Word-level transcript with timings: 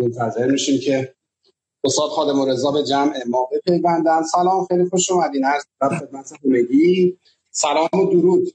منتظر 0.00 0.46
میشیم 0.46 0.80
که 0.80 1.14
استاد 1.84 2.08
خادم 2.08 2.50
رضا 2.50 2.70
به 2.70 2.82
جمع 2.82 3.14
ما 3.28 3.48
بپیوندن. 3.52 4.22
سلام 4.22 4.64
خیلی 4.64 4.88
خوش 4.88 5.10
اومدین. 5.10 5.44
از 5.44 5.66
خدمت 5.80 6.32
همگی. 6.44 7.18
سلام 7.50 7.88
و 7.92 8.10
درود. 8.10 8.48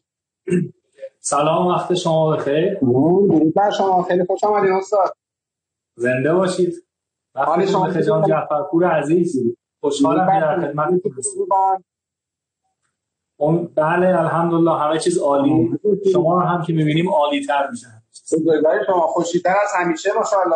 سلام 1.20 1.68
وقت 1.68 1.94
شما 1.94 2.36
بخیر 2.36 2.80
درود 2.80 3.54
بر 3.54 3.72
شما. 3.72 4.04
خیلی 4.04 4.26
خوش 4.26 4.44
آمدین 4.44 4.72
استاد. 4.72 5.18
زنده 5.96 6.34
باشید. 6.34 6.74
وقت 7.36 7.66
شما 7.66 7.88
بخیر 7.88 8.02
جان 8.02 8.28
جعفرپور 8.28 8.86
عزیز. 8.86 9.56
خوشحالم 9.82 10.26
که 10.26 10.46
در 10.46 10.62
خدمتتون 10.62 11.02
اون 13.38 13.68
بله 13.76 14.08
الحمدلله 14.08 14.72
همه 14.72 15.00
چیز 15.00 15.18
عالی. 15.18 15.80
شما 16.14 16.34
رو 16.34 16.40
هم 16.40 16.64
که 16.64 16.74
می‌بینیم 16.74 17.10
عالی 17.10 17.46
تر 17.46 17.70
میشن 17.72 18.02
شما 18.88 19.08
خوشیتر 19.08 19.56
از 19.64 19.70
همیشه 19.80 20.10
ماشاءالله. 20.14 20.56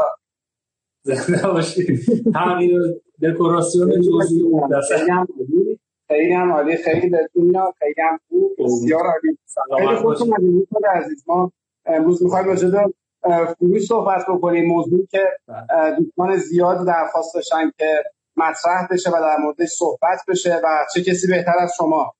زنده 1.03 1.47
باشید 1.47 1.99
تغییر 2.33 2.81
دکوراسیون 3.23 4.01
جزئی 4.01 4.41
اون 4.41 4.81
خیلی 6.07 6.33
هم 6.33 6.51
عالی. 6.51 6.77
خیلی 6.77 7.09
بهتون 7.09 7.43
میاد. 7.43 7.73
خیلی 7.79 8.01
هم 8.09 8.19
خوب. 8.29 8.51
بسیار 8.59 9.01
عالی. 9.01 9.37
خیلی 9.77 9.95
خوش 9.95 10.21
اومدید 10.21 10.67
عزیز. 10.95 11.23
ما 11.27 11.51
امروز 11.85 12.23
می‌خوایم 12.23 12.47
راجع 12.47 12.69
به 12.69 12.93
فروش 13.59 13.85
صحبت 13.85 14.25
بکنیم. 14.29 14.65
موضوعی 14.65 15.07
که 15.11 15.23
بله. 15.47 15.95
دوستان 15.99 16.37
زیاد 16.37 16.87
درخواست 16.87 17.35
داشتن 17.35 17.71
که 17.77 18.03
مطرح 18.37 18.87
بشه 18.91 19.09
و 19.09 19.13
در 19.13 19.37
موردش 19.37 19.69
صحبت 19.69 20.19
بشه 20.27 20.61
و 20.63 20.85
چه 20.93 21.03
کسی 21.03 21.27
بهتر 21.27 21.55
از 21.59 21.71
شما. 21.77 22.13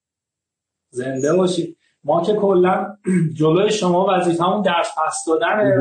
زنده 0.92 1.34
باشید 1.34 1.78
ما 2.04 2.22
که 2.24 2.34
کلا 2.34 2.98
جلوی 3.34 3.70
شما 3.70 4.08
وظیفمون 4.10 4.62
درس 4.62 4.88
پس 5.06 5.24
دادن 5.28 5.72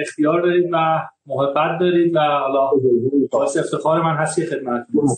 اختیار 0.00 0.42
دارید 0.42 0.70
و 0.72 0.76
محبت 1.26 1.80
دارید 1.80 2.16
و 2.16 2.18
حالا 2.18 2.70
باعث 3.30 3.56
افتخار 3.56 4.02
من 4.02 4.16
هست 4.16 4.36
که 4.36 4.46
خدمتتون 4.46 5.08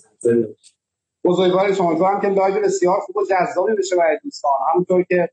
بزرگوار 1.24 1.72
شما 1.72 2.08
هم 2.08 2.20
که 2.20 2.28
live 2.28 2.64
بسیار 2.64 3.00
خوب 3.00 3.16
و 3.16 3.24
جذابی 3.24 3.74
بشه 3.78 3.96
برای 3.96 4.18
دوستان. 4.24 4.50
همونطور 4.72 5.02
که 5.02 5.28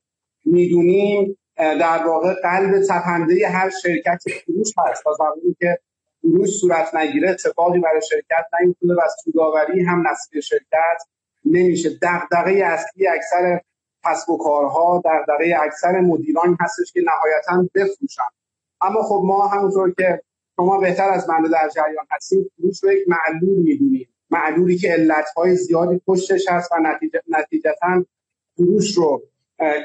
می‌دونیم 0.45 1.37
در 1.57 2.07
واقع 2.07 2.33
قلب 2.43 2.81
تپنده 2.89 3.47
هر 3.47 3.69
شرکت 3.83 4.23
فروش 4.45 4.73
هست. 4.77 5.03
تا 5.03 5.13
زمانی 5.13 5.55
که 5.59 5.79
فروش 6.21 6.49
صورت 6.49 6.95
نگیره 6.95 7.29
اتفاقی 7.29 7.79
برای 7.79 8.01
شرکت 8.09 8.45
نمی‌تونه 8.61 8.93
و 8.93 9.01
سوداوری 9.23 9.83
هم 9.83 10.03
نصیب 10.07 10.39
شرکت 10.39 10.97
نمیشه. 11.45 11.89
دغدغه 11.89 12.51
اصلی 12.51 13.07
اکثر 13.07 13.61
کسب 14.05 14.29
و 14.29 14.37
کارها 14.37 15.01
دغدغه 15.05 15.57
اکثر 15.61 15.99
مدیران 15.99 16.57
هستش 16.59 16.91
که 16.93 17.01
نهایتا 17.01 17.69
بفروشن. 17.75 18.21
اما 18.81 19.01
خب 19.01 19.21
ما 19.25 19.47
همونطور 19.47 19.93
که 19.93 20.21
شما 20.55 20.79
بهتر 20.79 21.09
از 21.09 21.29
من 21.29 21.41
در 21.41 21.69
جریان 21.75 22.05
هستید 22.11 22.51
فروش 22.57 22.83
رو 22.83 22.91
یک 22.91 23.07
معلول 23.07 23.57
می‌دونیم. 23.57 24.07
معلولی 24.29 24.77
که 24.77 24.91
علتهای 24.91 25.55
زیادی 25.55 26.01
پشتش 26.07 26.49
هست 26.49 26.71
و 26.71 26.75
نتیجتا 27.27 28.05
فروش 28.57 28.97
رو 28.97 29.21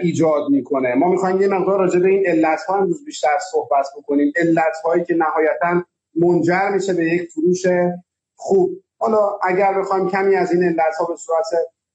ایجاد 0.03 0.49
می‌کنه. 0.51 0.95
ما 0.95 1.09
می‌خوایم 1.09 1.41
یه 1.41 1.49
مقدار 1.49 1.79
راجع 1.79 2.01
به 2.01 2.09
این 2.09 2.27
علت 2.27 2.61
ها 2.69 2.77
امروز 2.77 3.05
بیشتر 3.05 3.39
صحبت 3.53 3.87
بکنیم. 3.97 4.33
علت 4.37 4.77
هایی 4.85 5.05
که 5.05 5.15
نهایتا 5.15 5.85
منجر 6.15 6.69
میشه 6.75 6.95
به 6.95 7.05
یک 7.05 7.31
فروش 7.31 7.67
خوب. 8.37 8.71
حالا 8.99 9.39
اگر 9.43 9.79
بخوایم 9.79 10.09
کمی 10.09 10.37
از 10.37 10.53
این 10.53 10.63
علت 10.63 10.95
ها 11.01 11.05
به 11.05 11.17
صورت 11.17 11.47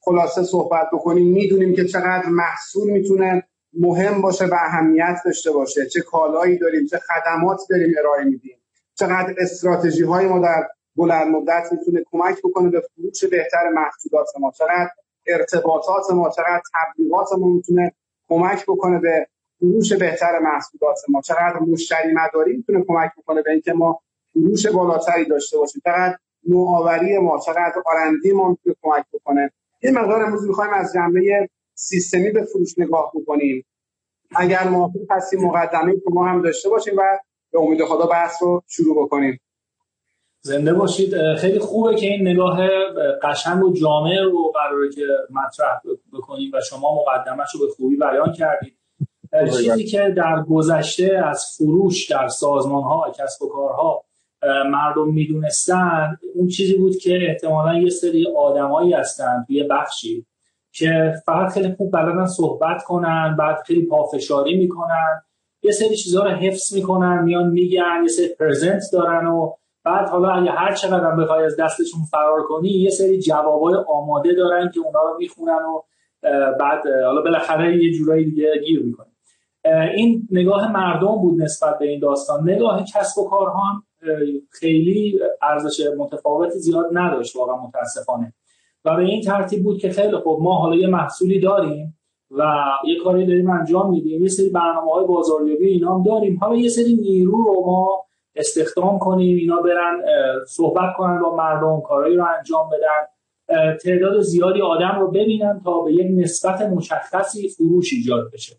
خلاصه 0.05 0.43
صحبت 0.43 0.87
بکنیم 0.93 1.33
می‌دونیم 1.33 1.75
که 1.75 1.85
چقدر 1.85 2.29
محصول 2.29 2.91
می‌تونه 2.91 3.43
مهم 3.79 4.21
باشه 4.21 4.45
و 4.45 4.53
اهمیت 4.53 5.15
داشته 5.25 5.51
باشه. 5.51 5.85
چه 5.85 6.01
کالایی 6.01 6.57
داریم 6.57 6.85
چه 6.85 6.99
خدمات 6.99 7.61
داریم 7.69 7.93
ارائه 7.99 8.23
میدیم. 8.23 8.57
چقدر 8.95 9.35
استراتژی 9.37 10.03
های 10.03 10.25
ما 10.27 10.39
در 10.39 10.67
بلند 10.95 11.27
مدت 11.27 11.67
می‌تونه 11.71 12.03
کمک 12.11 12.37
بکنه 12.43 12.69
به 12.69 12.81
فروش 12.95 13.23
بهتر 13.25 13.69
محصولات 13.69 14.27
ما. 14.39 14.51
چقدر 14.51 14.89
ارتباطات 15.27 16.11
ما 16.11 16.29
چقدر 16.29 16.61
تبلیغات 16.73 17.27
ما 17.39 17.47
می‌تونه 17.47 17.91
کمک 18.29 18.63
بکنه 18.67 18.99
به 18.99 19.27
فروش 19.59 19.93
بهتر 19.93 20.39
محصولات 20.39 20.99
ما. 21.09 21.21
چقدر 21.21 21.59
مشتری 21.59 22.13
مداری 22.13 22.57
می‌تونه 22.57 22.83
کمک 22.87 23.11
بکنه 23.17 23.41
به 23.41 23.51
اینکه 23.51 23.73
ما 23.73 23.99
فروش 24.33 24.67
بالاتری 24.67 25.25
داشته 25.25 25.57
باشیم. 25.57 25.81
چقدر 25.85 26.17
نوآوری 26.49 27.17
ما 27.17 27.39
چقدر 27.39 27.73
آرندی 27.85 28.31
ما 28.31 28.49
می‌تونه 28.49 28.75
کمک 28.81 29.05
بکنه. 29.13 29.51
یه 29.83 29.91
مقدار 29.91 30.23
امروز 30.23 30.47
می‌خوایم 30.47 30.73
از 30.73 30.93
جنبه 30.93 31.49
سیستمی 31.73 32.31
به 32.31 32.43
فروش 32.43 32.79
نگاه 32.79 33.11
بکنیم. 33.15 33.65
اگر 34.35 34.67
موافق 34.67 34.99
هستیم 35.09 35.39
مقدمه 35.41 35.93
ما 36.11 36.27
هم 36.27 36.41
داشته 36.41 36.69
باشیم 36.69 36.93
و 36.97 37.01
به 37.51 37.59
امید 37.59 37.85
خدا 37.85 38.05
بحث 38.05 38.43
رو 38.43 38.63
شروع 38.67 39.05
بکنیم. 39.05 39.39
زنده 40.41 40.73
باشید. 40.73 41.35
خیلی 41.35 41.59
خوبه 41.59 41.95
که 41.95 42.05
این 42.05 42.27
نگاه 42.27 42.67
قشنگ 43.21 43.63
و 43.63 43.73
جامع 43.73 44.21
رو 44.21 44.51
قراره 44.51 44.89
که 44.89 45.01
مطرح 45.29 45.81
بکنیم 46.13 46.51
و 46.53 46.61
شما 46.69 46.95
مقدمش 46.95 47.47
رو 47.53 47.67
به 47.67 47.73
خوبی 47.73 47.95
بیان 47.95 48.33
کردید. 48.33 48.77
چیزی 49.57 49.85
که 49.85 50.13
در 50.17 50.43
گذشته 50.49 51.21
از 51.25 51.45
فروش 51.57 52.11
در 52.11 52.27
سازمان 52.27 52.83
ها 52.83 53.11
کسب 53.19 53.41
و 53.41 53.49
کارها 53.49 54.03
مردم 54.71 55.07
می‌دونستن. 55.07 56.17
اون 56.35 56.47
چیزی 56.47 56.77
بود 56.77 56.97
که 56.97 57.19
احتمالا 57.29 57.79
یه 57.79 57.89
سری 57.89 58.27
آدمایی 58.37 58.93
هستن 58.93 59.43
توی 59.47 59.63
بخشی 59.63 60.25
که 60.71 61.13
فقط 61.25 61.51
خیلی 61.53 61.73
خوب 61.77 61.91
بلدن 61.91 62.25
صحبت 62.25 62.83
کنن 62.83 63.35
بعد 63.39 63.57
خیلی 63.65 63.85
پافشاری 63.85 64.57
می‌کنن. 64.57 65.21
یه 65.63 65.71
سری 65.71 65.95
چیزها 65.95 66.23
رو 66.23 66.29
حفظ 66.29 66.73
می‌کنن 66.73 67.23
میان 67.23 67.49
میگن 67.49 68.01
یه 68.01 68.07
سری 68.07 68.27
پرزنت 68.39 68.83
دارن 68.93 69.27
و 69.27 69.51
بعد 69.83 70.09
حالا 70.09 70.29
اگه 70.29 70.51
هر 70.51 70.73
چقدر 70.73 71.15
بخوای 71.15 71.45
از 71.45 71.55
دستشون 71.59 72.01
فرار 72.11 72.43
کنی 72.43 72.69
یه 72.69 72.89
سری 72.89 73.19
جوابای 73.19 73.75
آماده 73.87 74.33
دارن 74.33 74.71
که 74.73 74.79
اونا 74.79 75.03
رو 75.03 75.17
می‌خونن 75.17 75.53
و 75.53 75.81
بعد 76.59 76.81
حالا 77.05 77.21
بالاخره 77.21 77.83
یه 77.83 77.93
جورایی 77.93 78.25
دیگه 78.25 78.51
گیر 78.65 78.83
می‌کنن. 78.83 79.07
این 79.95 80.27
نگاه 80.31 80.71
مردم 80.71 81.15
بود 81.15 81.41
نسبت 81.41 81.79
به 81.79 81.85
این 81.85 81.99
داستان. 81.99 82.49
نگاه 82.49 82.83
کسب 82.83 83.17
و 83.17 83.29
کارها 83.29 83.83
خیلی 84.49 85.19
ارزش 85.41 85.87
متفاوتی 85.97 86.59
زیاد 86.59 86.85
نداشت 86.91 87.35
واقعا 87.35 87.55
متاسفانه. 87.67 88.33
و 88.85 88.95
به 88.95 89.03
این 89.03 89.21
ترتیب 89.21 89.63
بود 89.63 89.77
که 89.77 89.89
خیلی 89.89 90.17
خب 90.17 90.37
ما 90.41 90.55
حالا 90.55 90.75
یه 90.75 90.87
محصولی 90.87 91.39
داریم 91.39 91.99
و 92.31 92.43
یه 92.87 92.99
کاری 93.03 93.25
داریم 93.25 93.49
انجام 93.49 93.89
میدیم 93.89 94.21
یه 94.21 94.29
سری 94.29 94.49
برنامه 94.49 94.91
های 94.91 95.05
بازاریابی 95.05 95.67
اینا 95.67 95.95
هم 95.95 96.03
داریم. 96.03 96.37
حالا 96.41 96.55
یه 96.55 96.69
سری 96.69 96.95
نیرو 96.95 97.43
رو 97.43 97.63
ما 97.65 98.05
استخدام 98.35 98.99
کنیم 98.99 99.37
اینا 99.37 99.61
برن 99.61 100.01
صحبت 100.47 100.95
کنن 100.97 101.21
با 101.21 101.35
مردم 101.35 101.81
کارهایی 101.81 102.15
رو 102.15 102.25
انجام 102.37 102.69
بدن. 102.69 103.07
تعداد 103.83 104.21
زیادی 104.21 104.61
آدم 104.61 104.97
رو 104.99 105.11
ببینن 105.11 105.61
تا 105.63 105.81
به 105.81 105.93
یک 105.93 106.07
نسبت 106.11 106.61
مشخصی 106.61 107.49
فروش 107.49 107.93
ایجاد 107.93 108.31
بشه. 108.33 108.55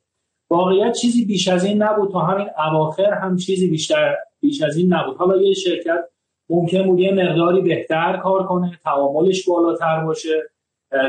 واقعیت 0.51 0.93
چیزی 0.93 1.25
بیش 1.25 1.49
از 1.49 1.65
این 1.65 1.83
نبود 1.83 2.13
تا 2.13 2.19
همین 2.19 2.47
اواخر 2.59 3.13
هم 3.13 3.37
چیزی 3.37 3.71
بیشتر 3.71 4.17
بیش 4.45 4.63
از 4.63 4.77
این 4.77 4.95
نبود. 4.95 5.17
حالا 5.17 5.43
یه 5.43 5.55
شرکت 5.55 6.05
ممکن 6.49 6.87
بود 6.87 7.01
یه 7.01 7.15
مقداری 7.15 7.61
بهتر 7.61 8.17
کار 8.17 8.47
کنه 8.47 8.79
تعاملش 8.85 9.49
بالاتر 9.49 10.05
باشه 10.05 10.43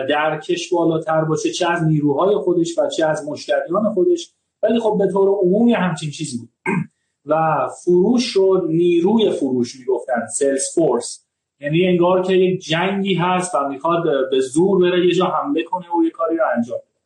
درکش 0.10 0.70
بالاتر 0.74 1.24
باشه 1.24 1.52
چه 1.52 1.72
از 1.72 1.84
نیروهای 1.84 2.36
خودش 2.36 2.78
و 2.78 2.90
چه 2.98 3.06
از 3.06 3.28
مشتریان 3.30 3.94
خودش. 3.94 4.32
ولی 4.64 4.80
خب 4.80 4.96
به 5.00 5.12
طور 5.12 5.30
عمومی 5.30 5.74
همچین 5.74 6.10
چیزی 6.10 6.38
بود. 6.38 6.50
و 7.30 7.68
فروش 7.84 8.28
رو 8.28 8.68
نیروی 8.68 9.32
فروش 9.32 9.80
می‌گفتن 9.80 10.26
سلز 10.38 10.64
فورس 10.76 11.26
یعنی 11.60 11.88
انگار 11.88 12.22
که 12.22 12.34
یک 12.34 12.60
جنگی 12.60 13.14
هست 13.14 13.56
و 13.56 13.70
می‌خواد 13.70 14.04
به 14.32 14.40
زور 14.40 14.82
بره 14.82 15.06
یه 15.06 15.14
جا 15.14 15.26
حمله 15.26 15.64
کنه 15.64 15.86
و 15.86 16.04
یه 16.04 16.10
کاری 16.10 16.38
رو 16.38 16.44
انجام 16.56 16.78
بده. 16.78 17.02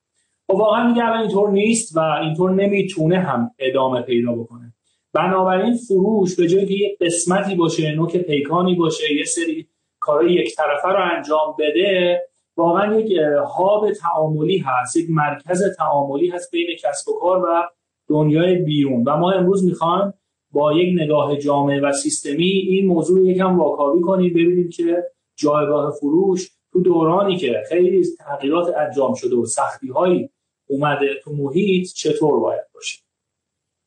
خب 0.48 0.56
واقعا 0.56 0.88
میگه 0.88 1.20
اینطور 1.20 1.52
نیست 1.52 1.98
و 1.98 2.00
اینطور 2.00 2.52
نمی‌تونه 2.52 3.20
هم 3.20 3.52
ادامه 3.60 4.02
پیدا 4.02 4.32
بکنه. 4.32 4.69
بنابراین 5.14 5.78
فروش 5.78 6.36
به 6.36 6.48
جای 6.48 6.66
که 6.66 6.74
یک 6.74 6.98
قسمتی 7.02 7.56
باشه 7.56 7.92
نوک 7.92 8.18
پیکانی 8.18 8.76
باشه 8.76 9.14
یه 9.14 9.26
سری 9.26 9.68
کارهای 10.00 10.34
یک 10.34 10.56
طرفه 10.56 10.88
رو 10.88 11.18
انجام 11.18 11.56
بده 11.60 12.22
واقعا 12.58 13.00
یک 13.00 13.18
هاب 13.58 13.92
تعاملی 13.92 14.58
هست 14.58 14.96
یک 14.98 15.06
مرکز 15.10 15.76
تعاملی 15.78 16.30
هست 16.30 16.52
بین 16.52 16.68
کسب 16.84 17.10
و 17.10 17.20
کار 17.20 17.40
و 17.40 17.64
دنیای 18.08 18.56
بیرون. 18.56 19.04
و 19.04 19.18
ما 19.18 19.32
امروز 19.32 19.66
می‌خوایم 19.66 20.14
با 20.52 20.74
یک 20.74 21.02
نگاه 21.02 21.38
جامع 21.38 21.80
و 21.80 21.92
سیستمی 21.92 22.46
این 22.46 22.86
موضوع 22.86 23.20
رو 23.20 23.26
یکم 23.26 23.60
واکاوی 23.60 24.02
کنیم 24.02 24.34
ببینیم 24.34 24.70
که 24.70 25.04
جایگاه 25.36 25.92
فروش 25.92 26.52
تو 26.74 26.82
دورانی 26.82 27.38
که 27.38 27.64
خیلی 27.70 28.04
تغییرات 28.20 28.76
انجام 28.78 29.14
شده 29.14 29.36
و 29.36 29.46
سختی 29.46 29.88
هایی 29.88 30.30
اومده 30.70 31.08
تو 31.24 31.32
محیط 31.32 31.94
چطور 31.94 32.40
باید 32.40 32.64
باشه. 32.74 33.09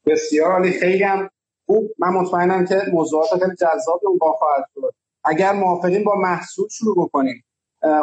بسیار 0.07 0.53
عالی 0.53 0.73
خیلی 0.73 1.05
هم 1.05 1.31
خوب. 1.67 1.91
من 1.99 2.09
مطمئنم 2.09 2.65
که 2.67 2.83
موضوعات 2.93 3.29
خیلی 3.29 3.57
جذابی 3.57 4.07
اون 4.07 4.19
خواهد 4.19 4.65
شد 4.75 4.95
اگر 5.25 5.53
موافقین 5.53 6.05
با 6.05 6.15
محصول 6.15 6.69
شروع 6.69 6.97
بکنیم. 7.05 7.45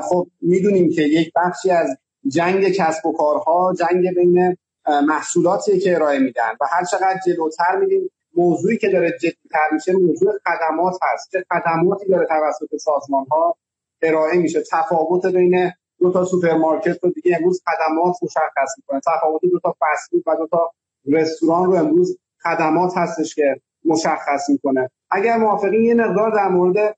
خب 0.10 0.28
می‌دونیم 0.42 0.90
که 0.90 1.01
یک 1.01 1.31
بخشی 1.36 1.72
از 1.72 1.98
جنگ 2.28 2.69
کسب 2.69 3.06
و 3.06 3.13
کارها 3.13 3.74
جنگ 3.74 4.16
بین 4.16 4.57
محصولاتی 4.88 5.80
که 5.80 5.96
ارائه 5.96 6.19
میدن 6.19 6.51
و 6.62 6.66
هر 6.72 6.84
چقدر 6.84 7.19
جلوتر 7.25 7.75
میدیم 7.80 8.12
موضوعی 8.36 8.78
که 8.78 8.90
داره 8.90 9.12
جدیتر 9.12 9.68
میشه 9.72 9.94
موضوع 9.94 10.34
خدمات 10.46 10.94
هست 11.01 11.30
چه 11.31 11.46
خدماتی 11.54 12.07
داره 12.07 12.28
توسط 12.28 12.75
سازمان 12.75 13.25
ها 13.31 13.56
ارائه 14.01 14.38
میشه. 14.38 14.63
تفاوت 14.72 15.25
بین 15.25 15.72
دو 16.00 16.12
تا 16.12 16.25
سوپرمارکت 16.25 17.04
رو 17.04 17.12
دیگه 17.12 17.38
امروز 17.40 17.62
خدمات 17.66 18.16
مشخص 18.24 18.69
می‌کنه. 18.78 19.00
تفاوت 19.00 19.42
دو 19.51 19.60
تا 19.60 19.75
فست 19.80 20.13
و 20.13 20.36
دو 20.36 20.48
تا 20.48 20.72
رستوران 21.06 21.66
رو 21.66 21.75
امروز 21.75 22.19
خدمات 22.44 22.92
هستش 22.98 23.36
که 23.36 23.62
مشخص 23.86 24.50
می‌کنه. 24.50 24.90
اگر 25.12 25.38
موافقین 25.38 25.84
یه 25.84 25.94
مقدار 25.94 26.31
در 26.31 26.48
مورد 26.48 26.98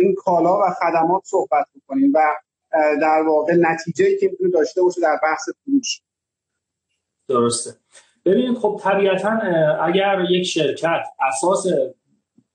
این 0.00 0.14
کالا 0.14 0.58
و 0.58 0.70
خدمات 0.70 1.22
صحبت 1.24 1.66
بکنیم 1.76 2.12
و 2.14 2.34
در 3.00 3.22
واقع 3.26 3.54
نتیجه 3.54 4.16
که 4.16 4.28
می‌تونه 4.28 4.50
داشته 4.50 4.82
باشه 4.82 5.00
در 5.00 5.20
بحث 5.22 5.48
فروش. 5.64 6.00
درسته. 7.28 7.70
ببینید 8.24 8.58
خب 8.58 8.80
طبیعتا 8.82 9.30
اگر 9.84 10.24
یک 10.30 10.46
شرکت 10.46 11.02
اساس 11.28 11.66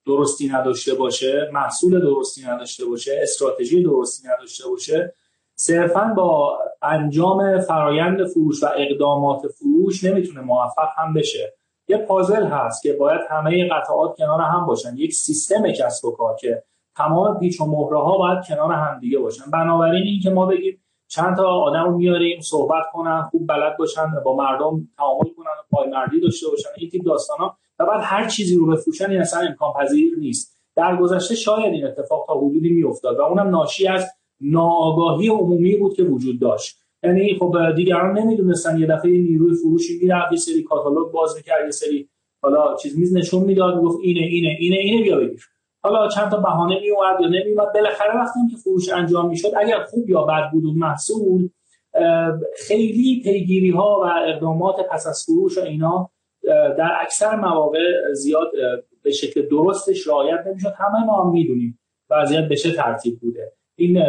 درستی 0.05 0.47
نداشته 0.47 0.93
باشه 0.93 1.49
محصول 1.53 2.01
درستی 2.01 2.43
نداشته 2.45 2.85
باشه 2.85 3.19
استراتژی 3.23 3.83
درستی 3.83 4.27
نداشته 4.27 4.69
باشه 4.69 5.13
صرفا 5.55 6.13
با 6.17 6.59
انجام 6.81 7.59
فرایند 7.59 8.27
فروش 8.27 8.63
و 8.63 8.67
اقدامات 8.77 9.47
فروش 9.47 10.03
نمی‌تونه 10.03 10.41
موفق 10.41 10.89
هم 10.97 11.13
بشه. 11.13 11.53
یه 11.87 11.97
پازل 11.97 12.45
هست 12.45 12.83
که 12.83 12.93
باید 12.93 13.21
همه 13.29 13.69
قطعات 13.69 14.17
کنار 14.17 14.41
هم 14.41 14.65
باشن. 14.65 14.97
یک 14.97 15.13
سیستم 15.13 15.71
کسب 15.71 16.05
و 16.05 16.11
کار 16.11 16.35
که 16.35 16.63
تمام 16.95 17.39
پیچ 17.39 17.61
و 17.61 17.65
مهره 17.65 17.99
ها 17.99 18.17
باید 18.17 18.45
کنار 18.47 18.71
هم 18.71 18.99
دیگه 18.99 19.19
باشن. 19.19 19.51
بنابراین 19.51 20.03
این 20.03 20.19
که 20.21 20.29
ما 20.29 20.45
بگیم 20.45 20.81
چند 21.07 21.35
تا 21.35 21.47
آدم 21.47 21.83
رو 21.83 21.97
میاریم 21.97 22.39
صحبت 22.39 22.83
کنن 22.93 23.21
خوب 23.21 23.47
بلد 23.47 23.77
باشن 23.77 24.05
با 24.25 24.35
مردم 24.35 24.87
تعامل 24.97 25.29
کنن 25.37 25.51
و 25.59 25.63
پایمردی 25.71 26.21
داشته 26.21 26.47
باشن 26.49 26.69
این 26.77 26.89
تیپ 26.89 27.05
داستان 27.05 27.37
ها 27.37 27.57
و 27.79 27.85
بعد 27.85 27.99
هر 28.03 28.27
چیزی 28.27 28.57
رو 28.57 28.67
بفروشن 28.67 29.09
این 29.09 29.21
اصلا 29.21 29.39
امکان 29.39 29.73
پذیر 29.73 30.13
نیست. 30.19 30.57
در 30.75 30.95
گذشته 30.95 31.35
شاید 31.35 31.73
این 31.73 31.87
اتفاق 31.87 32.25
تا 32.27 32.33
حدودی 32.33 32.69
میافتاد 32.69 33.19
و 33.19 33.21
اونم 33.21 33.49
ناشی 33.49 33.87
از 33.87 34.11
ناآگاهی 34.41 35.27
عمومی 35.27 35.75
بود 35.75 35.95
که 35.95 36.03
وجود 36.03 36.39
داشت. 36.39 36.77
یعنی 37.03 37.35
خب 37.39 37.55
دیگران 37.75 38.17
نمی‌دونستن 38.17 38.79
یه 38.79 38.87
دفعه 38.87 39.11
نیروی 39.11 39.55
فروشی 39.55 39.99
می‌رفت 40.01 40.31
یه 40.31 40.37
سری 40.37 40.63
کاتالوگ 40.63 41.11
باز 41.11 41.35
می‌کرد 41.35 41.65
یه 41.65 41.71
سری 41.71 42.09
حالا 42.41 42.75
چیز 42.75 42.99
میز 42.99 43.15
نشون 43.15 43.43
می‌داد 43.43 43.81
گفت 43.81 43.99
اینه 44.01 44.21
اینه 44.21 44.57
اینه 44.59 44.77
اینه 44.77 45.03
بیا 45.03 45.19
بگیر. 45.19 45.41
حالا 45.83 46.07
چند 46.07 46.31
تا 46.31 46.37
بهانه 46.37 46.79
میومد 46.79 47.21
یا 47.21 47.27
نمیومد 47.27 47.73
بالاخره 47.73 48.15
وقتی 48.15 48.39
که 48.51 48.57
فروش 48.57 48.89
انجام 48.89 49.29
می‌شد 49.29 49.51
اگر 49.57 49.83
خوب 49.83 50.09
یا 50.09 50.21
بد 50.21 50.51
بود 50.51 50.65
اون 50.65 50.75
محصول 50.75 51.49
خیلی 52.67 53.21
پیگیری 53.23 53.69
ها 53.69 53.99
و 54.03 54.29
اقدامات 54.29 54.75
پس 54.91 55.07
از 55.07 55.23
فروش 55.25 55.57
و 55.57 55.61
اینا 55.61 56.09
در 56.77 56.91
اکثر 57.01 57.35
مواقع 57.35 58.13
زیاد 58.13 58.51
به 59.03 59.11
شکل 59.11 59.49
درستش 59.49 60.07
رعایت 60.07 60.47
نمی‌شد. 60.47 60.73
همه 60.77 61.05
ما 61.05 61.23
هم 61.23 61.31
می‌دونیم 61.31 61.79
وضعیت 62.09 62.47
به 62.49 62.55
چه 62.55 62.71
ترتیب 62.71 63.19
بوده. 63.19 63.51
این 63.75 64.03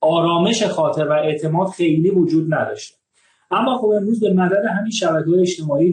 آرامش 0.00 0.62
خاطر 0.62 1.08
و 1.08 1.12
اعتماد 1.12 1.68
خیلی 1.68 2.10
وجود 2.10 2.54
نداشته. 2.54 2.96
اما 3.50 3.78
خب 3.78 3.86
امروز 3.86 4.20
به 4.20 4.32
مدد 4.32 4.64
همین 4.64 4.90
شبکه 4.90 5.30
اجتماعی 5.40 5.92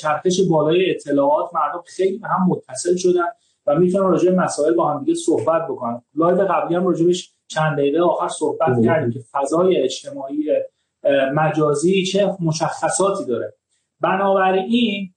چرخش 0.00 0.40
بالای 0.50 0.90
اطلاعات 0.90 1.54
مردم 1.54 1.82
خیلی 1.86 2.20
هم 2.24 2.46
متصل 2.48 2.96
شدن 2.96 3.26
و 3.66 3.74
می‌تونن 3.74 4.10
راجع 4.10 4.30
مسائل 4.30 4.74
با 4.74 4.90
هم 4.90 5.04
دیگه 5.04 5.14
صحبت 5.14 5.62
بکنن. 5.68 6.02
لایو 6.14 6.36
قبلی 6.36 6.74
هم 6.74 6.86
راجبش 6.86 7.34
چند 7.46 7.78
دقیقه 7.78 8.00
آخر 8.00 8.28
صحبت 8.28 8.84
کردیم 8.84 9.12
که 9.12 9.20
فضای 9.32 9.76
اجتماعی 9.76 10.48
مجازی 11.34 12.04
چه 12.04 12.36
مشخصاتی 12.40 13.24
داره. 13.24 13.54
بنابراین 14.00 15.13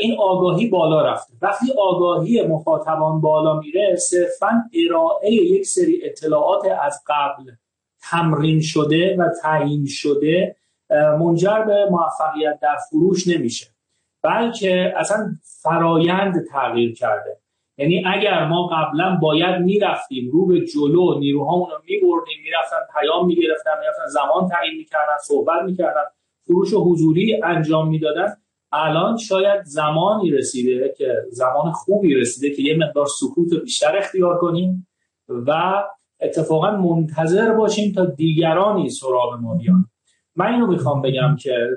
این 0.00 0.16
آگاهی 0.18 0.68
بالا 0.68 1.02
رفته. 1.02 1.34
وقتی 1.42 1.66
آگاهی 1.78 2.42
مخاطبان 2.42 3.20
بالا 3.20 3.60
میره 3.60 3.96
صرفا 3.96 4.62
ارائه 4.74 5.32
یک 5.32 5.66
سری 5.66 6.00
اطلاعات 6.04 6.66
از 6.82 7.02
قبل 7.06 7.52
تمرین 8.10 8.60
شده 8.60 9.16
و 9.18 9.28
تعیین 9.42 9.86
شده 9.86 10.56
منجر 10.90 11.62
به 11.62 11.88
موفقیت 11.90 12.58
در 12.62 12.76
فروش 12.90 13.28
نمیشه. 13.28 13.66
بلکه 14.22 14.94
اصلا 14.96 15.30
فرایند 15.62 16.34
تغییر 16.52 16.94
کرده. 16.94 17.36
یعنی 17.78 18.04
اگر 18.06 18.46
ما 18.46 18.66
قبلا 18.66 19.18
باید 19.22 19.62
می‌رفتیم 19.62 20.30
رو 20.32 20.46
به 20.46 20.60
جلو 20.60 21.18
نیروهامون 21.18 21.70
رو 21.70 21.76
میبردیم 21.84 22.36
می‌رفتن 22.44 22.76
پیام 23.00 23.26
می‌گرفتن 23.26 23.70
می‌رفتن 23.80 24.06
زمان 24.06 24.48
تعیین 24.48 24.76
می‌کردن 24.76 25.16
صحبت 25.22 25.62
می‌کردن 25.64 26.04
فروش 26.46 26.74
حضوری 26.74 27.42
انجام 27.42 27.88
می‌دادن 27.88 28.36
الان 28.74 29.16
شاید 29.16 29.62
زمانی 29.64 30.30
رسیده 30.30 30.94
که 30.98 31.14
زمان 31.30 31.72
خوبی 31.72 32.14
رسیده 32.14 32.56
که 32.56 32.62
یه 32.62 32.76
مقدار 32.76 33.06
سکوت 33.06 33.62
بیشتر 33.62 33.98
اختیار 33.98 34.38
کنیم 34.38 34.86
و 35.28 35.82
اتفاقا 36.20 36.70
منتظر 36.70 37.52
باشیم 37.52 37.92
تا 37.92 38.04
دیگرانی 38.04 38.90
سراغ 38.90 39.34
ما 39.40 39.54
بیان. 39.54 39.84
من 40.36 40.52
اینو 40.52 40.66
می‌خوام 40.66 41.02
بگم 41.02 41.36
که 41.40 41.68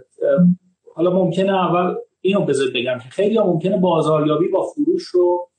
حالا 0.96 1.10
ممکنه 1.10 1.56
اول 1.56 1.96
اینو 2.22 2.46
بذار 2.46 2.68
بگم 2.76 2.98
که 3.04 3.10
خیلی 3.10 3.40
ممکنه 3.40 3.78
بازاریابی 3.78 4.48
با 4.48 4.64
فروش 4.64 5.04
رو 5.04 5.50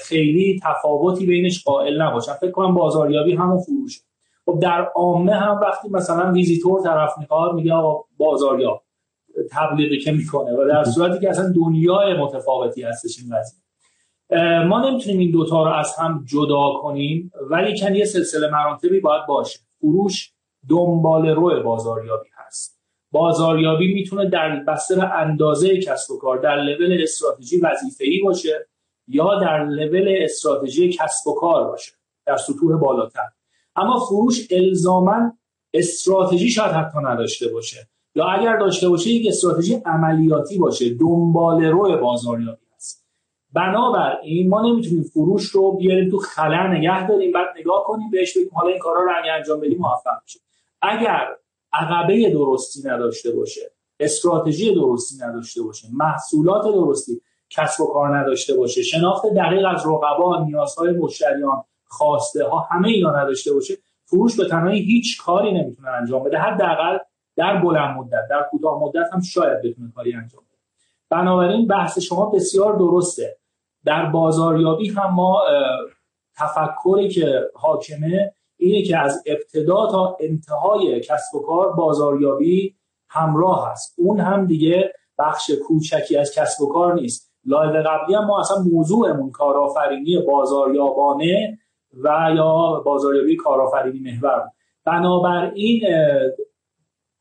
خیلی 0.00 0.60
تفاوتی 0.64 1.26
بینش 1.26 1.64
قائل 1.64 2.02
نباشن. 2.02 2.32
فکر 2.32 2.50
کنم 2.50 2.74
بازاریابی 2.74 3.34
همون 3.34 3.58
فروش 3.58 4.00
خب 4.46 4.58
در 4.62 4.88
عامه 4.94 5.32
هم 5.32 5.60
وقتی 5.60 5.88
مثلا 5.88 6.32
ویزیتور 6.32 6.82
طرف 6.82 7.18
می‌خواد 7.18 7.54
میگه 7.54 7.72
آقا 7.72 8.04
بازاریاب. 8.18 8.82
تبلیغی 9.50 9.98
که 9.98 10.12
می‌کنه 10.12 10.52
و 10.52 10.68
در 10.68 10.84
صورتی 10.84 11.20
که 11.20 11.30
اصلا 11.30 11.52
دنیای 11.56 12.14
متفاوتی 12.14 12.82
هستش 12.82 13.18
این 13.22 13.36
قضیه 13.36 13.58
ما 14.68 14.90
نمی‌تونیم 14.90 15.18
این 15.18 15.30
دوتا 15.30 15.62
رو 15.62 15.70
از 15.70 15.94
هم 15.98 16.24
جدا 16.26 16.72
کنیم 16.82 17.32
ولی 17.50 17.80
کن 17.80 17.94
یه 17.94 18.04
سلسله 18.04 18.50
مراتبی 18.50 19.00
باید 19.00 19.26
باشه. 19.28 19.58
فروش 19.80 20.32
دنبال 20.68 21.28
روی 21.28 21.62
بازاریابی 21.62 22.28
هست. 22.34 22.80
بازاریابی 23.12 23.94
می‌تونه 23.94 24.30
در 24.30 24.64
بستر 24.64 25.10
اندازه 25.14 25.80
کسب 25.80 26.10
و 26.10 26.18
کار 26.18 26.38
در 26.38 26.56
لول 26.56 26.98
استراتژی 27.02 27.60
وظیفه‌ای 27.60 28.20
باشه 28.24 28.68
یا 29.06 29.40
در 29.40 29.64
لول 29.64 30.16
استراتژی 30.20 30.92
کسب 30.92 31.26
و 31.28 31.34
کار 31.34 31.64
باشه 31.64 31.92
در 32.26 32.36
سطوح 32.36 32.80
بالاتر. 32.80 33.28
اما 33.76 33.98
فروش 33.98 34.48
الزاما 34.50 35.32
استراتژی 35.74 36.50
شاید 36.50 36.72
حتی 36.72 36.98
نداشته 37.02 37.48
باشه. 37.48 37.88
یا 38.18 38.24
اگر 38.24 38.56
داشته 38.56 38.88
باشه 38.88 39.10
یک 39.10 39.28
استراتژی 39.28 39.74
عملیاتی 39.74 40.58
باشه 40.58 40.94
دنبال 40.94 41.64
روی 41.64 41.96
بازاریابی 41.96 42.66
هست. 42.76 43.04
بنابراین 43.52 44.48
ما 44.48 44.62
نمی‌تونیم 44.62 45.02
فروش 45.02 45.44
رو 45.44 45.72
بیاریم 45.72 46.10
تو 46.10 46.18
خلا 46.18 46.66
نگه 46.66 47.08
داریم 47.08 47.32
بعد 47.32 47.46
نگاه 47.58 47.84
کنیم 47.84 48.10
بهش 48.10 48.36
بگیم 48.36 48.50
حالا 48.52 48.68
این 48.68 48.78
کارا 48.78 49.00
رو 49.00 49.10
اگه 49.22 49.32
انجام 49.32 49.60
بدیم 49.60 49.78
موفق 49.78 50.22
میشه 50.22 50.40
اگر 50.82 51.26
عقبه 51.72 52.30
درستی 52.30 52.88
نداشته 52.88 53.30
باشه 53.30 53.60
استراتژی 54.00 54.74
درستی 54.74 55.24
نداشته 55.24 55.62
باشه 55.62 55.88
محصولات 55.92 56.64
درستی 56.64 57.20
کسب 57.50 57.80
و 57.80 57.86
کار 57.86 58.18
نداشته 58.18 58.56
باشه 58.56 58.82
شناخت 58.82 59.26
دقیق 59.26 59.66
از 59.66 59.86
رقبا 59.86 60.44
نیازهای 60.44 60.92
مشتریان 60.92 61.64
خواسته 61.84 62.44
ها 62.44 62.58
همه 62.58 62.88
اینا 62.88 63.22
نداشته 63.22 63.54
باشه 63.54 63.74
فروش 64.04 64.36
به 64.36 64.48
تنهایی 64.48 64.82
هیچ 64.82 65.22
کاری 65.22 65.52
نمی‌تونه 65.52 65.88
انجام 65.88 66.22
بده. 66.22 66.38
حداقل 66.38 66.98
در 67.38 67.56
بلند 67.56 67.96
مدت 67.96 68.28
در 68.30 68.46
کوتاه 68.50 68.82
مدت 68.82 69.06
هم 69.12 69.20
شاید 69.20 69.62
بتونه 69.62 69.92
کاری 69.94 70.14
انجام 70.14 70.42
بده. 70.42 70.58
بنابراین 71.10 71.66
بحث 71.66 71.98
شما 71.98 72.26
بسیار 72.26 72.76
درسته. 72.76 73.36
در 73.84 74.06
بازاریابی 74.06 74.88
هم 74.88 75.14
ما 75.14 75.42
تفکری 76.36 77.08
که 77.08 77.50
حاکمه 77.54 78.32
اینه 78.56 78.82
که 78.82 78.98
از 78.98 79.24
ابتدا 79.26 79.86
تا 79.86 80.16
انتهای 80.20 81.00
کسب 81.00 81.34
و 81.34 81.42
کار 81.42 81.72
بازاریابی 81.72 82.76
همراه 83.08 83.70
هست 83.70 83.94
اون 83.98 84.20
هم 84.20 84.46
دیگه 84.46 84.92
بخش 85.18 85.50
کوچکی 85.66 86.16
از 86.16 86.34
کسب 86.34 86.62
و 86.62 86.72
کار 86.72 86.94
نیست. 86.94 87.32
لایو 87.44 87.82
قبلی 87.82 88.14
هم 88.14 88.24
ما 88.24 88.40
اصلا 88.40 88.56
موضوعمون 88.72 89.30
کارآفرینی 89.30 90.18
بازاریابانه 90.18 91.58
و 92.04 92.30
یا 92.36 92.82
بازاریابی 92.84 93.36
کارآفرینی 93.36 94.10
محور 94.10 94.50
بنابراین 94.84 95.82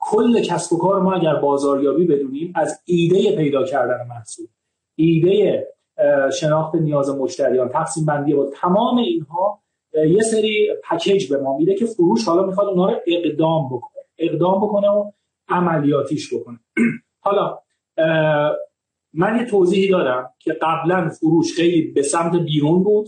کل 0.09 0.41
کسب 0.41 0.73
و 0.73 0.77
کار 0.77 1.01
ما 1.01 1.13
اگر 1.13 1.35
بازاریابی 1.35 2.05
بدونیم 2.05 2.53
از 2.55 2.81
ایده 2.85 3.35
پیدا 3.35 3.63
کردن 3.63 4.07
محصول 4.09 4.47
ایده 4.95 5.67
شناخت 6.39 6.75
نیاز 6.75 7.09
مشتریان 7.09 7.69
تقسیم 7.69 8.05
بندی 8.05 8.33
با 8.33 8.49
تمام 8.53 8.97
اینها 8.97 9.61
یه 9.93 10.21
سری 10.21 10.69
پکیج 10.83 11.33
به 11.33 11.37
ما 11.37 11.57
میده 11.57 11.75
که 11.75 11.85
فروش 11.85 12.25
حالا 12.25 12.45
می‌خواد 12.45 12.67
اونها 12.67 12.89
رو 12.89 12.95
اقدام 13.07 13.69
بکنه 13.69 14.03
اقدام 14.17 14.67
بکنه 14.67 14.89
و 14.89 15.11
عملیاتیش 15.47 16.33
بکنه. 16.33 16.59
حالا 17.25 17.59
من 19.13 19.37
یه 19.39 19.45
توضیحی 19.45 19.89
دارم 19.89 20.33
که 20.39 20.53
قبلا 20.61 21.09
فروش 21.09 21.55
خیلی 21.55 21.91
به 21.91 22.01
سمت 22.01 22.35
بیرون 22.35 22.83
بود 22.83 23.07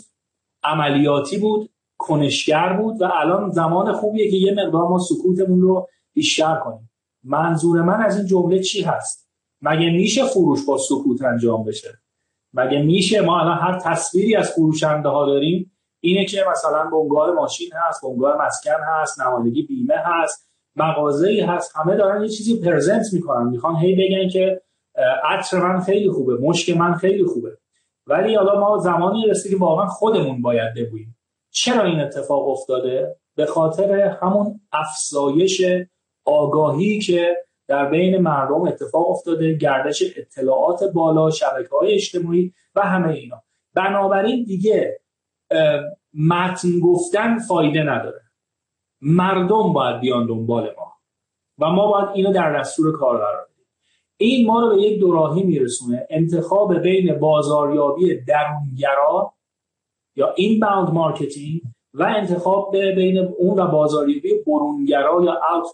عملیاتی 0.63 1.37
بود 1.37 1.69
کنشگر 1.97 2.73
بود 2.73 3.01
و 3.01 3.09
الان 3.13 3.49
زمان 3.49 3.93
خوبیه 3.93 4.31
که 4.31 4.37
یه 4.37 4.53
مقدار 4.53 4.87
ما 4.87 4.99
سکوتمون 4.99 5.61
رو 5.61 5.87
بیشتر 6.19 6.55
کنیم. 6.55 6.91
منظور 7.23 7.81
من 7.81 8.01
از 8.01 8.17
این 8.17 8.27
جمله 8.27 8.59
چی 8.59 8.81
هست؟ 8.81 9.29
مگه 9.61 9.89
میشه 9.89 10.25
فروش 10.25 10.65
با 10.65 10.77
سکوت 10.77 11.21
انجام 11.21 11.63
بشه؟ 11.63 11.89
مگه 12.53 12.81
میشه 12.81 13.21
ما 13.21 13.39
الان 13.39 13.57
هر 13.57 13.79
تصویری 13.79 14.35
از 14.35 14.51
فروشنده 14.51 15.09
ها 15.09 15.25
داریم؟ 15.25 15.71
اینه 15.99 16.25
که 16.25 16.45
مثلا 16.51 16.89
بنگاه 16.89 17.31
ماشین 17.31 17.69
هست 17.87 18.01
بنگاه 18.03 18.45
مسکن 18.45 18.83
هست 18.87 19.21
نمایندگی 19.21 19.61
بیمه 19.61 19.95
هست 20.05 20.49
مغازه‌ای 20.75 21.41
هست 21.41 21.71
همه 21.75 21.95
دارن 21.95 22.21
یه 22.21 22.29
چیزی 22.29 22.59
پرزنت 22.59 23.05
می‌کنن. 23.13 23.47
می‌خوان 23.47 23.75
هی 23.75 23.95
بگن 23.95 24.29
که 24.29 24.61
عطر 25.23 25.59
من 25.59 25.79
خیلی 25.79 26.11
خوبه 26.11 26.37
مشک 26.37 26.77
من 26.77 26.93
خیلی 26.93 27.25
خوبه. 27.25 27.57
ولی 28.07 28.35
حالا 28.35 28.59
ما 28.59 28.77
زمانی 28.77 29.27
رسید 29.27 29.51
که 29.51 29.57
واقعا 29.57 29.87
خودمون 29.87 30.41
باید 30.41 30.73
بگوییم. 30.77 31.17
چرا 31.51 31.83
این 31.83 31.99
اتفاق 31.99 32.47
افتاده؟ 32.47 33.15
به 33.35 33.45
خاطر 33.45 34.17
همون 34.21 34.61
افزایش 34.71 35.61
آگاهی 36.29 36.99
که 36.99 37.37
در 37.67 37.89
بین 37.89 38.17
مردم 38.17 38.61
اتفاق 38.61 39.09
افتاده 39.09 39.53
گردش 39.53 40.03
اطلاعات 40.17 40.83
بالا 40.83 41.29
شبکه 41.29 41.69
های 41.79 41.93
اجتماعی 41.93 42.53
و 42.75 42.81
همه 42.81 43.13
اینا. 43.13 43.43
بنابراین 43.73 44.43
دیگه 44.43 44.99
متن 46.13 46.79
گفتن 46.83 47.39
فایده 47.39 47.83
نداره. 47.83 48.21
مردم 49.01 49.73
باید 49.73 49.99
بیان 49.99 50.27
دنبال 50.27 50.63
ما 50.77 50.93
و 51.59 51.69
ما 51.69 51.91
باید 51.91 52.09
اینو 52.13 52.33
در 52.33 52.59
دستور 52.59 52.97
کار 52.97 53.17
قرار 53.17 53.45
بدیم. 53.45 53.65
این 54.17 54.47
ما 54.47 54.61
رو 54.61 54.75
به 54.75 54.81
یک 54.81 54.99
دوراهی 54.99 55.43
میرسونه. 55.43 56.07
انتخاب 56.09 56.79
بین 56.79 57.19
بازاریابی 57.19 58.15
درونگرا 58.15 59.33
یا 60.15 60.33
inbound 60.37 60.93
marketing 60.93 61.61
و 61.93 62.03
انتخاب 62.03 62.77
بین 62.77 63.17
اون 63.17 63.59
و 63.59 63.67
بازاریابی 63.67 64.33
برونگرا 64.47 65.23
یا 65.23 65.31
out 65.31 65.67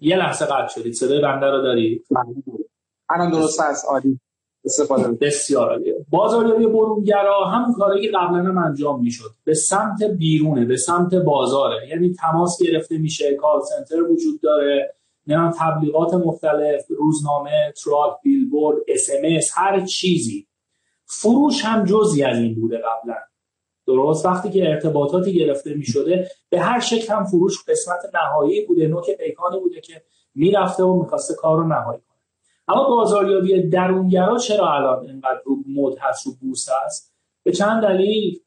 یه 0.00 0.16
لحظه 0.16 0.44
قطع 0.44 0.68
شدید. 0.68 0.94
صدای 0.94 1.20
بنده 1.20 1.46
رو 1.46 1.62
دارید؟ 1.62 2.06
الان 3.10 3.30
درست 3.30 3.60
هست. 3.60 3.84
عالی. 3.88 4.20
استفاده 4.64 5.08
بسیار 5.08 5.70
عالی 5.70 5.92
بازاریابی 6.10 6.66
برونگرا 6.66 7.44
همون 7.44 7.72
کاری 7.72 8.02
که 8.02 8.08
قبلا 8.08 8.38
هم 8.38 8.58
انجام 8.58 9.00
می‌شد. 9.00 9.30
به 9.44 9.54
سمت 9.54 10.02
بیرونه 10.02 10.64
به 10.64 10.76
سمت 10.76 11.14
بازاره. 11.14 11.88
یعنی 11.88 12.14
تماس 12.14 12.62
گرفته 12.62 12.98
میشه 12.98 13.34
call 13.34 13.60
center 13.60 14.02
وجود 14.02 14.40
داره. 14.40 14.94
نه 15.26 15.52
تبلیغات 15.58 16.14
مختلف 16.14 16.84
روزنامه 16.88 17.72
تراکت 17.84 18.16
بیلبورد 18.22 18.78
SMS 18.88 19.50
هر 19.54 19.80
چیزی. 19.80 20.46
فروش 21.04 21.64
هم 21.64 21.84
جزی 21.84 22.22
از 22.22 22.38
این 22.38 22.54
بوده 22.54 22.76
قبلا. 22.76 23.16
درست. 23.86 24.26
وقتی 24.26 24.50
که 24.50 24.68
ارتباطاتی 24.68 25.34
گرفته 25.34 25.74
می 25.74 25.84
شده 25.84 26.30
به 26.48 26.60
هر 26.60 26.80
شکل 26.80 27.12
هم 27.12 27.24
فروش 27.24 27.64
قسمت 27.68 28.14
نهایی 28.14 28.66
بوده 28.66 28.88
نوک 28.88 29.10
پیکانی 29.10 29.60
بوده 29.60 29.80
که 29.80 30.02
می‌رفته 30.34 30.84
و 30.84 31.02
می‌خواسته 31.02 31.34
کار 31.34 31.58
رو 31.58 31.68
نهایی 31.68 32.00
کنه. 32.00 32.16
اما 32.68 32.88
بازاریابی 32.88 33.68
درونگرا 33.68 34.38
چرا 34.38 34.72
الان 34.72 35.06
اینقدر 35.06 35.40
رو 35.44 35.56
مد 35.68 35.98
هست 36.00 36.26
رو 36.26 36.32
بورس 36.40 36.68
هست؟ 36.84 37.12
به 37.42 37.52
چند 37.52 37.82
دلیل 37.82 38.40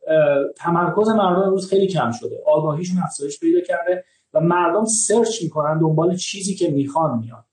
تمرکز 0.57 1.09
مردم 1.09 1.41
امروز 1.41 1.69
خیلی 1.69 1.87
کم 1.87 2.11
شده. 2.11 2.43
آگاهیشون 2.45 2.97
افزایش 3.03 3.39
پیدا 3.39 3.61
کرده 3.61 4.03
و 4.33 4.39
مردم 4.39 4.85
search 4.85 5.43
می‌کنن 5.43 5.79
دنبال 5.79 6.15
چیزی 6.15 6.55
که 6.55 6.71
می‌خوان 6.71 7.19
میان. 7.19 7.45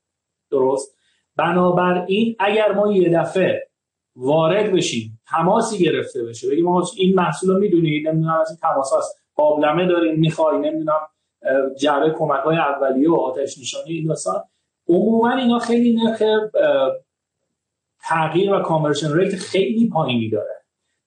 درست؟ 0.51 0.97
بنابراین 1.37 2.37
اگر 2.39 2.73
ما 2.73 2.93
یه 2.93 3.21
دفعه 3.21 3.69
وارد 4.17 4.73
بشیم 4.73 5.16
تماسی 5.29 5.79
گرفته 5.79 6.25
بشه. 6.25 6.51
بگیم 6.51 6.65
ما 6.65 6.85
این 6.97 7.15
محصول 7.15 7.51
رو 7.51 7.59
می‌دونید 7.59 8.09
نمی‌دونم 8.09 8.41
از 8.41 8.51
این 8.51 8.59
تماس 8.63 8.93
هست 8.99 9.21
قابلمه 9.35 9.87
داریم 9.87 10.21
می‌خوای 10.21 10.59
نمی‌دونم 10.59 11.01
جعبه 11.81 12.11
کمک 12.19 12.41
های 12.41 12.57
اولیه 12.57 13.11
و 13.11 13.15
آتش 13.15 13.59
نشانی 13.59 13.93
این 13.93 14.07
داستان 14.07 14.43
عموما 14.89 15.37
اینا 15.37 15.59
خیلی 15.59 15.95
نرخ 15.95 16.23
تغییر 18.03 18.53
و 18.53 18.61
conversion 18.61 19.19
rate 19.19 19.35
خیلی 19.35 19.89
پایینی 19.89 20.31
داره. 20.31 20.63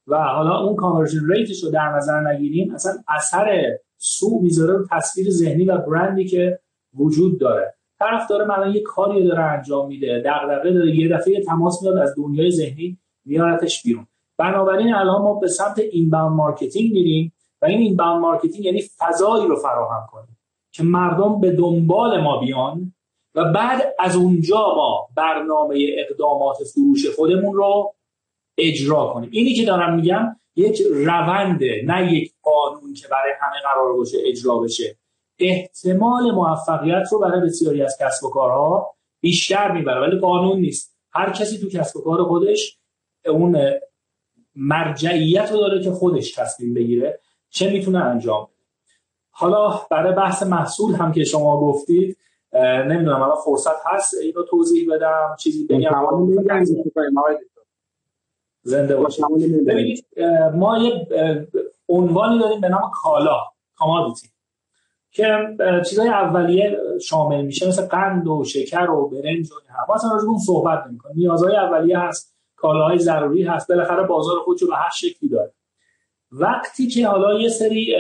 و 0.07 0.17
حالا 0.17 0.59
اون 0.59 0.75
conversion 0.75 1.31
rate 1.31 1.53
ش 1.53 1.63
رو 1.63 1.71
در 1.71 1.89
نظر 1.89 2.19
نگیریم 2.19 2.73
اصلا 2.73 2.93
اثر 3.07 3.77
سو 3.97 4.39
می‌ذاره 4.41 4.73
رو 4.73 4.85
تصویر 4.91 5.29
ذهنی 5.29 5.65
و 5.65 5.77
برندی 5.77 6.25
که 6.25 6.59
وجود 6.93 7.39
داره. 7.39 7.75
طرف 7.99 8.27
داره 8.29 8.45
مثلا 8.45 8.67
یه 8.67 8.81
کاری 8.81 9.27
داره 9.27 9.43
انجام 9.43 9.88
میده. 9.88 10.23
دغدغه 10.25 10.71
داره. 10.71 10.95
یه 10.95 11.09
دفعه 11.17 11.43
تماس 11.43 11.83
میاد 11.83 11.97
از 11.97 12.13
دنیای 12.17 12.51
ذهنی. 12.51 12.97
میارتش 13.29 13.83
بیرون. 13.83 14.07
بنابراین 14.38 14.93
الان 14.93 15.21
ما 15.21 15.33
به 15.33 15.48
سمت 15.48 15.79
inbound 15.79 16.38
marketing 16.38 16.93
میریم 16.93 17.33
و 17.62 17.65
این 17.65 17.79
inbound 17.79 18.21
marketing 18.21 18.65
یعنی 18.65 18.81
فضایی 18.98 19.48
رو 19.48 19.55
فراهم 19.55 20.07
کنیم 20.12 20.38
که 20.71 20.83
مردم 20.83 21.39
به 21.41 21.51
دنبال 21.51 22.21
ما 22.21 22.38
بیان 22.38 22.93
و 23.36 23.53
بعد 23.53 23.95
از 24.00 24.15
اونجا 24.15 24.75
ما 24.75 25.07
برنامه 25.15 25.77
اقدامات 25.98 26.57
فروش 26.74 27.15
خودمون 27.15 27.53
رو 27.53 27.95
اجرا 28.57 29.12
کنیم. 29.13 29.29
اینی 29.33 29.53
که 29.53 29.65
دارم 29.65 29.95
میگم 29.95 30.36
یک 30.55 30.81
رونده 30.81 31.83
نه 31.86 32.13
یک 32.13 32.33
قانون 32.41 32.93
که 32.93 33.07
برای 33.07 33.31
همه 33.41 33.55
قرار 33.63 33.93
باشه 33.93 34.17
اجرا 34.25 34.57
بشه. 34.57 34.98
احتمال 35.39 36.31
موفقیت 36.31 37.03
رو 37.12 37.19
برای 37.19 37.41
بسیاری 37.41 37.81
از 37.81 37.98
کسب 38.01 38.25
و 38.25 38.29
کارها 38.29 38.95
بیشتر 39.21 39.71
می‌بره 39.71 40.01
ولی 40.01 40.19
قانون 40.19 40.59
نیست. 40.59 40.98
هر 41.12 41.31
کسی 41.31 41.57
تو 41.57 41.69
کسب 41.69 41.98
و 41.98 42.01
کار 42.01 42.24
خودش 42.24 42.78
اون 43.29 43.57
مرجعیت 44.55 45.51
رو 45.51 45.57
داره 45.57 45.83
که 45.83 45.91
خودش 45.91 46.31
تصمیم 46.31 46.74
بگیره 46.74 47.19
چه 47.50 47.69
می‌تونه 47.71 48.00
انجام 48.00 48.43
بده. 48.43 48.53
حالا 49.31 49.81
برای 49.91 50.13
بحث 50.13 50.43
محصول 50.43 50.95
هم 50.95 51.12
که 51.12 51.24
شما 51.24 51.62
گفتید 51.62 52.17
نمی‌دونم 52.88 53.21
الان 53.21 53.38
فرصت 53.45 53.86
هست 53.86 54.13
اینو 54.24 54.43
توضیح 54.43 54.93
بدم 54.93 55.36
چیزی 55.39 55.67
بگم؟ 55.67 56.05
زنده 58.62 58.95
باشید. 58.95 59.25
ما 60.55 60.77
یه 60.77 61.07
عنوانی 61.89 62.39
داریم 62.39 62.62
به 62.62 62.69
نام 62.69 62.91
کالا 62.93 63.38
کامادیتی 63.75 64.29
که 65.12 65.38
چیزهای 65.89 66.09
اولیه 66.09 66.77
شامل 67.01 67.41
میشه 67.41 67.67
مثل 67.67 67.86
قند 67.86 68.27
و 68.27 68.43
شکر 68.43 68.89
و 68.89 69.09
برنج 69.09 69.51
و 69.51 69.55
ما 69.88 69.95
اصلا 69.95 70.12
راجع 70.12 70.25
اون 70.25 70.39
صحبت 70.39 70.88
نمی‌کنیم. 70.88 71.15
نیازهای 71.17 71.55
اولیه 71.55 72.00
هست. 72.00 72.38
کالاهای 72.61 72.99
ضروری 72.99 73.43
هست. 73.43 73.67
بالاخره 73.67 74.03
بازار 74.03 74.39
خودشو 74.39 74.67
به 74.67 74.75
هر 74.75 74.89
شکلی 74.89 75.29
داره. 75.29 75.53
وقتی 76.31 76.87
که 76.87 77.07
حالا 77.07 77.39
یه 77.39 77.49
سری 77.49 77.95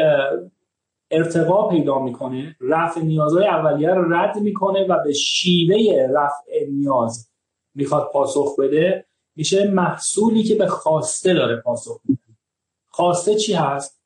ارتقا 1.11 1.67
پیدا 1.67 1.99
می‌کنه 1.99 2.55
رفع 2.61 3.01
نیازهای 3.01 3.47
اولیه 3.47 3.89
رو 3.89 4.13
رد 4.13 4.37
می‌کنه 4.37 4.87
و 4.87 5.03
به 5.03 5.13
شیوه 5.13 6.07
رفع 6.13 6.65
نیاز 6.71 7.29
می‌خواد 7.75 8.09
پاسخ 8.13 8.59
بده 8.59 9.05
میشه 9.35 9.71
محصولی 9.71 10.43
که 10.43 10.55
به 10.55 10.67
خواسته 10.67 11.33
داره 11.33 11.55
پاسخ 11.55 11.99
میده 12.05 12.21
خواسته 12.89 13.35
چی 13.35 13.53
هست؟ 13.53 14.01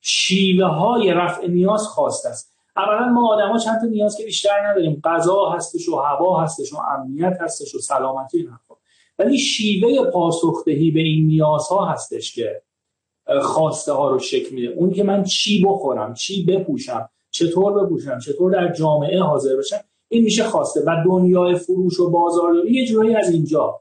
شیوه 0.00 0.66
های 0.66 1.12
رفع 1.12 1.46
نیاز 1.46 1.86
خواسته 1.86 2.28
است. 2.28 2.54
اولا 2.76 3.08
ما 3.08 3.34
آدما 3.34 3.58
چند 3.58 3.80
تا 3.80 3.86
نیاز 3.86 4.16
که 4.16 4.24
بیشتر 4.24 4.66
نداریم. 4.66 5.00
غذا 5.04 5.50
هستش 5.50 5.88
و 5.88 5.96
هوا 5.96 6.40
هستش 6.40 6.72
و 6.72 6.76
امنیت 6.76 7.38
هستش 7.40 7.74
و 7.74 7.78
سلامتی 7.78 8.42
نه 8.42 8.58
ولی 9.18 9.38
شیوه 9.38 10.10
پاسخدهی 10.10 10.90
به 10.90 11.00
این 11.00 11.26
نیازها 11.26 11.84
هستش 11.84 12.34
که 12.34 12.62
خواسته 13.42 13.92
ها 13.92 14.10
رو 14.10 14.18
شکل 14.18 14.54
میده. 14.54 14.68
اون 14.68 14.90
که 14.90 15.02
من 15.02 15.24
چی 15.24 15.64
بخورم 15.64 16.14
چی 16.14 16.44
بپوشم 16.44 17.10
چطور 17.30 17.84
بپوشم 17.84 18.18
چطور 18.18 18.52
در 18.52 18.72
جامعه 18.72 19.20
حاضر 19.20 19.56
بشم 19.56 19.80
این 20.08 20.24
میشه 20.24 20.44
خواسته. 20.44 20.80
و 20.86 21.04
دنیای 21.06 21.54
فروش 21.54 22.00
و 22.00 22.10
بازاریابی 22.10 22.74
یه 22.74 22.86
جورایی 22.86 23.14
از 23.14 23.30
اینجا 23.30 23.80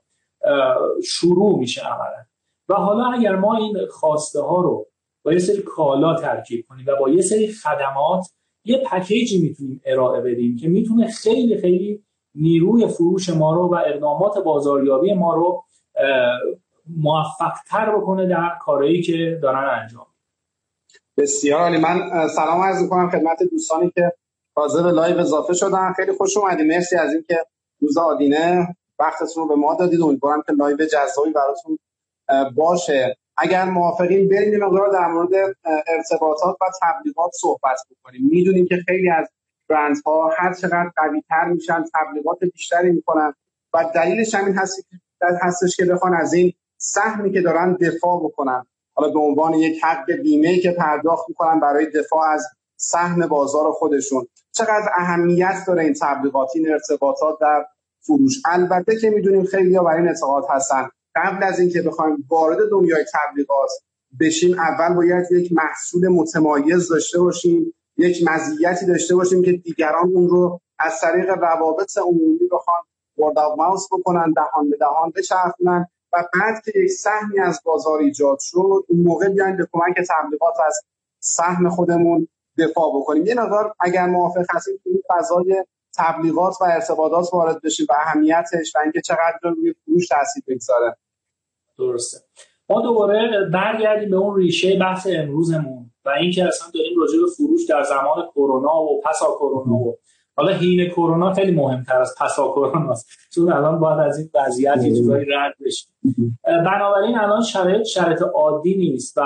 شروع 1.03 1.59
میشه 1.59 1.81
عملا. 1.81 2.25
و 2.69 2.73
حالا 2.73 3.05
اگر 3.05 3.35
ما 3.35 3.57
این 3.57 3.77
خواسته 3.91 4.41
ها 4.41 4.61
رو 4.61 4.87
با 5.23 5.33
یه 5.33 5.39
سری 5.39 5.61
کالا 5.61 6.15
ترکیب 6.15 6.65
کنیم 6.69 6.85
و 6.87 6.95
با 6.99 7.09
یه 7.09 7.21
سری 7.21 7.47
خدمات 7.47 8.25
یه 8.65 8.83
پکیجی 8.91 9.41
می‌تونیم 9.41 9.81
ارائه 9.85 10.21
بدیم 10.21 10.57
که 10.57 10.67
می‌تونه 10.67 11.07
خیلی 11.07 11.57
خیلی 11.57 12.03
نیروی 12.41 12.87
فروش 12.87 13.29
ما 13.29 13.55
رو 13.55 13.67
و 13.73 13.75
اقدامات 13.85 14.37
بازاریابی 14.37 15.13
ما 15.13 15.35
رو 15.35 15.63
موفق 16.97 17.53
تر 17.69 17.95
بکنه 17.95 18.27
در 18.27 18.49
کارهایی 18.61 19.01
که 19.01 19.39
دارن 19.41 19.79
انجام. 19.81 20.05
بسیار 21.17 21.61
عالی. 21.61 21.77
من 21.77 22.27
سلام 22.27 22.61
عرض 22.61 22.81
می‌کنم 22.81 23.09
خدمت 23.09 23.43
دوستانی 23.51 23.91
که 23.95 24.13
تازه 24.55 24.83
به 24.83 24.91
live 24.91 25.19
اضافه 25.19 25.53
شدن. 25.53 25.93
خیلی 25.93 26.11
خوش 26.11 26.37
اومدید 26.37 26.67
مرسی 26.67 26.95
از 26.95 27.13
اینکه 27.13 27.45
روز 27.81 27.97
آدینه 27.97 28.75
وقتتون 28.99 29.43
رو 29.43 29.47
به 29.47 29.55
ما 29.55 29.75
دادید. 29.75 30.01
امیدوارم 30.01 30.41
که 30.47 30.53
live 30.53 30.77
جذابی 30.77 31.31
براتون 31.35 31.79
باشه. 32.55 33.17
اگر 33.37 33.65
موافقین 33.65 34.29
بریم 34.29 34.63
مقدار 34.63 34.91
در 34.93 35.07
مورد 35.07 35.29
ارتباطات 35.87 36.57
و 36.61 36.65
تبلیغات 36.81 37.31
صحبت 37.33 37.79
بکنیم. 37.91 38.21
می‌دونیم 38.31 38.67
که 38.67 38.75
خیلی 38.87 39.09
از 39.09 39.27
برند 39.69 39.97
ها 40.05 40.31
هر 40.37 40.53
چقدر 40.53 40.91
قوی 40.95 41.21
تر 41.29 41.45
میشن 41.45 41.83
تبلیغات 41.93 42.39
بیشتری 42.53 42.91
می‌کنن. 42.91 43.33
و 43.73 43.85
دلیلش 43.95 44.35
همین 44.35 44.55
هست 44.55 44.87
هستش 45.41 45.75
که 45.75 45.85
بخوان 45.85 46.13
از 46.13 46.33
این 46.33 46.53
سهمی 46.77 47.31
که 47.33 47.41
دارن 47.41 47.73
دفاع 47.73 48.19
بکنن. 48.23 48.65
حالا 48.93 49.13
به 49.13 49.19
عنوان 49.19 49.53
یک 49.53 49.83
حق 49.83 50.11
بیمه 50.11 50.59
که 50.59 50.71
پرداخت 50.71 51.29
می‌کنن 51.29 51.59
برای 51.59 51.85
دفاع 51.85 52.29
از 52.29 52.47
سهم 52.75 53.27
بازار 53.27 53.71
خودشون. 53.71 54.27
چقدر 54.51 54.89
اهمیت 54.95 55.55
داره 55.67 55.83
این 55.83 55.95
تبلیغات 56.01 56.49
این 56.55 56.71
ارتباطات 56.71 57.37
در 57.41 57.65
فروش؟ 57.99 58.41
البته 58.45 58.95
که 58.95 59.09
می‌دونیم 59.09 59.43
خیلی 59.43 59.75
ها 59.75 59.83
برای 59.83 59.99
این 59.99 60.07
اعتقاد 60.07 60.43
هستن. 60.49 60.89
قبل 61.15 61.43
از 61.43 61.59
اینکه 61.59 61.81
بخوایم 61.81 62.25
وارد 62.29 62.57
دنیای 62.71 63.05
تبلیغات 63.13 63.69
بشیم 64.19 64.59
اول 64.59 64.95
باید 64.95 65.31
یک 65.31 65.51
محصول 65.51 66.07
متمایز 66.07 66.89
داشته 66.89 67.19
باشیم. 67.19 67.73
یک 67.97 68.23
مزیتی 68.27 68.85
داشته 68.85 69.15
باشیم 69.15 69.43
که 69.43 69.51
دیگران 69.51 70.11
اون 70.15 70.29
رو 70.29 70.59
از 70.79 71.01
طریق 71.01 71.29
روابط 71.29 71.97
عمومی 71.97 72.47
بخوان 72.51 72.81
ورد 73.17 73.39
آف 73.39 73.57
ماوس 73.57 73.87
بکنن 73.91 74.33
دهان 74.33 74.69
به 74.69 74.77
دهان 74.77 75.11
بچرخونن 75.15 75.87
و 76.13 76.23
بعد 76.33 76.63
که 76.65 76.71
یک 76.75 76.91
سهمی 76.91 77.39
از 77.39 77.61
بازار 77.65 77.99
ایجاد 77.99 78.37
شد 78.41 78.85
اون 78.87 78.99
موقع 79.03 79.29
بیاین 79.29 79.57
به 79.57 79.67
کمک 79.71 79.95
تبلیغات 80.09 80.55
از 80.67 80.81
سهم 81.19 81.69
خودمون 81.69 82.27
دفاع 82.57 82.91
بکنیم. 82.95 83.25
یه 83.25 83.33
نظر 83.33 83.69
اگر 83.79 84.05
موافق 84.05 84.45
هستید 84.55 84.81
این 84.85 85.01
فضای 85.09 85.63
تبلیغات 85.97 86.61
و 86.61 86.63
ارتباطات 86.63 87.33
وارد 87.33 87.61
بشیم 87.61 87.85
و 87.89 87.93
اهمیتش 87.93 88.75
و 88.75 88.79
اینکه 88.79 89.01
چقدر 89.01 89.39
روی 89.43 89.73
فروش 89.85 90.07
تاثیر 90.07 90.43
بگذاره. 90.47 90.95
درسته. 91.77 92.17
ما 92.69 92.81
دوباره 92.81 93.49
برگردیم 93.53 94.09
به 94.09 94.15
اون 94.15 94.35
ریشه 94.35 94.79
بحث 94.79 95.07
امروزمون. 95.09 95.91
و 96.07 96.09
اینکه 96.09 96.45
اصلا 96.45 96.67
داریم 96.73 96.99
راجع 96.99 97.19
به 97.19 97.27
فروش 97.37 97.65
در 97.69 97.83
زمان 97.83 98.27
کرونا 98.35 98.81
و 98.81 99.01
پسا 99.01 99.25
کرونا 99.39 99.75
و 99.75 99.97
حالا 100.35 100.53
هین 100.53 100.89
کرونا 100.89 101.33
خیلی 101.33 101.51
مهمتر 101.51 102.01
از 102.01 102.15
پسا 102.19 102.47
کرونا 102.47 102.91
است. 102.91 103.09
چون 103.33 103.51
الان 103.51 103.79
باید 103.79 103.99
از 103.99 104.19
این 104.19 104.29
وضعیت 104.33 104.83
یه 104.83 105.25
رد 105.37 105.53
بشیم 105.65 105.91
بنابراین 106.43 107.17
الان 107.17 107.41
شرایط 107.41 107.83
شرایط 107.83 108.21
عادی 108.21 108.75
نیست 108.75 109.17
و 109.17 109.21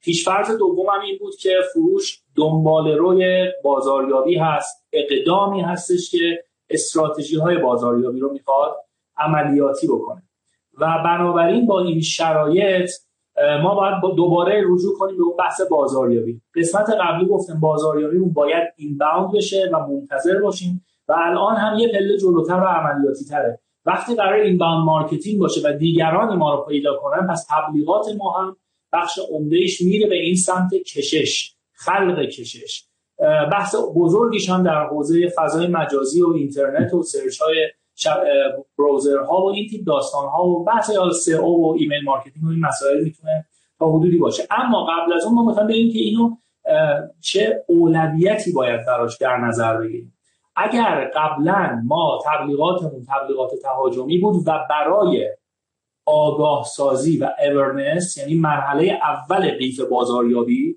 پیشفرض 0.00 0.50
دومم 0.50 1.00
این 1.04 1.18
بود 1.20 1.36
که 1.36 1.50
فروش 1.74 2.20
دنبال 2.36 2.88
روی 2.88 3.46
بازاریابی 3.64 4.36
هست. 4.36 4.86
اقدامی 4.92 5.60
هستش 5.60 6.10
که 6.10 6.44
استراتژی 6.70 7.36
های 7.36 7.58
بازاریابی 7.58 8.20
رو 8.20 8.32
می‌خواد 8.32 8.76
عملیاتی 9.16 9.86
بکنه. 9.86 10.22
و 10.78 10.86
بنابراین 11.04 11.66
با 11.66 11.80
این 11.80 12.00
شرایط 12.00 12.90
ما 13.62 13.74
باید 13.74 14.16
دوباره 14.16 14.64
رجوع 14.66 14.98
کنیم 14.98 15.16
به 15.16 15.22
اون 15.22 15.36
بحث 15.38 15.60
بازاریابی. 15.70 16.40
قسمت 16.54 16.90
قبلی 16.90 17.26
گفتم 17.26 17.60
بازاریابیمون 17.60 18.32
باید 18.32 18.72
inbound 18.76 19.32
بشه 19.32 19.70
و 19.72 19.86
منتظر 19.86 20.40
باشیم 20.40 20.84
و 21.08 21.14
الان 21.18 21.56
هم 21.56 21.78
یه 21.78 21.88
پله 21.88 22.18
جلوتر 22.18 22.60
و 22.60 22.64
عملیاتی 22.64 23.24
تره 23.24 23.60
وقتی 23.84 24.14
قرار 24.14 24.40
inbound 24.40 24.84
marketing 24.84 25.40
باشه 25.40 25.60
و 25.64 25.72
دیگران 25.72 26.36
ما 26.36 26.54
رو 26.54 26.64
پیدا 26.68 26.96
کنن 26.96 27.26
پس 27.26 27.46
تبلیغات 27.50 28.06
ما 28.18 28.32
هم 28.32 28.56
بخش 28.92 29.18
عمدهش 29.30 29.80
میره 29.80 30.08
به 30.08 30.14
این 30.14 30.36
سمت 30.36 30.74
کشش 30.74 31.54
خلق 31.72 32.20
کشش. 32.20 32.84
بحث 33.52 33.74
بزرگیش 33.96 34.50
هم 34.50 34.62
در 34.62 34.86
حوزه 34.86 35.28
فضای 35.36 35.66
مجازی 35.66 36.22
و 36.22 36.28
اینترنت 36.28 36.94
و 36.94 37.02
search 37.02 37.40
های 37.40 37.56
ها 39.28 39.44
و 39.44 39.50
این 39.50 39.68
تیپ 39.68 39.86
داستان 39.86 40.28
ها 40.28 40.46
و 40.46 40.64
بحث 40.64 40.90
SEO 41.28 41.68
و 41.68 41.76
email 41.78 42.04
marketing 42.04 42.44
و 42.44 42.48
این 42.48 42.60
مسائل 42.60 43.04
می‌تونه 43.04 43.46
تا 43.78 43.86
حدودی 43.88 44.18
باشه. 44.18 44.46
اما 44.50 44.84
قبل 44.84 45.12
از 45.12 45.24
اون 45.24 45.34
ما 45.34 45.44
می‌خوایم 45.44 45.68
ببینیم 45.68 45.92
که 45.92 45.98
اینو 45.98 46.36
چه 47.20 47.64
اولویتی 47.68 48.52
باید 48.52 48.86
براش 48.86 49.16
در 49.16 49.36
نظر 49.36 49.76
بگیریم. 49.76 50.12
اگر 50.56 51.10
قبلا 51.14 51.82
ما 51.84 52.18
تبلیغاتمون 52.24 53.06
تبلیغات 53.08 53.50
تهاجمی 53.62 54.18
بود 54.18 54.42
و 54.46 54.66
برای 54.70 55.36
آگاه 56.06 56.64
سازی 56.64 57.18
و 57.18 57.30
awareness 57.48 58.16
یعنی 58.16 58.34
مرحله 58.34 58.98
اول 59.02 59.50
قیف 59.50 59.80
بازاریابی 59.80 60.76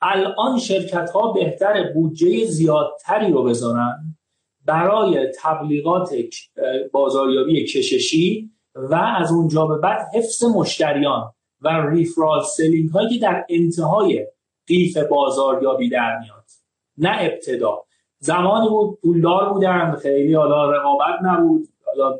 الان 0.00 0.58
شرکت 0.58 1.10
ها 1.10 1.32
بهتر 1.32 1.92
بودجه 1.92 2.44
زیادتری 2.44 3.32
رو 3.32 3.42
بذارن 3.42 4.16
برای 4.66 5.32
تبلیغات 5.42 6.14
بازاریابی 6.92 7.64
کششی 7.64 8.50
و 8.74 8.94
از 8.94 9.32
اونجا 9.32 9.66
به 9.66 9.78
بعد 9.78 10.06
حفظ 10.14 10.44
مشتریان 10.44 11.32
و 11.60 11.68
referral 11.68 12.42
selling 12.42 12.90
هایی 12.90 13.08
که 13.08 13.18
در 13.18 13.46
انتهای 13.48 14.26
قیف 14.66 14.96
بازاریابی 14.96 15.88
در 15.88 16.18
میاد. 16.18 16.44
نه 16.98 17.16
ابتدا. 17.20 17.82
زمانی 18.18 18.68
بود 18.68 18.98
پولدار 19.02 19.52
بودن 19.52 19.96
خیلی 19.96 20.34
حالا 20.34 20.70
رقابت 20.70 21.18
نبود. 21.22 21.68
حالا 21.86 22.18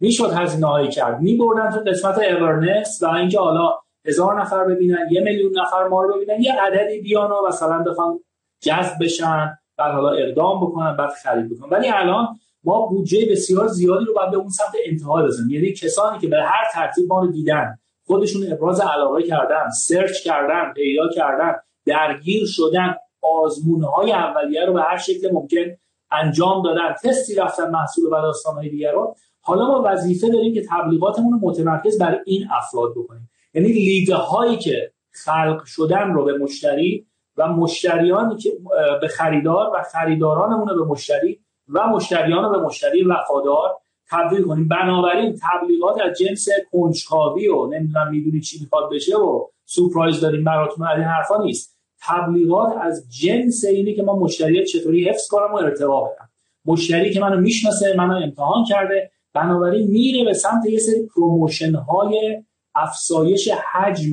می‌شد 0.00 0.32
هزینه 0.32 0.66
هایی 0.66 0.88
کرد. 0.88 1.20
میبردن 1.20 1.70
تو 1.70 1.90
قسمت 1.90 2.18
اورنس 2.18 3.02
و 3.02 3.06
اینکه 3.06 3.38
حالا 3.38 3.78
هزار 4.06 4.40
نفر 4.40 4.64
ببینن 4.64 5.08
یه 5.10 5.20
میلیون 5.20 5.52
نفر 5.58 5.88
ما 5.88 6.02
رو 6.02 6.14
ببینن 6.14 6.42
یه 6.42 6.52
عددی 6.52 7.00
بیان 7.00 7.30
و 7.30 7.48
مثلا 7.48 7.82
بخوام 7.82 8.20
جذب 8.60 8.92
بشن. 9.00 9.58
بعد 9.80 9.92
حالا 9.92 10.10
اقدام 10.10 10.66
بکنن 10.66 10.96
بعد 10.96 11.10
خرید 11.22 11.56
بکنن. 11.56 11.70
ولی 11.70 11.88
الان 11.88 12.28
ما 12.64 12.86
بودجه 12.86 13.26
بسیار 13.30 13.66
زیادی 13.66 14.04
رو 14.04 14.14
باید 14.14 14.30
به 14.30 14.36
اون 14.36 14.48
سمت 14.48 14.74
انتها 14.86 15.22
بزنیم. 15.22 15.50
یعنی 15.50 15.72
کسانی 15.72 16.18
که 16.18 16.28
به 16.28 16.36
هر 16.42 16.64
ترتیب 16.74 17.08
ما 17.08 17.20
رو 17.20 17.32
دیدن 17.32 17.78
خودشون 18.06 18.52
ابراز 18.52 18.80
علاقه 18.80 19.22
کردن 19.22 19.70
سرچ 19.70 20.22
کردن 20.24 20.72
پیدا 20.72 21.08
کردن 21.08 21.54
درگیر 21.86 22.46
شدن 22.46 22.94
آزمون 23.22 23.82
های 23.82 24.12
اولیه 24.12 24.64
رو 24.66 24.72
به 24.72 24.82
هر 24.82 24.96
شکل 24.96 25.32
ممکن 25.32 25.76
انجام 26.10 26.62
دادن 26.62 26.94
تستی 27.04 27.34
رفتن 27.34 27.70
محصول 27.70 28.06
و 28.06 28.10
داستان 28.10 28.60
دیگر 28.60 28.92
رو 28.92 29.14
حالا 29.40 29.66
ما 29.66 29.82
وظیفه 29.86 30.28
داریم 30.28 30.54
که 30.54 30.66
تبلیغاتمون 30.70 31.32
رو 31.32 31.48
متمرکز 31.48 31.98
بر 31.98 32.20
این 32.26 32.48
افراد 32.56 32.90
بکنیم. 32.96 33.30
یعنی 33.54 33.68
لیده 33.72 34.14
هایی 34.14 34.56
که 34.56 34.92
خلق 35.10 35.64
شدن 35.64 36.12
رو 36.12 36.24
به 36.24 36.38
مشتری 36.38 37.06
و 37.40 37.46
مشتریانی 37.46 38.36
که 38.36 38.52
به 39.00 39.08
خریدار 39.08 39.70
و 39.74 39.82
خریدارانمون 39.92 40.68
رو 40.68 40.84
به 40.84 40.90
مشتری 40.90 41.40
و 41.68 41.86
مشتریان 41.86 42.44
رو 42.44 42.50
به 42.50 42.58
مشتری 42.66 43.04
وفادار 43.04 43.76
تبدیل 44.10 44.42
کنیم. 44.42 44.68
بنابراین 44.68 45.38
تبلیغات 45.42 46.00
از 46.00 46.18
جنس 46.18 46.48
کنجکاوی 46.72 47.48
و 47.48 47.66
نمی‌دونم 47.66 48.10
می‌دونی 48.10 48.40
چی 48.40 48.58
می‌خواد 48.60 48.92
بشه 48.92 49.16
و 49.16 49.46
سورپرایز 49.64 50.20
داریم 50.20 50.44
براتون 50.44 50.86
از 50.86 50.98
این 50.98 51.06
حرفا 51.06 51.42
نیست. 51.42 51.78
تبلیغات 52.02 52.72
از 52.80 53.06
جنس 53.20 53.64
اینه 53.64 53.94
که 53.94 54.02
ما 54.02 54.16
مشتری 54.16 54.66
چطوری 54.66 55.08
حفظ 55.08 55.28
کنم 55.28 55.54
و 55.54 55.56
ارتباط 55.56 56.10
بدم. 56.10 56.28
مشتری 56.64 57.12
که 57.12 57.20
منو 57.20 57.40
می‌شناسه 57.40 57.94
منو 57.96 58.14
امتحان 58.14 58.64
کرده 58.64 59.10
بنابراین 59.34 59.90
میره 59.90 60.24
به 60.24 60.32
سمت 60.32 60.66
یه 60.66 60.78
سری 60.78 61.06
promotion 61.14 61.74
های 61.74 62.42
افزایش 62.74 63.48
حجم 63.48 64.12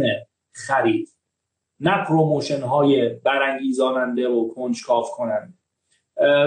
خرید. 0.54 1.10
نه 1.80 2.06
پروموشن 2.06 2.62
های 2.62 3.10
برانگیزاننده 3.10 4.28
و 4.28 4.54
کنجکاو 4.54 5.12
کننده. 5.12 5.54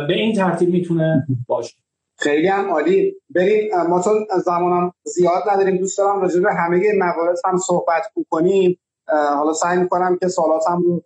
به 0.09 0.15
این 0.15 0.35
ترتیب 0.35 0.69
می‌تونه 0.71 1.27
باشه. 1.47 1.77
خیلی 2.19 2.49
هم 2.49 2.71
عالی. 2.71 3.17
بریم 3.35 3.71
ما 3.89 4.03
چون 4.03 4.27
زمانم 4.45 4.93
زیاد 5.03 5.43
نداریم 5.51 5.77
دوست 5.77 5.99
دارم 5.99 6.21
راجع 6.21 6.41
به 6.41 6.55
همه 6.55 6.93
موارد 6.99 7.39
هم 7.45 7.57
صحبت 7.57 8.13
کنیم 8.31 8.79
حالا 9.09 9.53
سعی 9.53 9.79
می‌کنم 9.79 10.19
که 10.21 10.29
سوالاتم 10.29 10.83
رو 10.83 11.03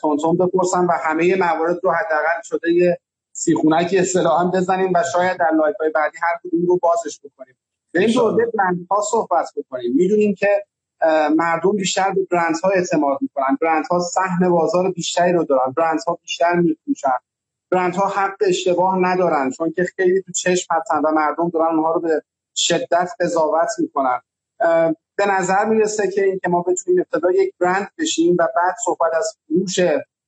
تونتون 0.00 0.36
بپرسم 0.36 0.86
و 0.88 0.92
همه 0.92 1.36
موارد 1.36 1.76
رو 1.82 1.90
حداقل 1.90 2.42
شده 2.42 2.72
یه 2.72 2.98
سیخونکی 3.32 3.98
اصطلاحا 3.98 4.44
بزنیم 4.44 4.92
و 4.94 5.02
شاید 5.12 5.38
در 5.38 5.50
live 5.56 5.76
های 5.80 5.90
بعدی 5.90 6.18
هر 6.22 6.38
کدوم 6.44 6.66
رو 6.66 6.78
بازش 6.82 7.20
بکنیم. 7.20 7.56
بریم 7.94 8.10
درباره 8.10 8.46
برند 8.54 8.86
ها 8.90 9.02
صحبت 9.10 9.48
بکنیم. 9.56 9.92
می‌دونیم 9.94 10.34
که 10.34 10.64
مردم 11.36 11.72
بیشتر 11.72 12.10
به 12.10 12.26
برند 12.30 12.54
ها 12.64 12.70
اعتماد 12.70 13.18
می‌کنن. 13.20 13.58
برند 13.60 13.86
ها 13.90 13.98
سهم 14.00 14.48
بازار 14.48 14.90
بیشتری 14.90 15.32
رو 15.32 15.44
دارن. 15.44 15.72
برند 15.76 16.00
ها 16.06 16.18
بیشتر 16.22 16.54
میفروشن. 16.54 17.18
برند 17.70 17.94
ها 17.94 18.08
حق 18.08 18.36
اشتباه 18.40 18.98
ندارن 18.98 19.50
چون 19.50 19.72
که 19.72 19.84
خیلی 19.96 20.22
تو 20.22 20.32
چشم 20.32 20.74
هستن 20.74 20.98
و 20.98 21.10
مردم 21.12 21.48
دارن 21.48 21.66
اونها 21.74 21.92
رو 21.92 22.00
به 22.00 22.22
شدت 22.54 23.10
قضاوت 23.20 23.68
می‌کنن. 23.78 24.20
به 25.16 25.26
نظر 25.26 25.64
می‌رسه 25.64 26.10
که 26.10 26.24
این 26.24 26.38
که 26.42 26.48
ما 26.48 26.62
بتونیم 26.62 27.00
ابتدا 27.00 27.30
یک 27.30 27.54
برند 27.60 27.90
بشیم 27.98 28.36
و 28.38 28.48
بعد 28.56 28.74
صحبت 28.84 29.14
از 29.14 29.36
فروش 29.48 29.80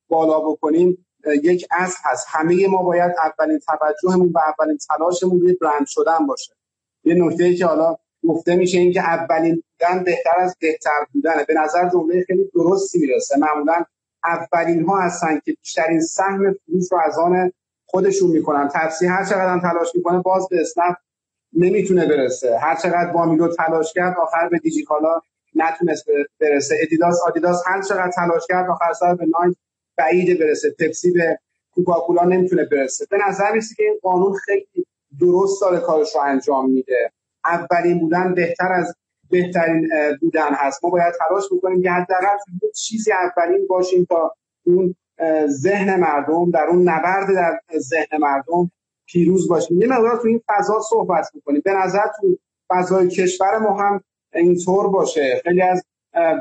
بالا 0.08 0.40
بکنیم 0.40 1.06
یک 1.42 1.66
اصل 1.70 1.96
هست. 2.04 2.26
همه 2.30 2.68
ما 2.68 2.82
باید 2.82 3.12
اولین 3.24 3.58
توجهمون 3.58 4.32
و 4.34 4.38
اولین 4.38 4.78
تلاشمون 4.88 5.40
روی 5.40 5.54
برند 5.54 5.86
شدن 5.86 6.26
باشه. 6.26 6.54
یه 7.04 7.14
نکته 7.14 7.44
ای 7.44 7.56
که 7.56 7.66
حالا 7.66 7.96
گفته 8.28 8.56
میشه 8.56 8.78
این 8.78 8.92
که 8.92 9.00
اولین 9.00 9.54
بودن 9.54 10.04
بهتر 10.04 10.38
از 10.38 10.56
بهتر 10.60 11.06
بودنه. 11.12 11.44
به 11.44 11.54
نظر 11.54 11.88
جمله 11.88 12.24
خیلی 12.26 12.50
درستی 12.54 12.98
می‌رسه. 12.98 13.38
معمولا 13.38 13.84
اولین 14.24 14.84
ها 14.84 15.00
هستن 15.00 15.40
که 15.44 15.52
بیشترین 15.52 16.00
سهم 16.00 16.52
فروش 16.52 16.92
رو 16.92 16.98
از 17.06 17.18
آن 17.18 17.52
خودشون 17.86 18.30
می‌کنن. 18.30 18.68
تپسی 18.74 19.06
هر 19.06 19.24
چقدر 19.24 19.60
تلاش 19.60 19.88
می‌کنه 19.94 20.22
باز 20.22 20.48
به 20.50 20.60
اسنپ 20.60 20.96
نمی‌تونه 21.52 22.06
برسه. 22.06 22.58
هر 22.58 22.76
چقدر 22.76 23.12
بامیلو 23.12 23.54
تلاش 23.54 23.92
کرد 23.92 24.16
آخر 24.18 24.48
به 24.48 24.58
دیجیکالا 24.58 25.20
نتونست 25.54 26.04
برسه. 26.40 26.76
ادیداس 26.82 27.20
آدیداس 27.26 27.62
هر 27.66 27.82
چقدر 27.82 28.10
تلاش 28.10 28.42
کرد 28.48 28.70
آخر 28.70 28.92
سر 28.92 29.14
به 29.14 29.26
نایک 29.38 29.56
بعید 29.96 30.40
برسه. 30.40 30.70
پپسی 30.78 31.10
به 31.10 31.38
کوکاکولا 31.74 32.24
نمی‌تونه 32.24 32.64
برسه. 32.64 33.06
به 33.10 33.18
نظر 33.28 33.52
میسه 33.52 33.74
که 33.74 33.82
این 33.82 33.98
قانون 34.02 34.34
خیلی 34.34 34.86
درست 35.20 35.60
داره 35.60 35.80
کارش 35.80 36.14
رو 36.14 36.20
انجام 36.20 36.70
میده. 36.70 37.12
اولین 37.44 37.98
بودن 37.98 38.34
بهتر 38.34 38.72
از 38.72 38.94
بهترین 39.30 39.90
بودن 40.20 40.54
هست. 40.54 40.84
ما 40.84 40.90
باید 40.90 41.14
تلاش 41.28 41.44
بکنیم 41.52 41.82
که 41.82 41.90
حداقل 41.90 42.36
چیزی 42.76 43.12
اولین 43.12 43.66
باشیم 43.66 44.04
تا 44.04 44.34
اون 44.66 44.94
ذهن 45.46 46.00
مردم 46.00 46.50
در 46.50 46.64
اون 46.64 46.88
نبرد 46.88 47.34
در 47.34 47.60
ذهن 47.78 48.18
مردم 48.20 48.70
پیروز 49.06 49.48
باشیم. 49.48 49.80
یه 49.80 49.86
مقدار 49.86 50.16
تو 50.16 50.28
این 50.28 50.40
فضا 50.48 50.80
صحبت 50.90 51.30
می‌کنیم 51.34 51.62
به 51.64 51.72
نظر 51.72 52.06
تو 52.20 52.38
فضای 52.68 53.08
کشور 53.08 53.58
ما 53.58 53.78
هم 53.78 54.00
اینطور 54.34 54.88
باشه. 54.88 55.40
خیلی 55.44 55.62
از 55.62 55.84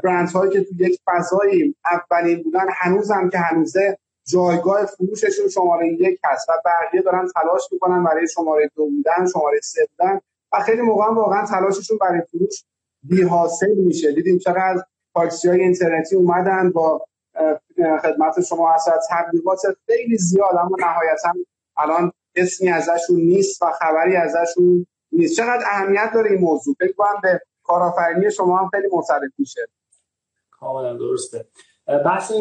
برند 0.04 0.30
هایی 0.30 0.52
که 0.52 0.64
تو 0.64 0.76
یک 0.78 1.00
فضایی 1.06 1.76
اولین 1.92 2.44
بودن 2.44 2.66
هنوز 2.76 3.12
هم 3.12 3.30
که 3.30 3.38
هنوزه 3.38 3.98
جایگاه 4.28 4.86
فروششون 4.86 5.50
شماره 5.50 5.88
یک 5.88 6.20
هست 6.24 6.50
و 6.50 6.54
بقیه 6.66 7.02
دارن 7.02 7.28
تلاش 7.36 7.62
می‌کنن 7.72 8.04
برای 8.04 8.28
شماره 8.28 8.72
دو 8.76 8.86
بودن 8.86 9.28
شماره 9.34 9.60
سه 9.64 9.88
بودن. 9.92 10.20
و 10.54 10.60
خیلی 10.60 10.82
موقع 10.82 11.14
واقعا 11.14 11.46
تلاششون 11.46 11.98
برای 11.98 12.22
فروش 12.32 12.64
بی 13.04 13.22
حاصل 13.22 13.76
میشه. 13.76 14.12
دیدیم 14.12 14.38
چقدر 14.38 14.84
تاکسی 15.14 15.50
های 15.50 15.62
اینترنتی 15.62 16.16
اومدن 16.16 16.72
با 16.72 17.06
خدمت 18.02 18.42
شما 18.42 18.74
اصلا 18.74 18.94
تبلیغات 19.10 19.62
خیلی 19.86 20.18
زیاد 20.18 20.56
اما 20.60 20.76
نهایتا 20.80 21.34
الان 21.78 22.12
اسمی 22.36 22.70
ازشون 22.70 23.20
نیست 23.20 23.62
و 23.62 23.66
خبری 23.72 24.16
ازشون 24.16 24.86
نیست. 25.12 25.38
چقدر 25.38 25.64
اهمیت 25.72 26.12
داره 26.14 26.32
این 26.32 26.40
موضوع؟ 26.40 26.76
فکر 26.80 26.94
به 27.24 27.42
کارآفرینی 27.64 28.32
شما 28.32 28.58
هم 28.58 28.70
خیلی 28.70 28.88
مرتبط 28.92 29.32
میشه. 29.38 29.62
کاملا 30.52 30.98
درسته. 30.98 31.46
بحث 32.06 32.32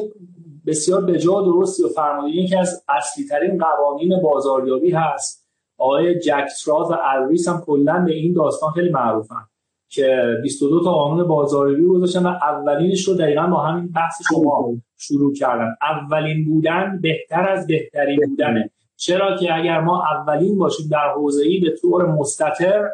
بسیار 0.66 1.05
بجا 1.05 1.42
درستی 1.42 1.85
و 1.85 1.88
فرمودین. 1.88 2.35
یکی 2.35 2.57
از 2.57 2.85
اصلی 2.88 3.25
ترین 3.25 3.59
قوانین 3.59 4.23
بازاریابی 4.23 4.90
هست. 4.90 5.48
آقای 5.79 6.19
جک 6.19 6.47
و 6.69 6.97
الریس 7.05 7.49
هم 7.49 7.62
کلا 7.67 8.05
به 8.07 8.12
این 8.12 8.33
داستان 8.33 8.71
خیلی 8.71 8.91
معروفن 8.91 9.47
که 9.88 10.37
22 10.43 10.85
تا 10.85 10.93
قانون 10.93 11.29
بازاریابی 11.29 11.85
گذاشتن 11.85 12.27
و 12.27 12.29
اولینش 12.29 13.09
رو 13.09 13.14
دقیقا 13.14 13.47
با 13.47 13.61
همین 13.61 13.93
بحث 13.93 14.23
شما 14.31 14.75
شروع 14.97 15.35
کردن. 15.35 15.75
اولین 15.83 16.45
بودن 16.45 16.99
بهتر 17.03 17.49
از 17.49 17.67
بهترین 17.67 18.21
بودنه. 18.29 18.71
چرا 18.97 19.37
که 19.37 19.55
اگر 19.55 19.81
ما 19.81 20.03
اولین 20.03 20.59
باشیم 20.59 20.88
در 20.91 21.14
ای 21.45 21.61
به 21.61 21.77
طور 21.81 22.07
مستطر 22.07 22.88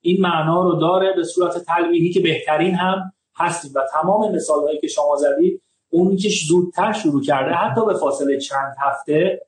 این 0.00 0.22
معنا 0.22 0.62
رو 0.62 0.74
داره 0.74 1.12
به 1.16 1.24
صورت 1.24 1.58
تلویحی 1.58 2.12
که 2.12 2.20
بهترین 2.20 2.74
هم 2.74 3.12
هستیم. 3.36 3.72
و 3.74 3.80
تمام 3.92 4.34
مثال 4.34 4.60
هایی 4.60 4.78
که 4.80 4.88
شما 4.88 5.16
زدید 5.16 5.62
اونی 5.90 6.16
که 6.16 6.28
زودتر 6.48 6.92
شروع 6.92 7.22
کرده 7.22 7.54
حتی 7.54 7.86
به 7.86 7.94
فاصله 7.94 8.38
چند 8.38 8.74
هفته 8.80 9.40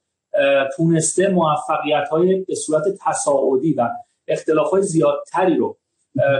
تونسته 0.76 1.28
موفقیت 1.28 2.08
های 2.08 2.44
به 2.44 2.54
صورت 2.54 2.82
تصاعدی 3.06 3.74
و 3.74 3.88
اختلاف 4.28 4.70
های 4.70 4.82
زیادتری 4.82 5.56
رو 5.56 5.76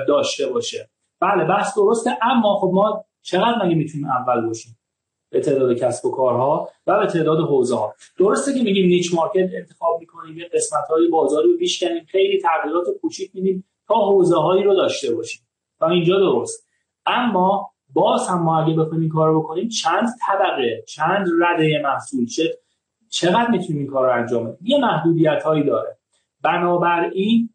داشته 0.09 0.47
باشه. 0.47 0.91
بله 1.21 1.45
بحث 1.45 1.79
درسته 1.79 2.11
اما 2.23 2.57
خب 2.61 2.71
ما 2.75 3.05
چقدر 3.23 3.65
مگه 3.65 3.75
می‌تونیم 3.75 4.07
اول 4.07 4.47
باشیم 4.47 4.79
به 5.31 5.41
تعداد 5.41 5.79
کسب 5.79 6.07
و 6.07 6.11
کارها 6.11 6.69
و 6.87 6.99
به 6.99 7.07
تعداد 7.07 7.39
حوزه 7.39 7.77
ها 7.77 7.95
درسته 8.19 8.55
که 8.55 8.63
میگیم 8.63 8.87
نیچ 8.87 9.15
مارکت 9.15 9.51
انتخاب 9.55 10.01
می‌کنیم 10.01 10.39
یه 10.39 10.49
قسمت 10.55 10.85
های 10.91 11.09
بازاری 11.09 11.53
رو 11.53 11.59
بیشکنیم 11.59 12.05
خیلی 12.05 12.41
تغییرات 12.41 12.87
کوچیک 13.01 13.31
میدیم 13.35 13.65
تا 13.89 13.95
حوزه 13.95 14.37
هایی 14.37 14.63
رو 14.63 14.75
داشته 14.75 15.15
باشیم. 15.15 15.43
و 15.81 15.85
اینجا 15.85 16.19
درست. 16.19 16.69
اما 17.07 17.71
باز 17.93 18.29
هم 18.29 18.43
ما 18.43 18.63
اگه 18.63 18.75
بخوایم 18.75 19.01
این 19.01 19.11
کار 19.11 19.39
بکنیم 19.39 19.69
چند 19.69 20.09
طبقه 20.27 20.85
چند 20.89 21.27
رده 21.43 21.81
محصول 21.85 22.27
چه 22.27 22.59
چقدر 23.11 23.51
می‌تونیم 23.51 23.83
این 23.83 23.91
کار 23.91 24.07
رو 24.07 24.21
انجام 24.21 24.45
بدیم 24.45 24.67
یه 24.67 24.79
محدودیت 24.79 25.43
هایی 25.43 25.65
داره. 25.65 25.99
بنابراین 26.43 27.51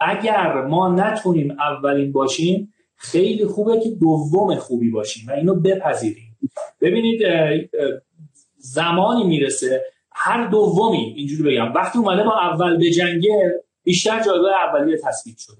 اگر 0.00 0.62
ما 0.62 0.88
نتونیم 0.88 1.50
اولین 1.50 2.12
باشیم 2.12 2.72
خیلی 2.96 3.46
خوبه 3.46 3.80
که 3.80 3.90
دوم 3.90 4.54
خوبی 4.54 4.90
باشیم 4.90 5.28
و 5.28 5.32
اینو 5.32 5.54
بپذیریم. 5.54 6.38
ببینید 6.80 7.20
زمانی 8.56 9.24
می‌رسه 9.24 9.84
هر 10.12 10.46
دومی 10.46 11.14
اینجوری 11.16 11.42
بگم 11.42 11.72
وقتی 11.74 11.98
اومده 11.98 12.24
با 12.24 12.38
اول 12.40 12.76
به 12.76 12.90
جنگه 12.90 13.64
بیشتر 13.82 14.22
جایگاه 14.22 14.52
اولیه 14.54 14.98
تثبیت 15.04 15.38
شده. 15.38 15.56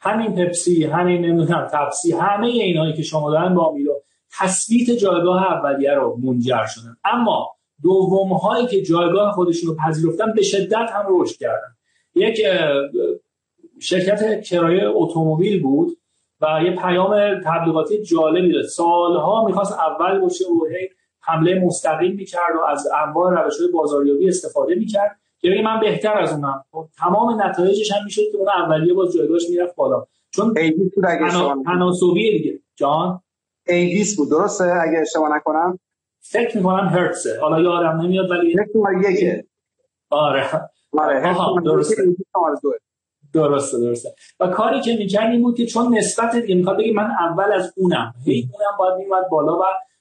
همین 0.00 0.34
پپسی 0.34 0.84
همین 0.84 1.24
نمی‌دونم 1.24 1.68
تپسی 1.72 2.12
همه 2.12 2.46
اینایی 2.46 2.92
که 2.92 3.02
شما 3.02 3.30
دارن 3.30 3.54
با 3.54 3.72
میلو 3.72 3.92
تثبیت 4.38 4.90
جایگاه 4.90 5.52
اولیه 5.52 5.94
رو 5.94 6.16
منجر 6.22 6.66
شدن 6.66 6.96
اما 7.04 7.57
دوم 7.82 8.32
هایی 8.32 8.66
که 8.66 8.82
جایگاه 8.82 9.32
خودشون 9.32 9.70
رو 9.70 9.76
پذیرفتن 9.76 10.32
به 10.36 10.42
شدت 10.42 10.90
هم 10.92 11.06
رشد 11.08 11.36
کردن. 11.36 11.76
یک 12.14 12.40
شرکت 13.80 14.42
کرایه 14.42 14.82
اتومبیل 14.88 15.62
بود 15.62 15.98
و 16.40 16.46
یه 16.64 16.76
پیام 16.76 17.40
تبلیغاتی 17.44 18.02
جالبی 18.02 18.52
داد. 18.52 18.64
سالها 18.64 19.44
می‌خواست 19.46 19.72
اول 19.72 20.20
باشه 20.20 20.44
و 20.44 20.66
هی 20.66 20.88
حمله 21.20 21.60
مستقیم 21.60 22.14
می‌کرد 22.16 22.56
و 22.60 22.64
از 22.64 22.88
انواع 23.06 23.44
روش 23.44 23.54
بازاریابی 23.74 24.28
استفاده 24.28 24.74
می‌کرد 24.74 25.16
که 25.40 25.50
بگه 25.50 25.62
من 25.62 25.80
بهتر 25.80 26.18
از 26.18 26.32
اونم. 26.32 26.64
خب 26.70 26.88
تمام 26.98 27.42
نتایجش 27.42 27.92
هم 27.92 28.04
می‌شد 28.04 28.22
که 28.32 28.38
اون 28.38 28.48
اولیه 28.48 28.94
باز 28.94 29.12
جایگاهش 29.12 29.42
می‌رفت 29.50 29.74
بالا. 29.74 30.06
چون 30.30 30.54
تناسبی 31.66 32.38
دیگه. 32.38 32.60
جان؟ 32.76 33.20
ایدیس 33.66 34.16
بود. 34.16 34.30
درسته؟ 34.30 34.64
اگه 34.64 34.98
اشتباه 34.98 35.36
نکنم. 35.36 35.78
فکر 36.30 36.56
می‌کنم 36.56 36.88
هرتسه 36.88 37.40
حالا 37.40 37.60
یادم 37.60 38.00
نمیاد 38.00 38.30
ولی 38.30 38.52
فکر 38.52 39.10
یکه. 39.10 39.44
آره. 40.10 40.44
آره 40.98 41.34
درسته. 41.64 42.02
درسته 43.34 43.78
درسته. 43.78 44.14
و 44.40 44.46
کاری 44.46 44.80
که 44.80 44.96
می‌کرد 44.96 45.30
این 45.30 45.42
بود 45.42 45.56
که 45.56 45.66
چون 45.66 45.98
نسبت 45.98 46.36
دیگه 46.36 46.54
می‌خواد 46.54 46.78
بگه 46.78 46.92
من 46.92 47.10
اول 47.10 47.52
از 47.52 47.72
اونم. 47.76 48.14
هی 48.24 48.48
اونم 48.52 48.78
باید 48.78 48.94
میومد 48.94 49.28
بالا 49.30 49.58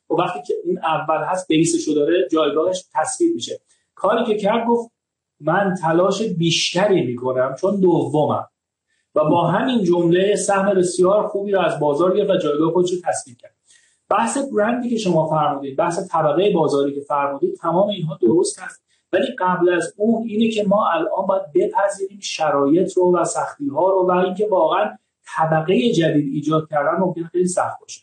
و 0.09 0.13
وقتی 0.13 0.39
که 0.47 0.53
اون 0.65 0.77
اول 0.77 1.23
هست 1.23 1.47
بیسشو 1.47 1.93
داره 1.93 2.27
جایگاهش 2.31 2.85
تصویر 2.93 3.33
میشه. 3.33 3.59
کاری 3.95 4.25
که 4.25 4.37
کرد 4.37 4.67
گفت 4.67 4.91
من 5.39 5.75
تلاش 5.81 6.21
بیشتری 6.21 7.03
می‌کنم 7.05 7.55
چون 7.61 7.79
دومم. 7.79 8.47
و 9.15 9.25
با 9.25 9.47
همین 9.47 9.83
جمله 9.83 10.35
سهم 10.35 10.73
بسیار 10.73 11.27
خوبی 11.27 11.51
رو 11.51 11.59
از 11.61 11.79
بازار 11.79 12.17
گرفت 12.17 12.29
و 12.29 12.37
جایگاه 12.37 12.71
خودش 12.71 12.91
رو 12.91 12.97
تثبیت 13.05 13.37
کرد. 13.37 13.56
بحث 14.09 14.37
برندی 14.37 14.89
که 14.89 14.97
شما 14.97 15.25
فرمودید 15.29 15.77
بحث 15.77 16.11
طبقه 16.11 16.51
بازاری 16.51 16.93
که 16.93 17.01
فرمودید 17.01 17.55
تمام 17.55 17.89
اینها 17.89 18.17
درست 18.21 18.59
هست. 18.59 18.83
ولی 19.13 19.25
قبل 19.39 19.69
از 19.69 19.93
اون 19.97 20.27
اینه 20.27 20.49
که 20.49 20.63
ما 20.63 20.89
الان 20.89 21.25
باید 21.27 21.41
بپذیریم 21.55 22.19
شرایط 22.21 22.97
رو 22.97 23.17
و 23.17 23.23
سختی 23.23 23.67
ها 23.67 23.89
رو 23.89 24.07
و 24.07 24.11
اینکه 24.11 24.47
واقعا 24.51 24.97
طبقه 25.37 25.91
جدید 25.91 26.33
ایجاد 26.33 26.69
کردن 26.69 26.97
ممکن 26.99 27.23
خیلی 27.23 27.47
سخت 27.47 27.79
باشه. 27.81 28.01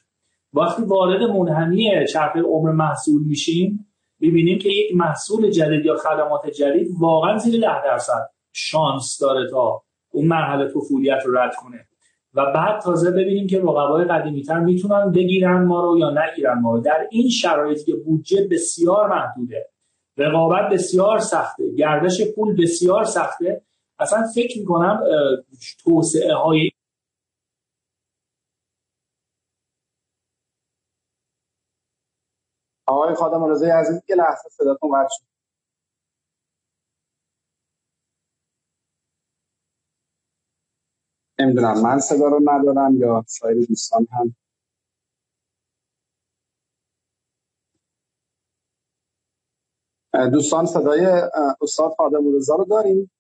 وقتی 0.53 0.83
وارد 0.83 1.23
منحنی 1.23 2.07
چرخه 2.07 2.40
عمر 2.40 2.73
محصول 2.73 3.23
میشیم 3.23 3.87
می‌بینیم 4.21 4.59
که 4.59 4.69
یک 4.69 4.97
محصول 4.97 5.51
جدید 5.51 5.87
یا 5.87 5.97
خدمات 5.97 6.47
جدید 6.47 6.88
واقعا 6.99 7.38
زیر 7.38 7.61
ده 7.61 7.85
درصد 7.85 8.31
شانس 8.53 9.19
داره 9.21 9.51
تا 9.51 9.83
اون 10.11 10.27
مرحله 10.27 10.69
طفولیت 10.69 11.19
رو 11.27 11.38
رد 11.38 11.55
کنه. 11.55 11.87
و 12.35 12.53
بعد 12.53 12.81
تازه 12.81 13.11
ببینیم 13.11 13.47
که 13.47 13.59
رقبای 13.59 14.05
قدیمیتر 14.05 14.59
می‌تونن 14.61 15.12
بگیرن 15.12 15.64
ما 15.64 15.81
رو 15.81 15.99
یا 15.99 16.11
نگیرن 16.11 16.59
ما 16.59 16.73
رو. 16.75 16.81
در 16.81 17.09
این 17.11 17.29
شرایطی 17.29 17.85
که 17.85 17.97
بودجه 17.97 18.49
بسیار 18.51 19.09
محدوده 19.09 19.68
رقابت 20.16 20.73
بسیار 20.73 21.18
سخته 21.18 21.70
گردش 21.75 22.20
پول 22.35 22.62
بسیار 22.62 23.05
سخته 23.05 23.62
اصلا 23.99 24.23
فکر 24.35 24.59
می‌کنم 24.59 25.01
توسعه 25.85 26.35
های 26.35 26.70
آقای 32.87 33.14
خادم 33.14 33.44
رضای 33.44 33.70
عزیز 33.70 34.03
که 34.07 34.14
لحظه 34.14 34.49
صداتون 34.49 34.90
قطع 34.90 35.09
شد. 35.11 35.34
نمی‌دونم 41.40 41.83
من 41.83 42.01
صدا 42.01 42.29
رو 42.29 42.40
ندارم 42.44 42.99
یا 42.99 43.25
سایر 43.29 43.66
دوستان 43.66 44.09
هم؟ 44.12 44.37
دوستان 50.31 50.66
صدای 50.66 51.07
استاد 51.62 51.92
خادم 51.99 52.37
رضا 52.37 52.57
رو 52.57 52.64
داریم 52.64 53.12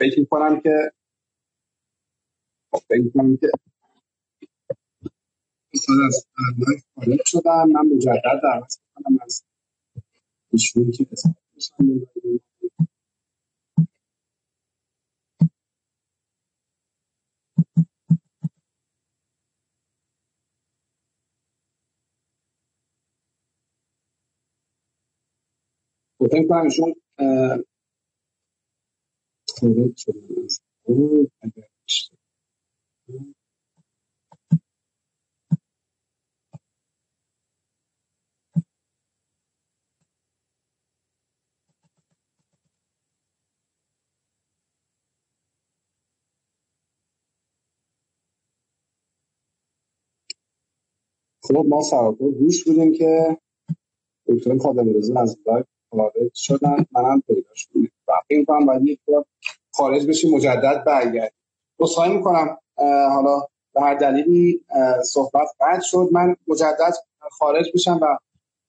فکر 0.00 0.24
کنم 0.30 0.60
که 0.60 0.92
فکر 2.88 3.10
کنم 3.14 3.36
که 3.36 3.48
استاد 5.74 5.96
از 6.06 6.26
خارج 6.96 7.22
شدن. 7.26 7.72
من 7.72 7.86
مجدد 7.96 8.40
دعوت 8.42 8.78
کنم 8.96 9.18
از 9.22 9.44
ایشون 10.56 10.92
که 10.92 11.04
فکر 11.04 11.34
کنم 26.48 26.64
ایشون 26.66 26.94
خارج 29.60 29.98
شدن 29.98 31.65
خب 51.48 51.66
ما 51.68 51.82
سراپا 51.82 52.28
گوش 52.28 52.64
بودیم 52.64 52.92
که 52.92 53.38
دکتر 54.28 54.58
خادم 54.58 54.94
رضا 54.94 55.20
از 55.20 55.38
لایو 55.46 55.64
خارج 55.90 56.30
شدن. 56.34 56.86
منم 56.92 57.22
پیداش 57.26 57.66
بودیم 57.66 57.92
این 58.28 58.44
کنم 58.44 58.66
باید 58.66 58.86
یک 58.86 59.00
خارج 59.72 60.06
بشیم 60.06 60.34
مجدد 60.34 60.84
برگرد 60.86 61.32
اصخایی 61.80 62.16
می‌کنم. 62.16 62.58
حالا 63.08 63.40
به 63.74 63.80
هر 63.80 63.94
دلیلی 63.94 64.64
صحبت 65.04 65.48
قطع 65.60 65.80
شد. 65.80 66.08
من 66.12 66.36
مجدد 66.48 66.92
خارج 67.30 67.66
بشم 67.74 67.98
و 68.02 68.18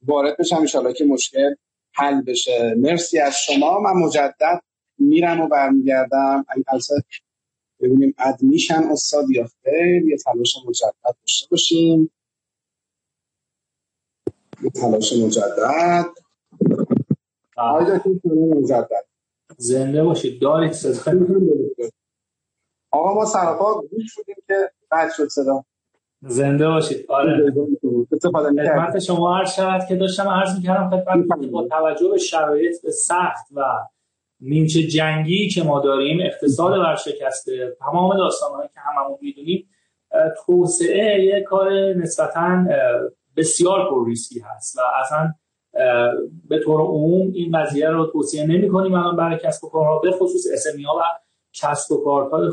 وارد 0.08 0.38
بشم. 0.38 0.56
انشالله 0.56 0.94
که 0.94 1.06
مشکل 1.06 1.56
حل 1.94 2.22
بشه. 2.22 2.76
مرسی 2.78 3.20
از 3.20 3.34
شما. 3.36 3.80
من 3.80 3.94
مجدد 3.94 4.62
میرم 5.00 5.42
و 5.42 5.48
برمیگردم. 5.48 6.46
البته 6.50 6.96
ببینیم 7.80 8.16
ادمیشن 8.18 8.84
استاد 8.92 9.30
یا 9.30 9.48
خیر 9.64 10.08
یه 10.08 10.18
تلاش 10.18 10.58
مجدد 10.68 11.16
داشته 11.22 11.48
باشیم. 11.52 12.12
تلاش 14.76 15.14
مجدد. 15.14 16.06
مجدد. 18.26 19.06
زنده 19.58 20.04
باشید. 20.04 20.42
دارید 20.42 20.76
آقا 22.92 23.14
ما 23.14 23.26
سراپا 23.26 23.82
گوش 23.82 24.04
شدیم 24.06 24.36
که 24.48 24.54
قد 24.92 25.10
شد 25.18 25.28
صدا. 25.28 25.64
زنده 26.22 26.68
باشید. 26.68 27.06
آره. 27.10 27.54
خدمت 28.22 29.00
شما 29.00 29.38
عرض 29.38 29.54
شود 29.54 29.82
که 29.88 29.96
داشتم 29.96 30.28
عرض 30.30 30.58
می‌کردم 30.58 30.90
خدمت 30.90 31.46
با 31.52 31.68
توجه 31.68 32.10
به 32.10 32.18
شرایط 32.18 32.90
سخت 32.90 33.46
و 33.56 33.62
نیمچه 34.40 34.84
جنگی 34.84 35.50
که 35.50 35.64
ما 35.64 35.80
داریم 35.80 36.20
اقتصاد 36.22 36.78
ورشکسته 36.78 37.76
تمام 37.80 38.18
داستانهایی 38.18 38.70
که 38.74 38.80
هممون 38.80 39.18
می‌دونیم 39.22 39.70
توسعه 40.46 41.24
یه 41.24 41.44
کار 41.44 41.94
نسبتا 41.94 42.66
بسیار 43.38 43.90
پر 43.90 44.06
ریسکی 44.06 44.40
هست 44.40 44.78
و 44.78 44.82
اصلا 45.06 45.34
به 46.50 46.60
طور 46.64 46.82
عموم 46.82 47.32
این 47.34 47.60
قضیه 47.60 47.90
رو 47.90 48.06
توصیه 48.06 48.48
نمی 48.48 48.70
کنیم 48.70 48.94
الان 48.94 49.16
برای 49.16 49.40
کسب 49.44 49.64
و 49.64 49.70
کارها 49.70 50.00
به 50.00 50.12
خصوص 50.12 50.46
اسمی 50.54 50.84
ها 50.84 50.96
و 50.96 51.02
کسب 51.54 51.92
و 51.92 52.04
کارهای 52.04 52.52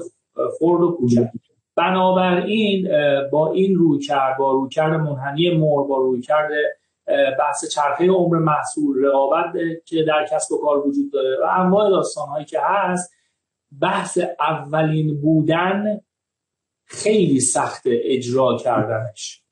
خرد 0.58 0.80
و 0.80 0.96
کوچک. 0.98 1.28
بنابراین 1.76 2.88
با 3.32 3.52
این 3.52 3.74
روی 3.74 3.98
کرد 3.98 4.38
با 4.38 4.52
روی 4.52 4.68
کرد 4.68 5.00
منحنی 5.00 5.50
مور 5.50 5.86
با 5.86 5.98
روی 5.98 6.20
کرد 6.20 6.50
بحث 7.38 7.68
چرخه 7.68 8.06
عمر 8.06 8.38
محصول 8.38 9.04
رقابت 9.04 9.52
که 9.84 10.02
در 10.02 10.26
کسب 10.30 10.52
و 10.52 10.58
کار 10.58 10.86
وجود 10.88 11.12
داره 11.12 11.38
و 11.42 11.60
انواع 11.60 11.90
داستان 11.90 12.28
هایی 12.28 12.44
که 12.44 12.58
هست 12.62 13.12
بحث 13.80 14.18
اولین 14.40 15.20
بودن 15.20 16.00
خیلی 16.84 17.40
سخت 17.40 17.82
اجرا 17.86 18.56
کردنش. 18.56 19.43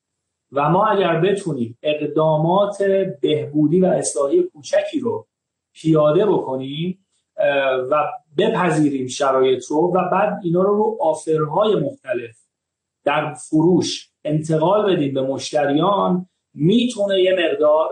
و 0.53 0.71
ما 0.71 0.87
اگر 0.87 1.21
بتونیم 1.21 1.79
اقدامات 1.83 2.83
بهبودی 3.21 3.81
و 3.81 3.87
اصلاحی 3.87 4.43
کوچکی 4.43 5.01
رو 5.01 5.27
پیاده 5.73 6.27
بکنیم 6.27 6.99
و 7.91 8.05
بپذیریم 8.39 9.07
شرایط 9.07 9.65
رو 9.71 9.93
و 9.95 10.11
بعد 10.13 10.41
اینا 10.43 10.63
رو 10.63 10.77
رو 10.77 10.99
آفرهای 11.01 11.75
مختلف 11.75 12.37
در 13.05 13.35
فروش 13.35 14.11
انتقال 14.25 14.93
بدیم 14.93 15.15
به 15.15 15.23
مشتریان 15.23 16.27
می‌تونه 16.55 17.23
یه 17.23 17.33
مقدار 17.33 17.89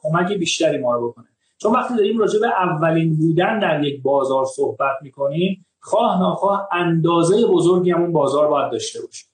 کمک 0.00 0.32
بیشتری 0.32 0.78
ما 0.78 0.94
رو 0.94 1.10
بکنه. 1.10 1.26
چون 1.58 1.72
وقتی 1.72 1.96
داریم 1.96 2.18
راجع 2.18 2.40
به 2.40 2.46
اولین 2.46 3.16
بودن 3.16 3.58
در 3.58 3.84
یک 3.84 4.02
بازار 4.02 4.44
صحبت 4.44 4.96
می‌کنیم 5.02 5.66
خواه 5.80 6.20
ناخواه 6.20 6.68
اندازه 6.72 7.46
بزرگی 7.46 7.90
همون 7.90 8.12
بازار 8.12 8.48
باید 8.48 8.72
داشته 8.72 9.00
باشیم 9.00 9.28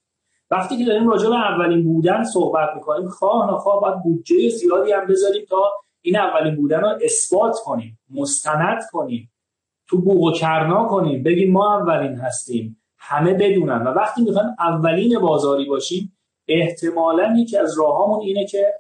وقتی 0.55 0.79
که 0.79 0.85
داریم 0.85 1.09
راجع 1.09 1.29
به 1.29 1.35
اولین 1.35 1.85
بودن 1.85 2.25
صحبت 2.25 2.69
می‌کنیم 2.75 3.09
خواه 3.09 3.47
ناخواه 3.47 3.81
باید 3.81 4.03
بودجه 4.03 4.49
زیادی 4.49 4.93
هم 4.93 5.07
بذاریم 5.07 5.45
تا 5.49 5.73
این 6.03 6.17
اولین 6.17 6.57
بودن 6.57 6.81
رو 6.81 6.89
اثبات 7.03 7.57
کنیم 7.65 7.99
مستند 8.11 8.83
کنیم 8.93 9.33
تو 9.89 10.01
بوق 10.01 10.23
و 10.23 10.33
کرنا 10.33 10.85
کنیم 10.85 11.23
بگیم 11.23 11.53
ما 11.53 11.79
اولین 11.79 12.15
هستیم 12.15 12.83
همه 12.99 13.35
بدونن. 13.35 13.83
و 13.83 13.89
وقتی 13.89 14.23
می‌خوایم 14.23 14.49
اولین 14.59 15.19
بازاری 15.19 15.65
باشیم 15.65 16.17
احتمالا 16.49 17.35
یکی 17.39 17.57
از 17.57 17.79
راهامون 17.79 18.21
اینه 18.21 18.47
که 18.47 18.73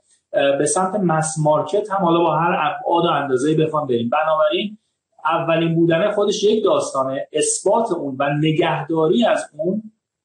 به 0.58 0.66
سمت 0.66 0.94
mass 0.94 1.34
market 1.38 1.90
هم 1.90 2.04
حالا 2.04 2.18
با 2.18 2.36
هر 2.36 2.52
ابعاد 2.52 3.04
و 3.04 3.08
اندازه 3.08 3.56
بخوام 3.56 3.86
بریم. 3.86 4.10
بنابراین 4.10 4.78
اولین 5.24 5.74
بودن 5.74 6.10
خودش 6.10 6.44
یک 6.44 6.64
داستانه 6.64 7.28
اثبات 7.32 7.92
اون 7.92 8.16
و 8.18 8.30
نگهداری 8.42 9.24
از 9.24 9.50
اون 9.58 9.82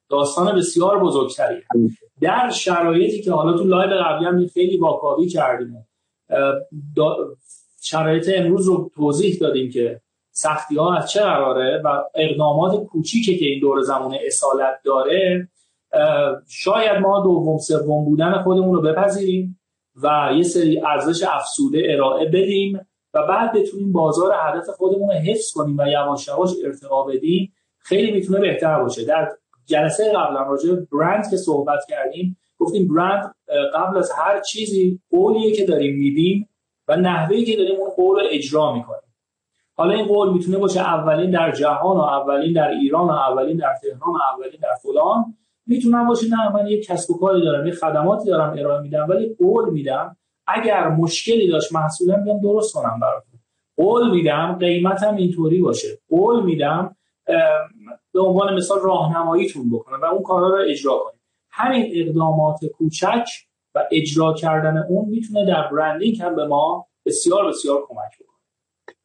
داستان 0.10 0.56
بسیار 0.56 1.00
بزرگتری 1.04 1.62
در 2.22 2.50
شرایطی 2.50 3.22
که 3.22 3.32
حالا 3.32 3.58
تو 3.58 3.63
live 3.63 4.04
قبلی 4.04 4.26
هم 4.26 4.48
خیلی 4.48 4.78
واکاوی 4.78 5.28
کردیم 5.28 5.88
شرایط 7.82 8.30
امروز 8.36 8.67
رو 8.67 8.91
توضیح 8.95 9.38
دادیم 9.41 9.72
که 9.72 10.02
سختی 10.32 10.76
ها 10.76 10.95
از 10.95 11.12
چه 11.12 11.22
قراره 11.22 11.82
و 11.86 12.04
اقدامات 12.15 12.84
کوچیکی 12.84 13.38
که 13.38 13.45
این 13.45 13.60
دور 13.60 13.82
زمانه 13.82 14.19
اصالت 14.26 14.80
داره 14.84 15.48
شاید 16.48 16.98
ما 17.02 17.24
دوم 17.24 17.58
سوم 17.58 18.06
بودن 18.06 18.43
خودمون 18.43 18.76
رو 18.76 18.82
بپذیریم 18.82 19.60
و 20.04 20.32
یه 20.36 20.43
سری 20.43 20.82
ارزش 20.86 21.24
افسوده 21.24 21.82
ارائه 21.89 22.26
بدیم 22.26 22.80
و 23.13 23.28
بعد 23.28 23.54
بتونیم 23.54 23.91
بازار 23.91 24.34
هدف 24.43 24.69
خودمون 24.69 25.10
رو 25.10 25.15
حفظ 25.15 25.52
کنیم 25.52 25.78
و 25.78 25.88
یواش 25.88 26.28
یواش 26.28 26.50
ارتقا 26.65 27.04
بدیم. 27.04 27.54
خیلی 27.80 28.12
می‌تونه 28.12 28.39
بهتر 28.39 28.84
باشه. 28.84 29.06
در 29.06 29.32
جلسه 29.69 30.12
قبلا 30.15 30.43
راجع 30.43 30.75
برند 30.91 31.29
که 31.29 31.38
صحبت 31.38 31.79
کردیم 31.89 32.38
گفتیم 32.58 32.88
برند 32.88 33.36
قبل 33.73 33.97
از 33.97 34.12
هر 34.17 34.41
چیزی 34.41 34.99
قولیه 35.10 35.55
که 35.55 35.65
داریم 35.65 35.97
میدیم 35.97 36.49
و 36.88 36.95
نحوهی 36.95 37.45
که 37.45 37.55
داریم 37.58 37.79
اون 37.79 37.89
قول 37.89 38.19
رو 38.19 38.27
اجرا 38.32 38.73
می‌کنیم. 38.73 39.15
حالا 39.75 39.93
این 39.93 40.08
قول 40.08 40.34
می‌تونه 40.34 40.58
باشه 40.58 40.79
اولین 40.79 41.32
در 41.32 41.51
جهان 41.51 41.97
و 41.97 42.01
اولین 42.01 42.53
در 42.53 42.67
ایران 42.67 43.08
و 43.08 43.12
اولین 43.12 43.58
در 43.58 43.73
تهران 43.82 44.13
و 44.13 44.19
اولین 44.34 44.60
در 44.62 44.75
فلان. 44.84 45.25
می‌تونم 45.65 46.08
باشه 46.08 46.27
نه 46.29 46.49
من 46.53 46.67
یک 46.67 46.86
کسب 46.86 47.12
و 47.12 47.19
کاری 47.19 47.41
دارم 47.41 47.67
یه 47.67 47.73
خدماتی 47.73 48.25
دارم 48.25 48.58
ارائه 48.60 48.82
میدم 48.82 49.05
ولی 49.10 49.36
قول 49.39 49.69
میدم 49.69 50.17
اگر 50.47 50.88
مشکلی 50.88 51.47
داشت 51.47 51.73
محصولم 51.73 52.23
میگم 52.23 52.41
درست 52.41 52.73
کنم 52.73 52.99
براتون. 53.01 53.39
قول 53.77 54.12
میدم 54.12 54.58
قیمتم 54.60 55.15
اینطوری 55.15 55.62
باشه. 55.62 55.88
قول 56.10 56.43
میدم 56.43 56.95
به 58.13 58.22
عنوان 58.22 58.56
مثال 58.56 58.80
راهنماییتون 58.82 59.69
بکنم 59.69 60.02
و 60.02 60.06
اون 60.06 60.24
کارا 60.24 60.50
رو 60.50 60.65
اجرا 60.69 60.98
کنیم. 60.98 61.22
همین 61.52 61.91
اقدامات 61.95 62.65
کوچک 62.65 63.26
و 63.76 63.84
اجرا 63.91 64.34
کردن 64.34 64.78
اون 64.89 65.10
می‌تونه 65.10 65.45
در 65.45 65.67
برندینگ 65.72 66.22
هم 66.22 66.36
به 66.36 66.48
ما 66.48 66.88
بسیار 67.06 67.48
بسیار 67.48 67.86
کمک 67.88 68.19
بکنه. 68.19 68.38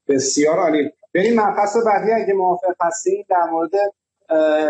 بسیار 0.09 0.59
عالی. 0.59 0.91
بریم 1.15 1.41
مبحث 1.41 1.77
بعدی 1.87 2.13
اگه 2.13 2.35
موافق 2.35 2.75
هستین 2.81 3.25
در 3.29 3.51
مورد 3.51 3.71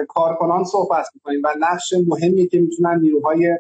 کارکنان 0.09 0.65
صحبت 0.65 1.07
می‌کنیم 1.15 1.41
و 1.45 1.55
نقش 1.59 1.95
مهمی 2.07 2.49
که 2.49 2.61
می‌تونن 2.61 2.99
نیروهای 3.01 3.59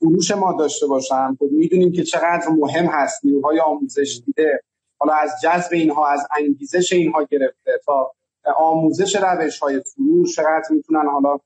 فروش 0.00 0.30
ما 0.30 0.56
داشته 0.58 0.86
باشن. 0.86 1.36
خب 1.38 1.48
می‌دونیم 1.50 1.92
که 1.92 2.02
چقدر 2.02 2.48
مهم 2.48 2.86
هست 2.86 3.24
نیروهای 3.24 3.60
آموزش 3.60 4.20
دیده. 4.26 4.60
حالا 4.98 5.14
از 5.14 5.30
جذب 5.42 5.72
اینها 5.72 6.06
از 6.06 6.26
انگیزش 6.38 6.92
اینها 6.92 7.22
گرفته 7.22 7.70
تا 7.86 8.12
آموزش 8.56 9.16
روش 9.16 9.58
های 9.58 9.80
فروش 9.80 10.36
چقدر 10.36 10.64
می‌تونن 10.70 11.08
حالا 11.08 11.38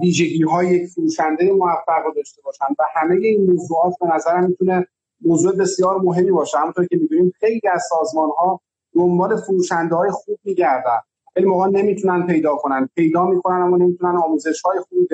ویژگی 0.00 0.42
های 0.42 0.66
یک 0.66 0.90
فروشنده 0.90 1.52
موفق 1.52 2.04
رو 2.04 2.12
داشته 2.16 2.42
باشن 2.42 2.64
و 2.78 2.84
همه 2.94 3.16
این 3.16 3.50
موضوعات 3.50 3.94
به 4.00 4.06
نظرم 4.14 4.46
می‌تونه 4.46 4.86
موضوع 5.20 5.56
بسیار 5.56 5.98
مهمی 5.98 6.30
باشه. 6.30 6.58
همونطور 6.58 6.86
که 6.86 6.96
می‌دونیم 6.96 7.32
خیلی 7.40 7.68
از 7.72 7.82
سازمان 7.90 8.30
ها 8.38 8.60
دنبال 8.94 9.36
فروشنده 9.36 9.94
های 9.94 10.10
خوب 10.10 10.38
میگردن. 10.44 11.00
خیلی 11.34 11.46
موقع 11.46 11.66
نمی‌تونن 11.66 12.26
پیدا 12.26 12.56
کنن. 12.56 12.88
پیدا 12.94 13.24
می‌کنن 13.24 13.62
اما 13.62 13.76
نمی‌تونن 13.76 14.16
آموزش 14.16 14.62
های 14.62 14.80
خوب 14.80 15.08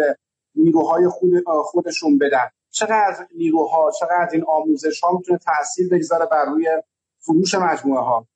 نیروهای 0.54 1.08
خود 1.08 1.30
خودشون 1.46 2.18
بدن. 2.18 2.50
چقدر 2.70 3.26
نیروها 3.36 3.90
چقدر 4.00 4.28
این 4.32 4.44
آموزش 4.48 5.00
ها 5.00 5.12
می‌تونه 5.12 5.38
تاثیر 5.38 5.88
بگذاره 5.88 6.26
بر 6.26 6.44
روی 6.44 6.68
فروش 7.18 7.54
مجموعه 7.54 8.00
ها 8.00 8.26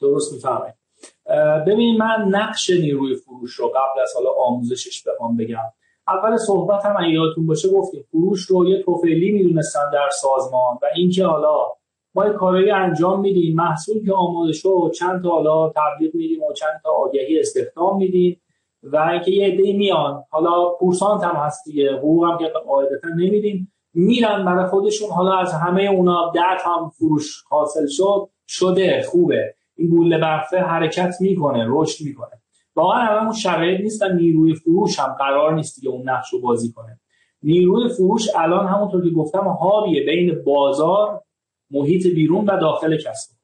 درست 0.00 0.32
می‌فهمه 0.32 0.74
ببینید 1.66 2.00
من 2.00 2.24
نقش 2.28 2.70
نیروی 2.70 3.14
فروش 3.14 3.54
رو 3.54 3.68
قبل 3.68 4.00
از 4.02 4.12
حالا 4.16 4.30
آموزشش 4.30 5.02
بخوام 5.08 5.36
بگم. 5.36 5.72
اول 6.08 6.36
صحبت 6.36 6.84
هم 6.84 7.10
یادتون 7.10 7.46
باشه 7.46 7.68
گفتیم 7.68 8.04
فروش 8.10 8.40
رو 8.40 8.68
یه 8.68 8.82
توفیلی 8.82 9.32
می‌دونستن 9.32 9.90
در 9.92 10.08
سازمان 10.12 10.78
و 10.82 10.86
اینکه 10.96 11.24
حالا 11.24 11.58
ما 12.14 12.26
یه 12.26 12.32
کارایی 12.32 12.70
انجام 12.70 13.20
میدیم 13.20 13.56
محصول 13.56 14.06
که 14.06 14.12
آماده 14.12 14.52
شد 14.52 14.92
چند 14.98 15.22
تا 15.22 15.30
حالا 15.30 15.68
تبلیغ 15.68 16.14
میدیم 16.14 16.42
و 16.42 16.52
چند 16.52 16.80
تا 16.82 16.90
آگهی 16.90 17.40
استخدام 17.40 17.96
میدیم 17.96 18.40
و 18.82 18.96
اینکه 18.96 19.30
یه 19.30 19.46
عده 19.46 19.72
میان. 19.72 20.24
حالا 20.30 20.68
پورسانت 20.68 21.24
هم 21.24 21.36
هست 21.36 21.64
دیگه 21.64 21.96
حقوق 21.96 22.24
هم 22.24 22.38
که 22.38 22.48
قاعدتا 22.66 23.08
نمیدیم. 23.08 23.72
میرن 23.94 24.44
برای 24.44 24.66
خودشون 24.66 25.10
حالا 25.10 25.36
از 25.36 25.52
همه 25.52 25.82
اونا 25.82 26.32
ده 26.34 26.40
هم 26.40 26.88
فروش 26.88 27.44
حاصل 27.50 27.86
شد 27.86 28.28
شده 28.48 29.02
خوبه. 29.02 29.54
این 29.78 29.88
گوله 29.88 30.18
برفه 30.18 30.58
حرکت 30.58 31.14
می‌کنه 31.20 31.66
رشد 31.68 32.04
می‌کنه. 32.04 32.40
واقعا 32.76 33.20
اون 33.20 33.32
شرایط 33.32 33.80
نیست 33.80 34.02
نیروی 34.02 34.54
فروش 34.54 34.98
هم 34.98 35.12
قرار 35.18 35.54
نیست 35.54 35.82
که 35.82 35.88
اون 35.88 36.08
نقش 36.08 36.32
رو 36.32 36.40
بازی 36.40 36.72
کنه. 36.72 37.00
نیروی 37.42 37.88
فروش 37.88 38.28
الان 38.36 38.66
همونطور 38.66 39.04
که 39.04 39.10
گفتم 39.10 39.48
حاویه 39.48 40.04
بین 40.04 40.42
بازار 40.44 41.20
محیط 41.70 42.06
بیرون 42.06 42.44
و 42.44 42.60
داخل 42.60 42.96
کسب 42.96 43.38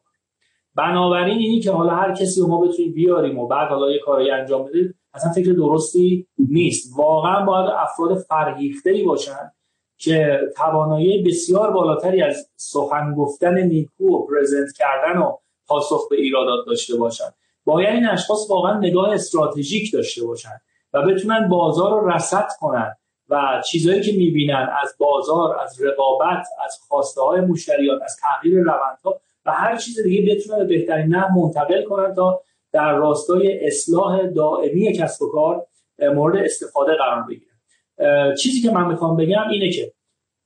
بنابراین 0.74 1.38
اینی 1.38 1.60
که 1.60 1.70
حالا 1.70 1.94
هر 1.94 2.14
کسی 2.14 2.40
رو 2.40 2.46
ما 2.46 2.60
بتونیم 2.60 2.92
بیاریم 2.92 3.38
و 3.38 3.46
بعد 3.46 3.68
حالا 3.68 3.90
یه 3.90 3.98
کاری 3.98 4.30
انجام 4.30 4.64
بدیم 4.64 4.94
اصلا 5.14 5.32
فکر 5.32 5.52
درستی 5.52 6.26
نیست. 6.38 6.98
واقعا 6.98 7.44
باید 7.44 7.70
افراد 7.70 8.18
فرهیخته 8.18 8.90
ای 8.90 9.02
باشن 9.02 9.50
که 9.98 10.40
توانایی 10.56 11.22
بسیار 11.22 11.70
بالاتری 11.70 12.22
از 12.22 12.50
سخن 12.56 13.14
گفتن 13.14 13.58
نیکو 13.58 14.04
و 14.04 14.26
پرزنت 14.26 14.72
کردن 14.76 15.18
و 15.18 15.36
پاسخ 15.66 16.08
به 16.10 16.16
ایرادات 16.16 16.66
داشته 16.66 16.96
باشن. 16.96 17.28
باید 17.64 17.94
این 17.94 18.08
اشخاص 18.08 18.46
واقعا 18.50 18.78
نگاه 18.78 19.14
استراتژیک 19.14 19.92
داشته 19.92 20.24
باشن 20.24 20.60
و 20.92 21.02
بتونن 21.02 21.48
بازار 21.48 22.00
رو 22.00 22.10
رصد 22.10 22.48
کنن 22.60 22.96
و 23.28 23.62
چیزهایی 23.70 24.02
که 24.02 24.12
می‌بینن 24.12 24.68
از 24.82 24.94
بازار 24.98 25.60
از 25.60 25.82
رقابت 25.82 26.46
از 26.64 26.78
خواسته 26.88 27.20
های 27.20 27.40
مشتریان 27.40 28.02
از 28.02 28.16
تغییر 28.22 28.58
روندها 28.58 29.20
و 29.46 29.52
هر 29.52 29.76
چیز 29.76 30.02
دیگه 30.02 30.34
بتونن 30.34 30.58
به 30.58 30.64
بهترین 30.64 31.06
نحو 31.06 31.40
منتقل 31.40 31.84
کنن 31.84 32.14
تا 32.14 32.42
در 32.72 32.92
راستای 32.92 33.66
اصلاح 33.66 34.26
دائمی 34.26 34.92
کسب 34.92 35.22
و 35.22 35.28
کار 35.32 35.66
مورد 35.98 36.36
استفاده 36.44 36.94
قرار 36.94 37.24
بگیرن. 37.28 38.34
چیزی 38.34 38.62
که 38.62 38.70
من 38.70 38.86
می‌خوام 38.86 39.16
بگم 39.16 39.48
اینه 39.50 39.70
که 39.70 39.92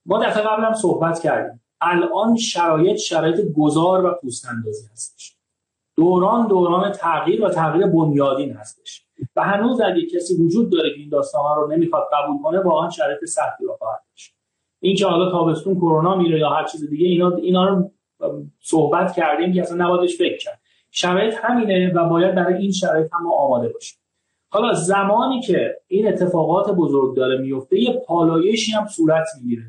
ما 0.05 0.23
دفعه 0.23 0.43
قبل 0.43 0.63
هم 0.63 0.73
صحبت 0.73 1.19
کردیم. 1.19 1.61
الان 1.81 2.35
شرایط 2.37 2.97
شرایط 2.97 3.53
گذار 3.57 4.05
و 4.05 4.13
پوست 4.21 4.47
اندازی 4.49 4.87
هستش. 4.91 5.35
دوران 5.97 6.47
دوران 6.47 6.91
تغییر 6.91 7.45
و 7.45 7.49
تغییر 7.49 7.87
بنیادین 7.87 8.53
هستش. 8.53 9.05
و 9.35 9.43
هنوز 9.43 9.81
اگه 9.81 10.05
کسی 10.05 10.43
وجود 10.43 10.71
داره 10.71 10.89
که 10.89 10.99
این 10.99 11.09
داستان 11.09 11.41
ها 11.41 11.55
رو 11.55 11.71
نمی‌خواد 11.71 12.07
قبول 12.13 12.41
کنه 12.43 12.59
واقعا 12.59 12.89
شرایط 12.89 13.25
سختی 13.25 13.65
رو 13.65 13.75
خواهد 13.77 14.01
داشت. 14.11 14.35
این 14.79 14.95
که 14.95 15.05
حالا 15.05 15.31
تابستون 15.31 15.75
کرونا 15.75 16.15
میره 16.15 16.39
یا 16.39 16.49
هر 16.49 16.63
چیز 16.63 16.89
دیگه 16.89 17.07
اینا 17.07 17.35
اینا 17.35 17.69
رو 17.69 17.91
صحبت 18.59 19.15
کردیم 19.15 19.53
که 19.53 19.61
اصلا 19.61 19.85
نبایدش 19.85 20.17
فکر 20.17 20.37
کرد. 20.37 20.61
شرایط 20.91 21.33
همینه 21.41 21.93
و 21.93 22.09
باید 22.09 22.35
برای 22.35 22.53
این 22.53 22.71
شرایط 22.71 23.13
هم 23.13 23.23
ما 23.23 23.35
آماده 23.35 23.69
باشیم. 23.69 23.99
حالا 24.49 24.73
زمانی 24.73 25.41
که 25.41 25.81
این 25.87 26.07
اتفاقات 26.07 26.71
بزرگ 26.71 27.15
داره 27.15 27.37
میفته 27.37 27.79
یه 27.79 28.03
پالایشی 28.07 28.71
هم 28.71 28.87
صورت 28.87 29.27
می‌گیره. 29.41 29.63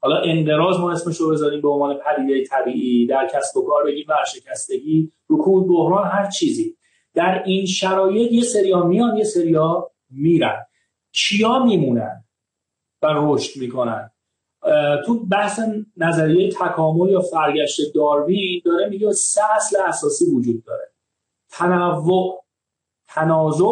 حالا 0.00 0.16
اندراز 0.16 0.80
ما 0.80 0.92
اسمش 0.92 1.16
رو 1.16 1.30
بذاریم 1.30 1.60
به 1.60 1.68
عنوان 1.68 1.98
پدیده 1.98 2.44
طبیعی 2.44 3.06
در 3.06 3.28
کسب 3.34 3.56
و 3.56 3.66
کار 3.66 3.84
بگیم 3.84 4.06
ورشکستگی 4.08 5.12
رکود 5.30 5.68
بحران 5.68 6.06
هر 6.06 6.30
چیزی. 6.30 6.76
در 7.14 7.42
این 7.46 7.66
شرایط 7.66 8.32
یه 8.32 8.42
سریا 8.42 8.82
میان 8.82 9.16
یه 9.16 9.24
سریا 9.24 9.90
میرن. 10.10 10.66
کیا 11.12 11.64
میمونن 11.64 12.24
و 13.02 13.06
رشد 13.12 13.60
می‌کنن؟ 13.60 14.10
تو 15.06 15.26
بحث 15.26 15.60
نظریه 15.96 16.50
تکامل 16.50 17.10
یا 17.10 17.20
فرگشت 17.20 17.94
داروین 17.94 18.62
داره 18.64 18.88
میگه 18.88 19.12
سه 19.12 19.40
اصل 19.56 19.76
اساسی 19.88 20.24
وجود 20.24 20.64
داره. 20.64 20.92
تنوع 21.50 22.44
تنازع 23.08 23.64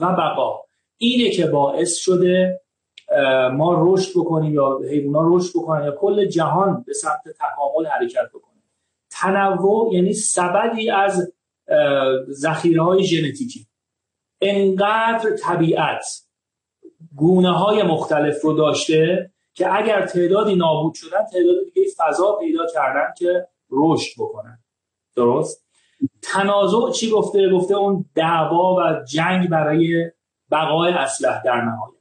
و 0.00 0.12
بقا. 0.12 0.64
اینه 0.96 1.30
که 1.30 1.46
باعث 1.46 1.96
شده 1.96 2.60
ما 3.52 3.76
رشد 3.86 4.10
بکنیم 4.16 4.54
یا 4.54 4.80
حیوانات 4.90 5.32
رشد 5.34 5.50
بکنن 5.58 5.84
یا 5.84 5.92
کل 5.92 6.26
جهان 6.26 6.84
به 6.86 6.92
سمت 6.92 7.22
تکامل 7.28 7.86
حرکت 7.86 8.28
بکنه. 8.34 8.62
تنوع 9.10 9.94
یعنی 9.94 10.12
سبدی 10.12 10.90
از 10.90 11.32
ذخیره 12.30 12.82
های 12.82 13.04
ژنتیکی. 13.04 13.66
انقدر 14.40 15.36
طبیعت 15.42 16.04
گونه 17.16 17.52
های 17.58 17.82
مختلف 17.82 18.42
رو 18.42 18.52
داشته 18.52 19.30
که 19.54 19.74
اگر 19.74 20.06
تعدادی 20.06 20.54
نابود 20.54 20.94
شدن 20.94 21.24
تعداد 21.32 21.56
دیگه 21.74 21.86
فضا 21.96 22.32
پیدا 22.32 22.66
کردن 22.74 23.14
که 23.18 23.48
رشد 23.70 24.12
بکنن. 24.18 24.58
درست؟ 25.16 25.66
تنازع 26.22 26.90
چی 26.90 27.10
گفته؟ 27.10 27.48
گفته 27.48 27.74
اون 27.74 28.04
دعوا 28.14 28.74
و 28.74 29.04
جنگ 29.04 29.48
برای 29.48 30.10
بقای 30.50 30.92
اسلحه 30.92 31.42
در 31.44 31.60
نهایت. 31.60 31.95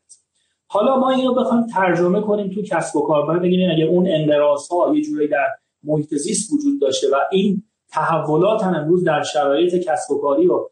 حالا 0.75 0.99
ما 0.99 1.09
اینو 1.09 1.33
بخوایم 1.33 1.67
ترجمه 1.67 2.21
کنیم 2.21 2.49
تو 2.49 2.61
کسب 2.61 2.95
و 2.95 3.01
کار 3.01 3.39
بگیم 3.39 3.69
اگه 3.71 3.83
اون 3.83 4.07
انقراض 4.07 4.67
ها 4.67 4.95
یه 4.95 5.01
جوری 5.01 5.27
در 5.27 5.47
محیط 5.83 6.15
زیست 6.15 6.53
وجود 6.53 6.81
داشته 6.81 7.07
و 7.07 7.15
این 7.31 7.63
تحولات 7.89 8.63
هم 8.63 8.75
امروز 8.75 9.03
در 9.03 9.23
شرایط 9.23 9.75
کسب 9.75 10.11
و 10.11 10.21
کاری 10.21 10.47
و 10.47 10.69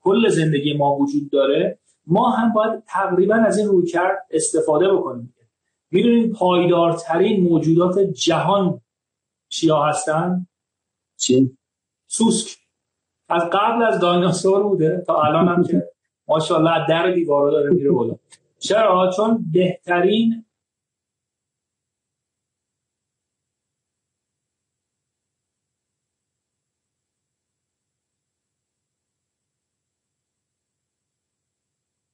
کل 0.00 0.28
زندگی 0.28 0.76
ما 0.76 0.96
وجود 0.96 1.30
داره 1.30 1.78
ما 2.06 2.30
هم 2.30 2.52
باید 2.52 2.82
تقریبا 2.86 3.34
از 3.34 3.58
این 3.58 3.66
روی 3.68 3.86
کرد 3.86 4.26
استفاده 4.30 4.92
بکنیم 4.92 5.34
می‌دونید 5.90 6.32
پایدارترین 6.32 7.42
موجودات 7.42 7.98
جهان 7.98 8.80
چیا 9.48 9.82
هستن؟ 9.82 10.46
چی؟ 11.16 11.56
سوسک 12.06 12.58
از 13.28 13.42
قبل 13.52 13.82
از 13.82 14.00
دایناسور 14.00 14.62
بوده 14.62 15.04
تا 15.06 15.22
الان 15.22 15.48
هم 15.48 15.64
که 15.64 15.88
ماشاءالله 16.28 16.86
در 16.88 17.10
دیوارو 17.10 17.50
داره 17.50 17.70
میره 17.70 17.90
بالا 17.90 18.14
چرا؟ 18.60 19.12
چون 19.16 19.46
بهترین 19.54 20.46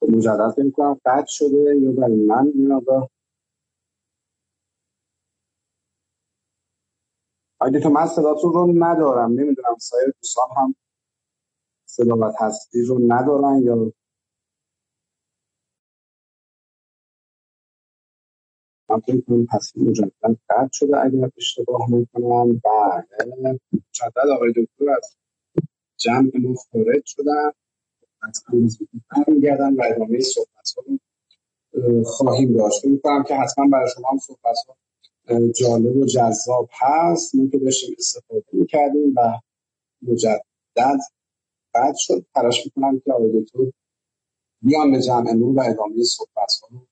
مجدد 0.09 0.51
فکر 0.57 0.71
کنم 0.71 1.01
قطع 1.07 1.27
شده 1.29 1.77
یا 1.83 1.93
برای 1.93 2.17
من 2.17 2.53
این 2.55 2.73
اگه 7.61 7.81
تو 7.81 7.91
من 7.91 8.07
صداتون 8.07 8.55
رو 8.55 8.73
ندارم. 8.79 9.33
نمی‌دونم 9.33 9.77
سایر 9.81 10.15
دوستان 10.23 10.47
هم 10.57 10.77
صدا 11.87 12.17
و 12.17 12.33
تصویر 12.41 12.87
رو 12.89 13.01
ندارن 13.09 13.63
یا 13.65 13.93
من 18.89 19.01
فکر 19.01 19.21
کنم 19.21 19.47
تصویر 19.53 19.89
مجدد 19.89 20.37
قطع 20.51 20.69
شده 20.73 20.99
اگر 21.01 21.31
اشتباه 21.37 21.91
می‌کنم 21.91 22.53
بله. 22.65 23.59
مجدد 23.73 24.29
آقای 24.37 24.51
دکتر 24.51 24.91
از 24.91 25.17
جمع 25.97 26.31
ما 26.35 26.55
خارج 26.55 27.03
شدن. 27.05 27.51
از 28.23 28.45
برمیگردن 29.11 29.75
و 29.75 29.83
ادامه 29.95 30.21
صحبت 30.21 30.75
ها 30.77 30.83
خواهیم 32.05 32.57
داشت. 32.57 32.85
می‌کنم 32.85 33.25
که 33.29 33.35
حتما 33.35 33.69
برای 33.73 33.89
شما 33.95 34.09
هم 34.09 34.19
صحبت 34.19 34.57
ها 34.69 34.77
جالب 35.49 35.97
و 35.97 36.07
جذاب 36.07 36.69
هست. 36.73 37.35
ما 37.35 37.49
که 37.53 37.59
داشتیم 37.59 37.95
استفاده 37.99 38.45
می‌کردیم 38.53 39.15
و 39.17 39.41
مجدد 40.03 40.43
بعد 41.75 41.95
شد. 41.97 42.27
تلاش 42.35 42.67
می‌کنم 42.67 43.01
که 43.01 43.13
آقای 43.13 43.43
دکتر 43.43 43.59
بیان 44.63 44.93
به 44.93 45.01
جمع 45.03 45.31
امروز 45.31 45.57
و 45.57 45.61
ادامه 45.61 46.03
صحبت 46.03 46.53
ها 46.63 46.69
رو 46.71 46.87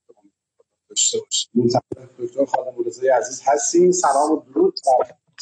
داشته 0.94 1.18
باشیم. 1.18 1.82
دکتر 2.18 2.44
خادم 2.44 2.72
رضای 2.86 3.08
عزیز 3.08 3.42
هستیم. 3.46 3.92
سلام 3.92 4.32
و 4.32 4.42
درود 4.54 4.74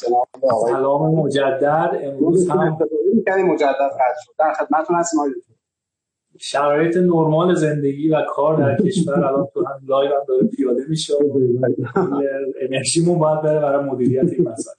جناب 0.01 0.27
آقای 0.51 0.73
سلام 0.73 1.15
مجدد. 1.15 1.99
امروز 2.03 2.49
هم 2.49 2.77
مجدد 3.27 3.91
قطع 3.91 4.15
شد. 4.23 4.31
در 4.39 4.53
خدمتتون 4.53 4.95
هستیم 4.95 5.19
آقای 5.19 5.31
دکتر. 5.31 5.53
شرایط 6.39 6.97
نرمال 6.97 7.55
زندگی 7.55 8.09
و 8.09 8.25
کار 8.29 8.57
در 8.57 8.85
کشور 8.85 9.25
الان 9.25 9.47
تو 9.53 9.65
هم 9.65 9.81
live 9.87 10.11
هم 10.11 10.23
داره 10.27 10.47
پیاده 10.47 10.85
میشه 10.89 11.13
انرژیمون 12.61 13.19
باید 13.19 13.41
بره 13.41 13.59
برای 13.59 13.85
مدیریت 13.85 14.33
این 14.33 14.49
مسائل 14.49 14.75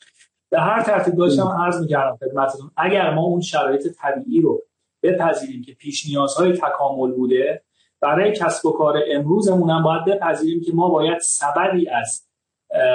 به 0.51 0.61
هر 0.61 0.83
ترتیب 0.83 1.15
داشتم 1.15 1.47
عرض 1.47 1.81
می‌کردم 1.81 2.17
خدمتتون 2.17 2.71
اگر 2.77 3.15
ما 3.15 3.23
اون 3.23 3.41
شرایط 3.41 3.89
طبیعی 3.97 4.41
رو 4.41 4.63
بپذیریم 5.03 5.63
که 5.63 5.75
پیش 5.75 6.07
نیازهای 6.07 6.53
تکامل 6.53 7.13
بوده 7.13 7.64
برای 8.05 8.33
کسب 8.33 8.67
و 8.67 8.73
کار 8.73 8.99
امروزمون 9.11 9.71
هم 9.71 9.83
باید 9.83 10.05
بپذیریم 10.05 10.61
که 10.61 10.73
ما 10.73 10.89
باید 10.89 11.19
سبدی 11.19 11.89
از 11.89 12.29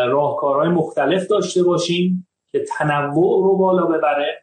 راهکارهای 0.08 0.70
مختلف 0.70 1.28
داشته 1.28 1.64
باشیم 1.64 2.28
که 2.52 2.66
تنوع 2.78 3.44
رو 3.44 3.58
بالا 3.58 3.86
ببره. 3.86 4.42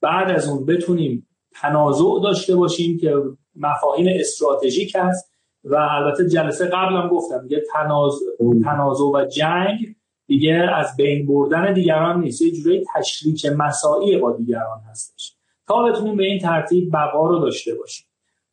بعد 0.00 0.30
از 0.30 0.48
اون 0.48 0.66
بتونیم 0.66 1.28
تنازع 1.54 2.20
داشته 2.22 2.56
باشیم 2.56 2.98
که 3.00 3.14
مفاهیم 3.56 4.06
استراتژیک 4.20 4.96
هست. 4.98 5.30
و 5.64 5.74
البته 5.74 6.28
جلسه 6.28 6.66
قبلم 6.66 7.08
گفتم 7.08 7.42
دیگه 7.42 7.62
تنازع, 7.72 8.26
تنازع 8.64 9.04
و 9.04 9.24
جنگ 9.24 9.78
دیگه 10.26 10.54
از 10.54 10.96
بین 10.96 11.26
بردن 11.26 11.72
دیگران 11.72 12.20
نیست. 12.20 12.42
یه 12.42 12.50
جوری 12.50 12.84
تشریک 12.94 13.46
مساعی 13.46 14.16
با 14.16 14.32
دیگران 14.32 14.80
هستش. 14.90 15.36
تا 15.68 15.82
بتونیم 15.82 16.16
به 16.16 16.24
این 16.24 16.38
ترتیب 16.38 16.90
بقا 16.92 17.26
رو 17.26 17.38
داشته 17.38 17.74
باشیم. 17.74 18.06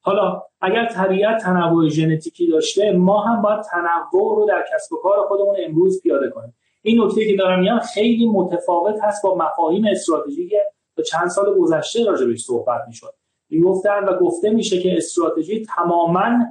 حالا 0.07 0.41
اگر 0.61 0.85
طبیعت 0.85 1.41
تنوع 1.41 1.89
ژنتیکی 1.89 2.47
داشته 2.47 2.91
ما 2.91 3.21
هم 3.21 3.41
باید 3.41 3.61
تنوع 3.61 4.35
رو 4.35 4.45
در 4.49 4.65
کسب 4.73 4.93
و 4.93 4.97
کار 4.97 5.27
خودمون 5.27 5.55
امروز 5.65 6.01
پیاده 6.01 6.29
کنیم. 6.29 6.55
این 6.81 7.01
نکته 7.01 7.25
که 7.27 7.35
دارم 7.35 7.59
میگم 7.59 7.79
خیلی 7.93 8.29
متفاوت 8.29 8.95
هست 9.03 9.23
با 9.23 9.35
مفاهیم 9.35 9.85
استراتژیک 9.91 10.53
تا 10.95 11.03
چند 11.03 11.27
سال 11.27 11.59
گذشته 11.59 12.05
راجع 12.05 12.25
بهش 12.25 12.43
صحبت 12.43 12.81
می‌شد. 12.87 13.13
می‌گفتن 13.49 14.03
و 14.03 14.17
گفته 14.19 14.49
میشه 14.49 14.79
که 14.79 14.97
استراتژی 14.97 15.65
تماما 15.75 16.45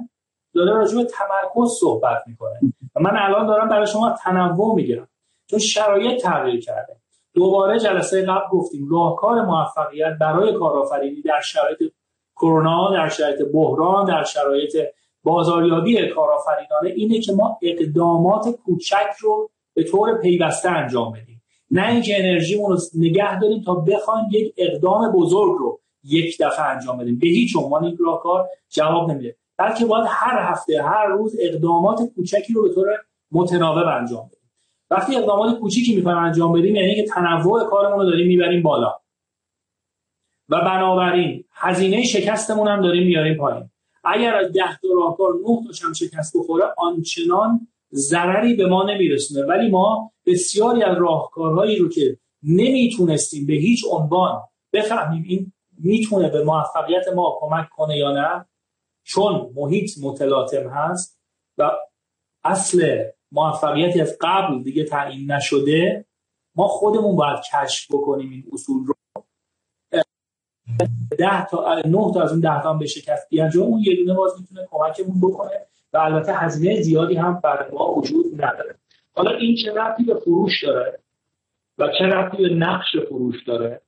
داره 0.53 0.73
راجع 0.73 0.97
به 0.97 1.03
تمرکز 1.03 1.71
صحبت 1.79 2.23
می‌کنه. 2.27 2.59
و 2.95 2.99
من 2.99 3.17
الان 3.17 3.47
دارم 3.47 3.69
برای 3.69 3.87
شما 3.87 4.15
تنوع 4.23 4.75
میگم 4.75 5.07
چون 5.47 5.59
شرایط 5.59 6.21
تغییر 6.21 6.61
کرده. 6.61 6.95
دوباره 7.33 7.79
جلسه 7.79 8.21
قبل 8.21 8.47
گفتیم 8.51 8.87
راهکار 8.91 9.41
موفقیت 9.41 10.17
برای 10.21 10.53
کارآفرینی 10.53 11.21
در 11.21 11.41
شرایط 11.41 11.83
کرونا 12.41 12.91
در 12.91 13.09
شرایط 13.09 13.41
بحران 13.53 14.05
در 14.05 14.23
شرایط 14.23 14.77
بازاریابی 15.23 16.07
کارآفرینانه 16.07 16.89
اینه 16.95 17.19
که 17.19 17.33
ما 17.33 17.57
اقدامات 17.61 18.49
کوچک 18.65 19.15
رو 19.19 19.49
به 19.73 19.83
طور 19.83 20.17
پیوسته 20.21 20.69
انجام 20.69 21.11
بدیم. 21.11 21.43
نه 21.71 21.89
اینکه 21.89 22.19
انرژیمون 22.19 22.71
رو 22.71 22.77
نگه 22.95 23.39
داریم 23.39 23.61
تا 23.61 23.75
بخوایم 23.75 24.25
یک 24.31 24.53
اقدام 24.57 25.11
بزرگ 25.11 25.55
رو 25.59 25.79
یک 26.03 26.41
دفعه 26.41 26.65
انجام 26.65 26.97
بدیم. 26.97 27.19
به 27.19 27.27
هیچ 27.27 27.55
عنوان 27.55 27.83
این 27.83 27.97
راهکار 27.99 28.47
جواب 28.69 29.11
نمیده. 29.11 29.35
بلکه 29.57 29.85
باید 29.85 30.05
هر 30.07 30.51
هفته 30.51 30.83
هر 30.83 31.05
روز 31.05 31.35
اقدامات 31.39 31.99
کوچکی 32.15 32.53
رو 32.53 32.63
به 32.63 32.73
طور 32.73 32.87
متناوب 33.31 33.87
انجام 33.87 34.27
بدیم. 34.27 34.51
وقتی 34.91 35.15
اقدامات 35.15 35.59
کوچیکی 35.59 35.95
می‌خوایم 35.95 36.17
انجام 36.17 36.53
بدیم 36.53 36.75
یعنی 36.75 36.95
که 36.95 37.03
تنوع 37.03 37.69
کارمون 37.69 37.99
رو 37.99 38.11
داریم 38.11 38.27
می‌بریم 38.27 38.63
بالا. 38.63 38.99
و 40.49 40.61
بنابراین 40.61 41.43
هزینه 41.53 42.03
شکستمون 42.03 42.67
هم 42.67 42.81
داریم 42.81 43.07
میاریم 43.07 43.37
پایین. 43.37 43.69
اگر 44.03 44.35
از 44.35 44.51
ده 44.51 44.77
تا 44.81 44.87
راهکار 44.95 45.33
نه 45.33 45.67
تاش 45.67 46.03
شکست 46.03 46.37
بخوره 46.37 46.65
آنچنان 46.77 47.67
ضرری 47.93 48.55
به 48.55 48.65
ما 48.65 48.83
نمیرسونه. 48.83 49.45
ولی 49.45 49.69
ما 49.69 50.11
بسیاری 50.25 50.83
از 50.83 50.97
راهکارهایی 50.97 51.77
رو 51.77 51.89
که 51.89 52.17
نمی‌تونستیم 52.43 53.45
به 53.45 53.53
هیچ 53.53 53.85
عنوان 53.91 54.41
بفهمیم 54.73 55.23
این 55.27 55.53
می‌تونه 55.79 56.29
به 56.29 56.43
موفقیت 56.43 57.07
ما 57.15 57.37
کمک 57.39 57.69
کنه 57.69 57.97
یا 57.97 58.11
نه؟ 58.11 58.45
چون 59.03 59.49
محیط 59.55 59.91
متلاطم 60.01 60.69
هست 60.69 61.19
و 61.57 61.71
اصل 62.43 63.03
موفقیتی 63.31 64.01
از 64.01 64.17
قبل 64.21 64.63
دیگه 64.63 64.83
تعیین 64.83 65.31
نشده 65.31 66.05
ما 66.55 66.67
خودمون 66.67 67.15
باید 67.15 67.39
کشف 67.53 67.91
بکنیم 67.91 68.31
این 68.31 68.43
اصول 68.53 68.85
رو. 68.85 68.96
ده 71.17 71.45
تا 71.45 71.81
نه 71.85 72.13
تا 72.13 72.21
از 72.21 72.31
اون 72.31 72.39
ده 72.39 72.61
تا 72.61 72.73
هم 72.73 72.79
به 72.79 72.85
شکست 72.85 73.29
بیانجام 73.29 73.63
اون 73.63 73.79
یه 73.79 73.95
دونه 73.95 74.13
باز 74.13 74.41
می‌تونه 74.41 74.67
کمکمون 74.71 75.21
بکنه 75.21 75.61
و 75.93 75.97
البته 75.97 76.33
هزینه 76.33 76.81
زیادی 76.81 77.15
هم 77.15 77.39
برای 77.43 77.71
ما 77.71 77.93
وجود 77.93 78.25
نداره. 78.33 78.75
حالا 79.15 79.31
این 79.31 79.55
چه 79.55 79.73
ربطی 79.73 80.03
به 80.03 80.15
فروش 80.15 80.63
داره 80.63 80.99
و 81.77 81.87
چه 81.99 82.05
ربطی 82.05 82.37
به 82.37 82.55
نقش 82.55 82.97
فروش 83.09 83.43
داره؟ 83.43 83.81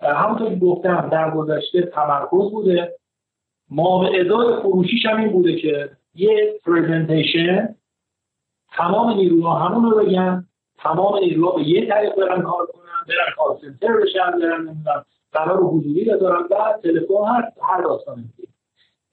همونطور 0.00 0.48
که 0.48 0.56
گفتم 0.56 1.08
در 1.12 1.30
گذشته 1.30 1.82
تمرکز 1.82 2.50
بوده. 2.50 2.96
ما 3.70 3.98
به 3.98 4.20
ازای 4.20 4.60
فروشیش 4.62 5.06
هم 5.06 5.16
این 5.16 5.32
بوده 5.32 5.56
که 5.56 5.90
یه 6.14 6.60
پریزنتیشن 6.66 7.74
تمام 8.76 9.16
نیروها 9.16 9.58
همون 9.58 9.90
رو 9.90 10.04
بگن 10.04 10.46
تمام 10.78 11.18
نیروها 11.18 11.56
به 11.56 11.68
یه 11.68 11.88
طریق 11.88 12.14
برن 12.14 12.42
کار 12.42 12.66
کنن 12.66 13.06
برن 13.08 13.34
کار 13.36 13.58
سنتر 13.60 13.96
بشن 13.96 14.38
برن 14.38 14.84
نمی‌دونم 15.34 15.44
قرار 15.44 15.62
حضوری 15.62 16.04
دارن 16.04 16.48
بعد 16.48 16.80
تلفن 16.80 17.14
هر 17.28 17.52
هر 17.62 17.82
داستان 17.82 18.24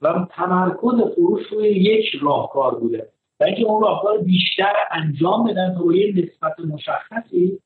و 0.02 0.28
تمرکز 0.36 1.16
فروش 1.16 1.48
روی 1.48 1.70
یک 1.70 2.06
راهکار 2.22 2.80
بوده. 2.80 3.10
و 3.40 3.44
اینکه 3.44 3.64
اون 3.64 3.82
راهکار 3.82 4.18
بیشتر 4.18 4.74
انجام 4.92 5.44
بدن 5.44 5.76
تا 5.76 5.84
با 5.84 5.94
یه 5.94 6.14
نسبت 6.16 6.60
مشخصی 6.60 7.60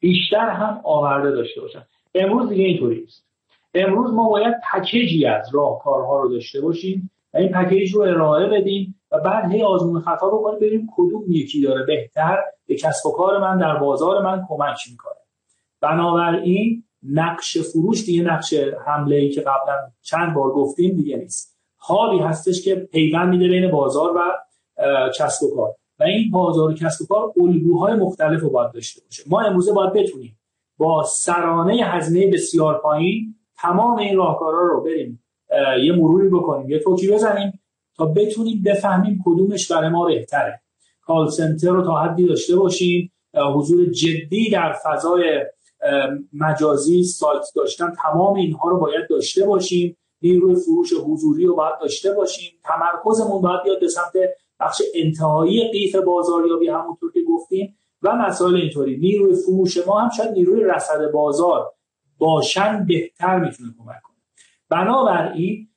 بیشتر 0.00 0.48
هم 0.48 0.80
آورده 0.84 1.30
داشته 1.30 1.60
باشن. 1.60 1.84
امروز 2.14 2.48
دیگه 2.48 2.64
اینطوری 2.64 3.04
است 3.04 3.24
امروز 3.74 4.14
ما 4.14 4.28
باید 4.28 4.54
پکیجی 4.72 5.26
از 5.26 5.54
راهکارها 5.54 6.20
رو 6.20 6.28
داشته 6.28 6.60
باشیم 6.60 7.10
و 7.34 7.36
این 7.36 7.48
پکیج 7.48 7.94
رو 7.94 8.02
ارائه 8.02 8.46
بدیم 8.46 9.00
و 9.12 9.20
بعد 9.20 9.52
هی 9.52 9.62
آزمون 9.62 10.00
خطا 10.00 10.28
بکنیم 10.28 10.58
ببینیم 10.58 10.88
کدوم 10.96 11.24
یکی 11.28 11.62
داره 11.62 11.86
بهتر 11.86 12.38
به 12.66 12.74
کسب 12.74 13.06
و 13.06 13.12
کار 13.12 13.38
من 13.38 13.58
در 13.58 13.76
بازار 13.76 14.22
من 14.22 14.46
کمک 14.48 14.76
می‌کنه. 14.90 15.14
بنابراین 15.80 16.84
نقش 17.10 17.58
فروش 17.58 18.04
دیگه 18.04 18.22
نقش 18.22 18.54
حمله 18.86 19.16
ای 19.16 19.30
که 19.30 19.40
قبلا 19.40 19.90
چند 20.02 20.34
بار 20.34 20.50
گفتیم 20.50 20.96
دیگه 20.96 21.16
نیست. 21.16 21.58
حالی 21.76 22.18
هستش 22.18 22.64
که 22.64 22.74
پیوند 22.74 23.28
میده 23.28 23.48
بین 23.48 23.70
بازار 23.70 24.16
و 24.16 24.20
کسب 25.18 25.42
و 25.42 25.56
کار. 25.56 25.74
و 26.00 26.04
این 26.04 26.30
بازار 26.30 26.70
و 26.70 26.74
کسب 26.74 27.02
و 27.02 27.06
کار 27.06 27.32
الگوهای 27.36 27.94
مختلف 27.94 28.40
رو 28.40 28.50
باید 28.50 28.72
داشته 28.72 29.02
باشه. 29.04 29.22
ما 29.26 29.40
امروزه 29.40 29.72
باید 29.72 29.92
بتونیم 29.92 30.38
با 30.78 31.02
سرانه 31.02 31.84
هزینه 31.84 32.32
بسیار 32.32 32.78
پایین 32.78 33.34
تمام 33.56 33.98
این 33.98 34.16
راهکارها 34.16 34.60
رو 34.60 34.84
بریم 34.84 35.24
یه 35.84 35.92
مروری 35.92 36.28
بکنیم 36.28 36.70
یه 36.70 36.78
توکی 36.78 37.12
بزنیم 37.12 37.60
تا 37.96 38.06
بتونیم 38.06 38.62
بفهمیم 38.66 39.22
کدومش 39.24 39.72
برای 39.72 39.88
ما 39.88 40.06
بهتره. 40.06 40.60
کال 41.00 41.28
سنتر 41.28 41.70
رو 41.70 41.84
تا 41.84 42.00
حدی 42.00 42.26
داشته 42.26 42.56
باشیم. 42.56 43.10
حضور 43.54 43.86
جدی 43.86 44.50
در 44.50 44.72
فضای 44.84 45.44
مجازی 46.32 47.02
سایت 47.02 47.42
داشتن 47.56 47.92
تمام 48.02 48.34
اینها 48.34 48.68
رو 48.68 48.78
باید 48.80 49.08
داشته 49.10 49.46
باشیم. 49.46 49.96
نیروی 50.22 50.54
فروش 50.54 50.92
حضوری 50.92 51.44
رو 51.44 51.56
باید 51.56 51.74
داشته 51.80 52.12
باشیم. 52.12 52.52
تمرکزمون 52.64 53.42
باید 53.42 53.62
بیاد 53.64 53.80
به 53.80 53.88
سمت 53.88 54.12
بخش 54.60 54.82
انتهایی 54.94 55.70
قیف 55.72 55.96
بازاریابی 55.96 56.68
همونطور 56.68 57.12
که 57.12 57.20
گفتیم 57.28 57.76
و 58.02 58.16
مسائل 58.16 58.54
اینطوری. 58.54 58.96
نیروی 58.96 59.34
فروش 59.34 59.86
ما 59.86 60.00
هم 60.00 60.10
شاید 60.16 60.30
نیروی 60.30 60.64
رصد 60.64 61.10
بازار 61.12 61.72
باشن 62.18 62.86
بهتر 62.86 63.38
می‌تونه 63.38 63.74
کمک 63.78 64.02
کنه. 64.02 64.16
بنابراین 64.68 65.68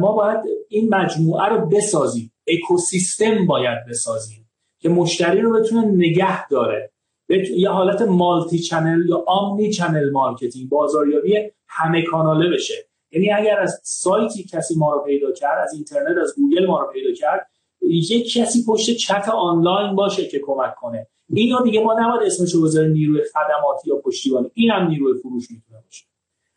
ما 0.00 0.12
باید 0.12 0.38
این 0.68 0.94
مجموعه 0.94 1.48
رو 1.48 1.66
بسازیم. 1.66 2.32
اکوسیستم 2.46 3.46
باید 3.46 3.78
بسازیم 3.88 4.50
که 4.78 4.88
مشتری 4.88 5.40
رو 5.40 5.52
بتونه 5.52 5.86
نگه 5.86 6.48
داره. 6.48 6.92
یه 7.28 7.70
حالت 7.70 8.02
multi-channel 8.02 9.08
یا 9.08 9.24
omni-channel 9.26 10.10
marketing 10.10 10.68
بازاریابی 10.68 11.36
همه 11.66 12.02
کاناله 12.02 12.50
بشه. 12.50 12.74
یعنی 13.10 13.32
اگر 13.32 13.60
از 13.60 13.80
سایتی 13.82 14.44
کسی 14.44 14.74
ما 14.78 14.92
رو 14.92 15.00
پیدا 15.00 15.32
کرد 15.32 15.58
از 15.62 15.74
اینترنت 15.74 16.16
از 16.22 16.34
گوگل 16.36 16.66
ما 16.66 16.80
رو 16.80 16.92
پیدا 16.92 17.12
کرد 17.12 17.50
یک 17.82 18.32
کسی 18.32 18.64
پشت 18.66 18.96
چت 18.96 19.28
آنلاین 19.28 19.94
باشه 19.94 20.28
که 20.28 20.38
کمک 20.38 20.74
کنه. 20.74 21.06
اینو 21.30 21.62
دیگه 21.62 21.80
ما 21.80 21.94
نباید 22.00 22.22
اسمش 22.22 22.52
رو 22.52 22.62
بذاریم 22.62 22.92
نیروی 22.92 23.22
خدماتی 23.22 23.90
یا 23.90 23.96
پشتیبانی 23.96 24.50
این 24.54 24.70
هم 24.70 24.88
نیروی 24.88 25.20
فروش 25.22 25.50
می‌تونه 25.50 25.80
باشه. 25.84 26.04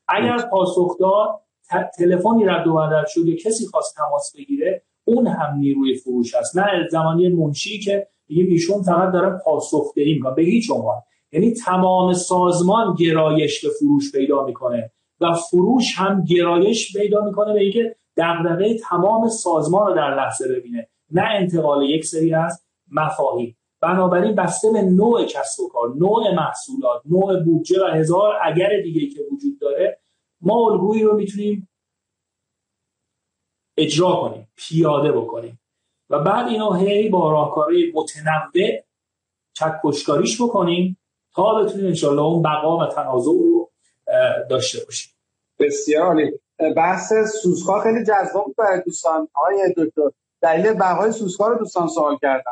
اگر 0.08 0.38
پاسخدار 0.38 1.40
تلفنی 1.98 2.46
رد 2.46 2.68
و 2.68 2.76
بدل 2.76 3.04
شد 3.08 3.26
یا 3.26 3.36
کسی 3.36 3.68
خواست 3.68 3.96
تماس 3.96 4.36
بگیره 4.38 4.84
اون 5.04 5.28
هم 5.28 5.58
نیروی 5.58 5.96
فروش 5.96 6.36
هست 6.36 6.58
نه 6.58 6.88
زمانی 6.92 7.30
منشی 7.30 7.80
که 7.80 8.08
دیگه 8.32 8.44
ایشون 8.44 8.84
فقط 8.84 9.14
داره 9.14 9.40
پاسخدهی 9.46 10.14
می‌کنه 10.14 10.34
به 10.36 10.42
هیچ 10.42 10.72
عنوان. 10.72 11.02
یعنی 11.32 11.54
تمام 11.54 12.14
سازمان 12.14 12.96
گرایش 12.96 13.66
به 13.66 13.72
فروش 13.80 14.12
پیدا 14.12 14.46
می‌کنه 14.46 14.92
و 15.22 15.34
فروش 15.34 15.96
هم 15.96 16.26
گرایش 16.26 16.98
پیدا 16.98 17.26
می‌کنه 17.26 17.54
به 17.54 17.60
اینکه 17.62 17.96
دغدغه 18.18 18.78
تمام 18.78 19.30
سازمان 19.30 19.88
رو 19.88 19.94
در 19.94 20.16
لحظه 20.16 20.56
ببینه. 20.56 20.88
نه 21.12 21.22
انتقال 21.22 21.90
یک 21.90 22.06
سری 22.06 22.34
از 22.34 22.64
مفاهیم. 22.92 23.58
بنابراین 23.82 24.36
بسته 24.36 24.72
به 24.72 24.82
نوع 24.82 25.26
کسب 25.26 25.60
و 25.60 25.70
کار 25.70 25.94
نوع 25.96 26.36
محصولات 26.36 27.02
نوع 27.06 27.44
بودجه 27.44 27.84
و 27.84 27.88
هزار 27.88 28.34
اگر 28.44 28.70
دیگه 28.84 29.16
که 29.16 29.22
وجود 29.32 29.60
داره 29.62 30.00
ما 30.42 30.72
الگویی 30.72 31.04
رو 31.04 31.16
می‌تونیم 31.16 31.70
اجرا 33.78 34.16
کنیم 34.16 34.48
پیاده 34.56 35.12
بکنیم. 35.12 35.61
و 36.12 36.20
بعد 36.20 36.47
اینو 36.47 36.74
هی 36.74 37.09
با 37.09 37.32
راهکارهای 37.32 37.91
متنوع 37.95 38.70
چکشکاریش 39.53 40.41
بکنیم 40.41 40.97
تا 41.36 41.64
بتونیم 41.64 41.88
انشالله 41.88 42.22
اون 42.22 42.41
بقا 42.41 42.78
و 42.78 42.86
تنازع 42.86 43.32
رو 43.32 43.70
داشته 44.49 44.86
باشیم. 44.86 45.12
بسیار 45.59 46.05
عالی. 46.05 46.32
بحث 46.76 47.14
سوسکار 47.43 47.82
خیلی 47.84 48.05
جذاب 48.05 48.45
بود 48.45 48.55
برای 48.55 48.82
دوستان. 48.86 49.28
آقای 49.34 49.74
دکتر 49.78 50.09
دلیل 50.41 50.74
بقای 50.74 51.12
سوسکار 51.12 51.51
رو 51.51 51.57
دوستان 51.57 51.88
سوال 51.88 52.18
کردن. 52.22 52.51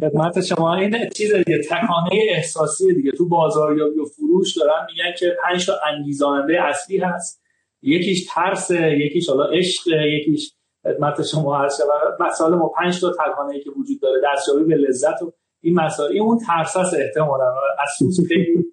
خدمت 0.00 0.40
شما 0.40 0.74
این 0.74 1.08
چیز 1.08 1.34
دیگه 1.34 1.62
تکانه 1.62 2.20
احساسی 2.30 2.94
دیگه. 2.94 3.10
تو 3.10 3.28
بازاریابی 3.28 4.00
و 4.00 4.04
فروش 4.04 4.56
دارن 4.56 4.86
میگن 4.90 5.14
که 5.18 5.36
پنج 5.42 5.66
تا 5.66 5.72
انگیزاننده 5.86 6.62
اصلی 6.62 6.98
هست. 6.98 7.42
یکیش 7.82 8.26
ترس 8.30 8.70
یکیش 8.70 9.28
حالا 9.28 9.44
عشق 9.44 9.88
یکیش 9.88 10.52
خدمت 10.84 11.22
شما 11.22 11.58
هست 11.58 11.82
مسائل 12.20 12.54
ما 12.54 12.68
پنج 12.68 13.00
تا 13.00 13.12
تکانه 13.12 13.54
ای 13.54 13.64
که 13.64 13.70
وجود 13.70 14.00
داره. 14.02 14.20
دستیابی 14.24 14.64
به 14.64 14.74
لذت 14.74 15.22
و 15.22 15.32
این 15.62 15.74
مسائل 15.74 16.12
این 16.12 16.22
اون 16.22 16.38
ترس 16.38 16.76
است 16.76 16.94
احتمالاً. 16.94 17.54
از 17.82 17.88
سوس 17.98 18.16
خیلی 18.28 18.64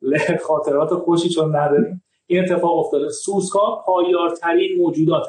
خاطرات 0.48 0.94
خوشی 0.94 1.28
چون 1.28 1.56
نداریم. 1.56 2.02
این 2.26 2.42
اتفاق 2.42 2.78
افتاده. 2.78 3.08
سوسکا 3.08 3.82
پایارترین 3.86 4.82
موجودات 4.82 5.26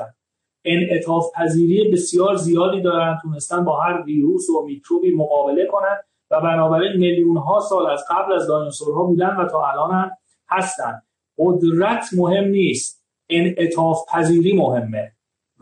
انعطاف 0.66 1.26
پذیری 1.36 1.92
بسیار 1.92 2.36
زیادی 2.36 2.82
دارن. 2.82 3.18
تونستن 3.22 3.66
با 3.66 3.80
هر 3.80 4.04
ویروس 4.06 4.50
و 4.50 4.66
میکروبی 4.66 5.16
مقابله 5.16 5.66
کنن 5.66 5.98
و 6.32 6.42
بنابراین 6.42 6.98
میلیون 6.98 7.38
ها 7.38 7.60
سال 7.60 7.90
از 7.90 8.04
قبل 8.10 8.34
از 8.34 8.48
دایناسورها 8.48 9.04
بودن 9.04 9.36
و 9.36 9.48
تا 9.50 9.68
الان 9.68 10.12
هستن. 10.50 11.02
قدرت 11.38 12.06
مهم 12.18 12.44
نیست. 12.44 13.06
انعطاف 13.30 13.98
پذیری 14.14 14.58
مهمه. 14.58 15.12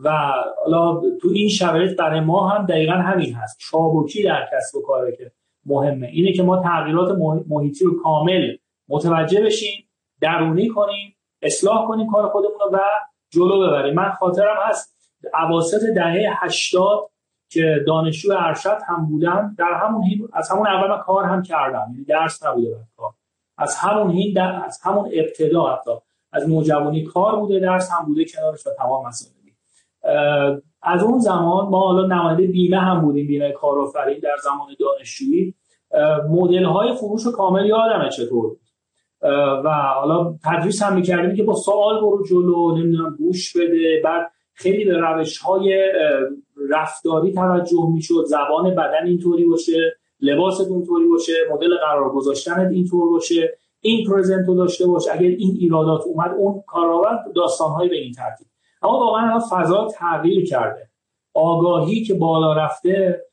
و 0.04 0.32
حالا 0.64 1.00
تو 1.22 1.28
این 1.34 1.48
شرایط 1.48 1.96
برای 1.98 2.20
ما 2.20 2.48
هم 2.48 2.66
دقیقا 2.66 2.92
همین 2.92 3.34
هست. 3.34 3.58
چابکی 3.58 4.22
در 4.22 4.48
کسب 4.52 4.76
و 4.76 4.82
کاره 4.82 5.16
که 5.16 5.32
مهمه. 5.66 6.06
اینه 6.06 6.32
که 6.32 6.42
ما 6.42 6.62
تغییرات 6.62 7.18
محیطی 7.48 7.84
رو 7.84 8.02
کامل 8.02 8.56
متوجه 8.88 9.42
بشیم 9.44 9.88
درونی 10.20 10.68
کنیم 10.68 11.16
اصلاح 11.42 11.88
کنیم 11.88 12.10
کار 12.10 12.28
خودمون 12.28 12.58
رو 12.60 12.70
و 12.72 12.78
جلو 13.30 13.66
ببریم. 13.66 13.94
من 13.94 14.10
خاطرم 14.10 14.56
هست 14.68 14.96
اواسط 15.34 15.80
دهه 15.94 16.44
80 16.44 17.10
که 17.50 17.84
دانشجو 17.86 18.32
ارشد 18.38 18.78
هم 18.86 19.06
بودم 19.06 19.54
در 19.58 19.72
همون 19.84 20.04
از 20.32 20.50
همون 20.50 20.66
اول 20.66 20.88
من 20.88 20.98
کار 20.98 21.24
هم 21.24 21.42
کردم. 21.42 21.90
یعنی 21.92 22.04
درس 22.04 22.46
نبوده 22.46 22.76
کار. 22.96 23.12
از 23.58 23.76
همون 23.76 24.10
هین 24.10 24.40
از 24.40 24.80
همون 24.82 25.10
ابتدا 25.12 25.76
حتی. 25.76 25.90
از 26.32 26.48
نوجوانی 26.48 27.04
کار 27.04 27.36
بوده 27.36 27.60
درس 27.60 27.90
هم 27.90 28.06
بوده 28.06 28.24
کنارش 28.24 28.66
و 28.66 28.70
تمام 28.78 29.06
مسائل. 29.06 29.39
از 30.82 31.02
اون 31.02 31.18
زمان 31.18 31.68
ما 31.68 31.80
حالا 31.80 32.06
نماینده 32.06 32.46
بیمه 32.46 32.78
هم 32.78 33.00
بودیم 33.00 33.26
بیمه 33.26 33.52
کارآفرین 33.52 34.18
در 34.22 34.36
زمان 34.44 34.68
دانشجویی. 34.80 35.54
مدل 36.30 36.64
های 36.64 36.94
فروش 36.94 37.26
کامل 37.26 37.66
یادمه 37.66 38.08
چطور 38.08 38.48
بود. 38.48 38.60
و 39.64 39.70
حالا 39.94 40.34
تدریس 40.44 40.82
هم 40.82 40.94
می‌کردیم 40.94 41.36
که 41.36 41.42
با 41.42 41.54
سوال 41.54 42.00
برو 42.00 42.24
جلو 42.30 42.76
نمی‌دونم 42.76 43.16
گوش 43.18 43.56
بده. 43.56 44.00
بعد 44.04 44.30
خیلی 44.54 44.84
به 44.84 44.98
روش 44.98 45.38
های 45.38 45.92
رفتاری 46.70 47.32
توجه 47.32 47.90
می‌شد. 47.94 48.24
زبان 48.26 48.70
بدن 48.70 49.06
اینطوری 49.06 49.44
باشه 49.44 49.96
لباست 50.20 50.70
اونطوری 50.70 51.08
باشه 51.08 51.32
مدل 51.52 51.76
قرار 51.76 52.10
گذاشتن 52.10 52.68
اینطور 52.72 53.10
باشه 53.10 53.58
این 53.80 54.06
پرزنت 54.06 54.46
داشته 54.46 54.86
باشه 54.86 55.12
اگر 55.12 55.28
این 55.28 55.56
ایرادات 55.60 56.02
اومد 56.06 56.30
اون 56.38 56.62
کارآور 56.66 57.18
داستانهایی 57.34 57.88
به 57.88 57.96
این 57.96 58.12
ترتیب. 58.12 58.46
اما 58.82 58.98
واقعا 58.98 59.40
فضا 59.50 59.88
تغییر 59.94 60.46
کرده. 60.46 60.90
آگاهی 61.34 62.04
که 62.04 62.14
بالا 62.14 62.52
رفته 62.52 63.24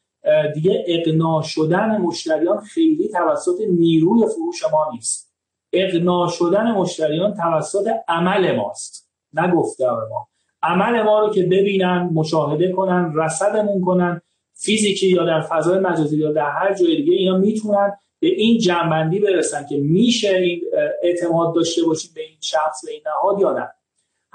دیگه 0.53 0.85
اقناع 0.87 1.41
شدن 1.41 1.97
مشتریان 1.97 2.59
خیلی 2.59 3.09
توسط 3.09 3.61
نیروی 3.69 4.25
فروش 4.25 4.63
ما 4.73 4.91
نیست. 4.93 5.33
اقناع 5.73 6.27
شدن 6.29 6.71
مشتریان 6.71 7.33
توسط 7.33 7.87
عمل 8.07 8.55
ماست. 8.55 9.09
نه 9.33 9.51
گفتار 9.51 10.07
ما. 10.09 10.27
عمل 10.63 11.01
ما 11.01 11.19
رو 11.19 11.29
که 11.29 11.43
ببینن 11.43 12.09
مشاهده 12.13 12.71
کنن 12.71 13.13
رصدمون 13.15 13.81
کنن 13.81 14.21
فیزیکی 14.53 15.07
یا 15.07 15.25
در 15.25 15.41
فضای 15.41 15.79
مجازی 15.79 16.17
یا 16.17 16.31
در 16.31 16.49
هر 16.49 16.73
جای 16.73 16.95
دیگه 16.95 17.13
اینا 17.13 17.37
می‌تونن 17.37 17.97
به 18.19 18.27
این 18.27 18.57
جنبندی 18.57 19.19
برسن 19.19 19.65
که 19.69 19.77
میشه 19.77 20.29
این 20.29 20.61
اعتماد 21.03 21.55
داشته 21.55 21.83
باشید 21.83 22.11
به 22.15 22.21
این 22.21 22.37
شخص 22.41 22.85
به 22.85 22.91
این 22.91 23.01
نهاد 23.05 23.39
یا 23.39 23.53
نه. 23.53 23.69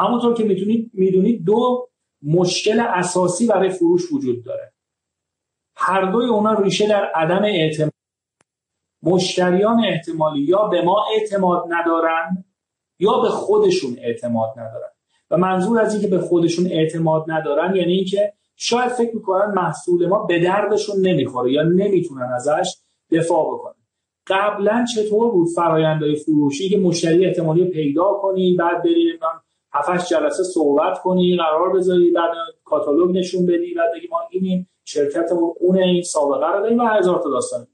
همونطور 0.03 0.35
که 0.35 0.45
می‌تونید 0.45 0.91
می‌دونید 0.95 1.45
دو 1.45 1.89
مشکل 2.23 2.81
اساسی 2.81 3.47
برای 3.47 3.71
فروش 3.71 4.13
وجود 4.13 4.45
داره. 4.45 4.73
هر 5.77 6.11
دوی 6.11 6.27
اونا 6.27 6.55
ریشه 6.55 6.89
در 6.89 7.05
عدم 7.05 7.43
اعتماد 7.45 7.93
مشتریان 9.03 9.85
احتمالی 9.85 10.41
یا 10.41 10.69
به 10.69 10.83
ما 10.83 11.05
اعتماد 11.17 11.65
ندارن 11.69 12.45
یا 12.99 13.21
به 13.21 13.29
خودشون 13.29 13.97
اعتماد 14.03 14.51
ندارن. 14.51 14.91
و 15.31 15.37
منظور 15.37 15.81
از 15.81 15.93
اینکه 15.93 16.09
به 16.09 16.19
خودشون 16.19 16.67
اعتماد 16.67 17.25
ندارن 17.29 17.77
یعنی 17.77 17.93
اینکه 17.93 18.33
شاید 18.57 18.89
فکر 18.89 19.15
می‌کنن 19.15 19.55
محصول 19.55 20.07
ما 20.09 20.25
به 20.25 20.41
دردشون 20.41 20.97
نمی‌خوره 21.07 21.53
یا 21.53 21.63
نمی‌تونن 21.63 22.31
ازش 22.35 22.77
دفاع 23.11 23.55
بکنن. 23.55 23.75
قبلا 24.27 24.85
چطور 24.95 25.31
بود 25.31 25.49
فرایندهای 25.57 26.17
فروشی 26.17 26.69
که 26.69 26.79
مشتری 26.79 27.27
احتمالی 27.27 27.65
پیدا 27.65 28.13
کنی 28.23 28.57
بعد 28.57 28.83
بریم 28.83 29.19
هفتش 29.75 30.09
جلسه 30.09 30.43
صحبت 30.43 30.99
کنی 31.03 31.37
قرار 31.37 31.77
بذاری 31.77 32.11
بعد 32.11 32.31
کاتالوگ 32.65 33.17
نشون 33.17 33.47
بدی 33.47 33.75
بعد 33.75 33.93
بگی 33.97 34.09
ما 34.11 34.19
اینیم 34.31 34.69
شرکتمون 34.85 35.55
اون 35.61 35.79
این 35.79 36.03
سابقه 36.03 36.47
رو 36.47 36.61
داریم 36.63 36.81
و 36.81 36.87
هزار 36.87 37.23
تا 37.23 37.31
داستان. 37.31 37.67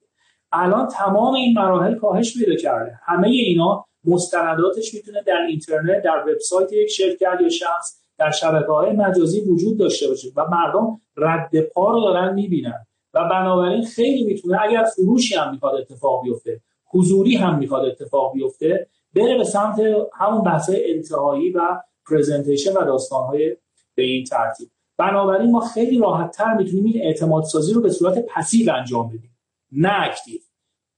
الان 0.53 0.88
تمام 0.88 1.34
این 1.34 1.55
مراحل 1.59 1.94
کاهش 1.94 2.38
پیدا 2.38 2.55
کرده. 2.55 3.01
همه 3.05 3.28
اینا 3.28 3.84
مستنداتش 4.05 4.94
می‌تونه 4.94 5.22
در 5.26 5.40
اینترنت 5.49 6.03
در 6.03 6.24
وبسایت 6.28 6.72
یک 6.72 6.88
شرکت 6.88 7.38
یا 7.40 7.49
شخص 7.49 8.03
در 8.18 8.30
شبکه 8.30 8.72
های 8.72 8.92
مجازی 8.92 9.40
وجود 9.40 9.78
داشته 9.78 10.09
باشه 10.09 10.28
و 10.36 10.44
مردم 10.51 11.01
رد 11.16 11.61
پا 11.61 11.90
رو 11.90 12.01
دارن 12.01 12.34
می‌بینن. 12.34 12.86
و 13.14 13.24
بنابراین 13.24 13.82
خیلی 13.82 14.24
می‌تونه 14.24 14.59
اگر 14.62 14.84
فروشی 14.96 15.34
هم 15.34 15.51
می‌خواد 15.51 15.74
اتفاق 15.74 16.22
بیفته 16.22 16.61
حضوری 16.90 17.36
هم 17.36 17.59
می‌خواد 17.59 17.84
اتفاق 17.84 18.32
بیفته 18.32 18.86
بره 19.14 19.38
به 19.38 19.44
سمت 19.44 19.80
همون 20.14 20.42
بحث 20.42 20.70
انتهایی 20.74 21.50
و 21.50 21.82
presentation 22.11 22.72
و 22.72 22.84
داستانهای 22.84 23.56
به 23.94 24.02
این 24.02 24.24
ترتیب. 24.24 24.70
بنابراین 24.98 25.50
ما 25.50 25.61
خیلی 25.61 25.98
راحت 25.98 26.30
تر 26.30 26.54
می‌تونیم 26.54 26.84
این 26.84 27.02
اعتماد 27.02 27.44
سازی 27.44 27.72
رو 27.72 27.80
به 27.80 27.90
صورت 27.90 28.18
passive 28.18 28.72
انجام 28.72 29.09
بدیم. 29.09 29.38
نه 29.72 29.92
active. 29.93 30.41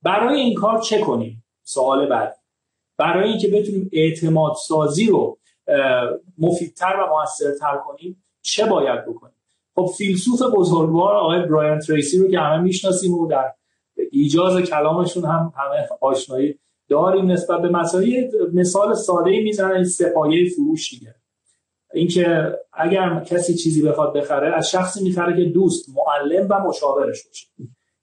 برای 0.02 0.40
این 0.40 0.54
کار 0.54 0.80
چه 0.80 1.00
کنیم؟ 1.00 1.44
سوال 1.62 2.06
بعد 2.06 2.36
برای 2.98 3.28
اینکه 3.28 3.48
بتونیم 3.48 3.90
اعتماد 3.92 4.52
سازی 4.66 5.06
رو 5.06 5.38
مفیدتر 6.38 6.96
و 6.96 7.16
موثرتر 7.16 7.76
کنیم 7.86 8.24
چه 8.42 8.66
باید 8.66 9.04
بکنیم؟ 9.04 9.34
خب 9.74 9.90
فیلسوف 9.98 10.42
بزرگوار 10.54 11.14
آقای 11.14 11.42
برایان 11.42 11.78
تریسی 11.78 12.18
رو 12.18 12.30
که 12.30 12.38
همه 12.38 12.62
می‌شناسیم 12.62 13.14
و 13.14 13.26
در 13.26 13.52
ایجاز 14.12 14.60
کلامشون 14.60 15.24
هم 15.24 15.52
همه 15.56 15.88
آشنایی 16.00 16.58
داریم 16.90 17.30
نسبت 17.30 17.62
به 17.62 17.68
مسائل 17.68 18.30
مثال 18.52 18.94
ساده 18.94 19.30
ای 19.30 19.42
می‌زنن 19.42 19.84
سپایه 19.84 20.50
فروش 20.50 20.90
دیگه. 20.90 21.14
اینکه 21.94 22.58
اگر 22.72 23.24
کسی 23.24 23.54
چیزی 23.54 23.82
بخواد 23.82 24.12
بخره 24.16 24.56
از 24.56 24.70
شخصی 24.70 25.04
می‌خره 25.04 25.36
که 25.36 25.50
دوست 25.50 25.88
معلم 25.88 26.46
و 26.50 26.68
مشاورش 26.68 27.26
باشه. 27.26 27.46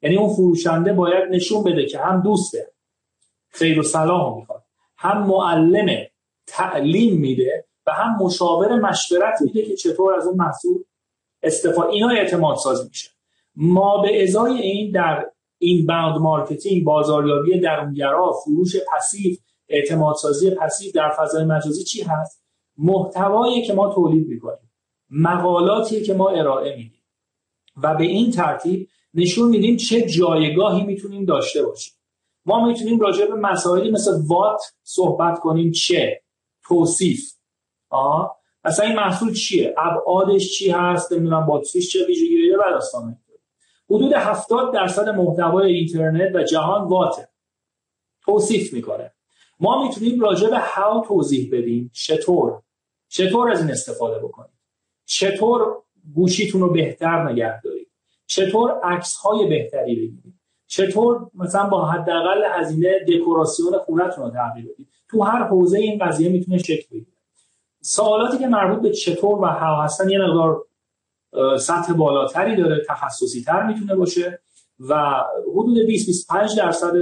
یعنی 0.02 0.18
اون 0.18 0.34
فروشنده 0.34 0.94
باید 0.94 1.30
نشون 1.30 1.64
بده 1.64 1.86
که 1.86 2.00
هم 2.00 2.22
دوسته 2.22 2.72
خیر 3.50 3.80
و 3.80 3.84
صلاح 3.84 4.38
می‌خواد. 4.38 4.64
هم 4.98 5.28
معلم 5.28 6.06
تعلیم 6.48 7.20
میده 7.20 7.66
و 7.88 7.92
هم 7.92 8.18
مشاور 8.22 8.80
مشورت 8.80 9.42
میده 9.42 9.64
که 9.64 9.76
چطور 9.76 10.14
از 10.16 10.28
اون 10.28 10.38
محصول 10.38 10.84
استفاده 11.44 11.90
اینا 11.90 12.10
اعتماد 12.10 12.58
سازی 12.58 12.88
میشه. 12.88 13.10
ما 13.56 14.02
به 14.02 14.24
ازای 14.24 14.62
این 14.62 14.92
در 14.92 15.30
inbound 15.60 16.18
marketing 16.18 16.84
بازاریابی 16.84 17.60
درونگرا 17.60 18.32
فروش 18.32 18.76
passive 18.76 19.36
اعتماد 19.70 20.16
سازی 20.16 20.52
passive 20.52 20.92
در 20.96 21.10
فضای 21.10 21.44
مجازی 21.46 21.84
چی 21.84 22.04
هست؟ 22.04 22.44
محتوایی 22.78 23.62
که 23.62 23.74
ما 23.74 23.94
تولید 23.94 24.28
می‌کنیم 24.28 24.72
مقالاتی 25.10 26.02
که 26.02 26.14
ما 26.14 26.30
ارائه 26.30 26.76
میدیم. 26.76 27.04
و 27.84 27.96
به 27.96 28.04
این 28.04 28.32
ترتیب 28.32 28.88
نشون 29.14 29.50
میدیم 29.50 29.78
چه 29.78 30.02
جایگاهی 30.02 30.84
می‌تونیم 30.84 31.26
داشته 31.26 31.66
باشیم. 31.66 31.94
ما 32.46 32.68
می‌تونیم 32.68 33.00
راجع 33.00 33.26
به 33.26 33.36
مسائلی 33.36 33.92
مثل 33.92 34.12
what 34.28 34.62
صحبت 34.84 35.40
کنیم 35.40 35.72
چه؟ 35.72 36.22
توصیف. 36.68 37.34
آه 37.90 38.38
مثلا 38.66 38.86
این 38.86 38.96
محصول 38.96 39.34
چیه؟ 39.34 39.76
ابعادش 39.78 40.58
چی 40.58 40.70
هست؟ 40.70 41.14
نمی‌دونم 41.14 41.46
باتریش 41.46 41.94
چه 41.94 42.06
ویژگی 42.06 42.52
و 42.52 42.64
داستانه 42.72 43.18
حدود 43.90 44.14
70 44.14 44.74
درصد 44.74 45.10
محتوای 45.10 45.74
اینترنت 45.74 46.36
و 46.36 46.44
جهان 46.44 46.88
واته 46.88 47.30
توصیف 48.26 48.74
می‌کنه. 48.74 49.14
ما 49.60 49.84
می‌تونیم 49.84 50.20
راجع 50.20 50.50
به 50.50 50.60
هاو 50.60 51.06
توضیح 51.06 51.50
بدیم. 51.54 51.92
چطور؟ 51.94 52.62
چطور 53.10 53.52
از 53.52 53.62
این 53.62 53.72
استفاده 53.72 54.20
بکنید 54.20 54.58
چطور 55.06 55.78
گوشیتون 56.16 56.62
رو 56.62 56.74
بهتر 56.74 57.30
نگه 57.30 57.62
دارید؟ 57.62 57.88
چطور 58.28 58.80
عکس 58.84 59.16
های 59.16 59.48
بهتری 59.48 59.96
بگیرید؟ 59.96 60.34
چطور 60.68 61.30
مثلا 61.34 61.70
با 61.70 61.86
حداقل 61.86 62.44
هزینه 62.52 63.00
دکوراسیون 63.08 63.78
خونتون 63.78 64.24
رو 64.24 64.30
تغییر 64.30 64.66
بدید؟ 64.74 64.88
تو 65.10 65.24
هر 65.24 65.44
حوزه 65.44 65.80
این 65.80 66.06
قضیه 66.06 66.30
می‌تونه 66.30 66.58
شکل 66.58 66.88
بگیره. 66.92 67.18
سوالاتی 67.82 68.38
که 68.38 68.48
مربوط 68.48 68.82
به 68.82 68.92
چطور 68.92 69.40
و 69.40 69.46
هاو 69.46 69.82
هستن 69.82 70.10
یه 70.10 70.20
مقدار 70.20 70.67
سطح 71.60 71.94
بالاتری 71.94 72.56
داره 72.56 72.86
تخصصی 72.90 73.44
تر 73.44 73.68
می‌تونه 73.68 73.96
باشه 73.96 74.40
و 74.80 75.24
حدود 75.52 75.86
20 75.86 76.06
25 76.06 76.58
درصد 76.58 76.94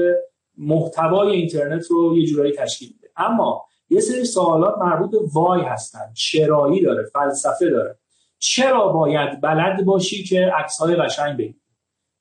محتوای 0.57 1.31
اینترنت 1.31 1.87
رو 1.87 2.17
یه 2.17 2.25
جورایی 2.25 2.53
تشکیل 2.53 2.89
میده. 2.93 3.09
اما 3.17 3.65
یه 3.89 3.99
سری 3.99 4.25
سوالات 4.25 4.77
مربوط 4.77 5.11
به 5.11 5.19
وای 5.33 5.61
هستن 5.61 6.13
چرایی 6.13 6.81
داره 6.81 7.03
فلسفه 7.03 7.69
داره. 7.69 7.99
چرا 8.39 8.87
باید 8.87 9.41
بلد 9.41 9.85
باشی 9.85 10.23
که 10.23 10.51
عکس 10.55 10.77
های 10.77 10.95
قشنگ 10.95 11.37
بگیری 11.37 11.61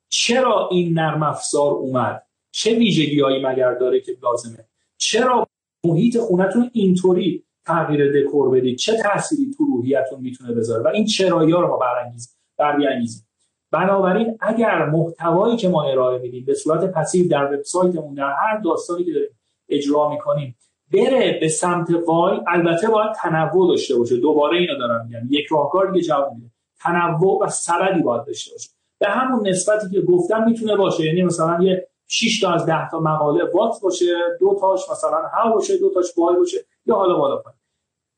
چرا 0.09 0.69
این 0.71 0.93
نرم 0.93 1.23
افزار 1.23 1.71
اومد؟ 1.71 2.23
چه 2.51 2.75
ویژگیهایی 2.75 3.45
مگر 3.45 3.73
داره 3.73 4.01
که 4.01 4.17
لازمه؟ 4.23 4.65
چرا 4.97 5.47
محیط 5.83 6.17
خونتون 6.17 6.69
اینطوری؟ 6.73 7.43
تغییر 7.65 8.21
دکور 8.21 8.49
بدید 8.49 8.77
چه 8.77 8.97
تأثیری 8.97 9.51
تو 9.57 9.65
روحیتون 9.65 10.19
می‌تونه 10.21 10.53
بذاره؟ 10.53 10.83
و 10.83 10.87
این 10.87 11.05
چرایی 11.05 11.51
ها 11.51 11.61
رو 11.61 11.67
ما 11.67 11.77
برانگیز 11.77 12.37
برانگیزیم 12.57 13.27
بنابراین 13.71 14.37
اگر 14.41 14.85
محتوایی 14.85 15.57
که 15.57 15.69
ما 15.69 15.83
ارائه 15.83 16.19
میدیم 16.19 16.45
به 16.45 16.53
صورت 16.53 16.91
پسیو 16.91 17.29
در 17.29 17.53
وبسایتمون 17.53 18.13
در 18.13 18.33
هر 18.39 18.57
داستانی 18.57 19.03
که 19.03 19.13
داریم 19.13 19.39
اجرا 19.69 20.09
می‌کنیم 20.09 20.55
بره 20.93 21.37
به 21.41 21.47
سمت 21.47 21.89
وای 22.07 22.39
البته 22.47 22.87
باید 22.87 23.11
تنوع 23.11 23.67
داشته 23.67 23.95
باشه. 23.95 24.17
دوباره 24.17 24.57
اینو 24.57 24.77
دارم 24.77 25.05
میگم. 25.05 25.27
یک 25.29 25.47
راهکار 25.51 25.91
دیگه 25.91 26.05
جواب 26.05 26.33
میده. 26.33 26.51
تنوع 26.79 27.45
و 27.45 27.49
سبدی 27.49 28.01
باید 28.01 28.25
داشته 28.25 28.51
باشه. 28.51 28.69
به 28.99 29.07
همون 29.07 29.47
نسبتی 29.47 29.89
که 29.89 30.01
گفتم 30.01 30.43
می‌تونه 30.43 30.75
باشه. 30.75 31.05
یعنی 31.05 31.21
مثلا 31.21 31.63
یه 31.63 31.87
6 32.07 32.41
تا 32.41 32.51
از 32.51 32.65
10 32.65 32.89
تا 32.89 32.99
مقاله 32.99 33.43
وات 33.53 33.81
باشه 33.81 34.05
دو 34.39 34.57
تاش 34.61 34.89
مثلا 34.91 35.21
ها 35.33 35.51
باشه 35.51 35.77
دو 35.77 35.89
تاش 35.93 36.05
وای 36.17 36.35
باشه. 36.35 36.57
یا 36.85 36.95
حالا 36.95 37.17
بالا 37.17 37.37
پایین. 37.37 37.59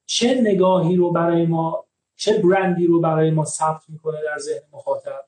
چه 0.05 0.41
نگاهی 0.41 0.95
رو 0.95 1.11
برای 1.11 1.45
ما 1.45 1.85
چه 2.15 2.41
برندی 2.41 2.87
رو 2.87 3.01
برای 3.01 3.31
ما 3.31 3.45
ثبت 3.45 3.81
می‌کنه 3.89 4.17
در 4.23 4.37
ذهن 4.39 4.63
مخاطب؟ 4.73 5.25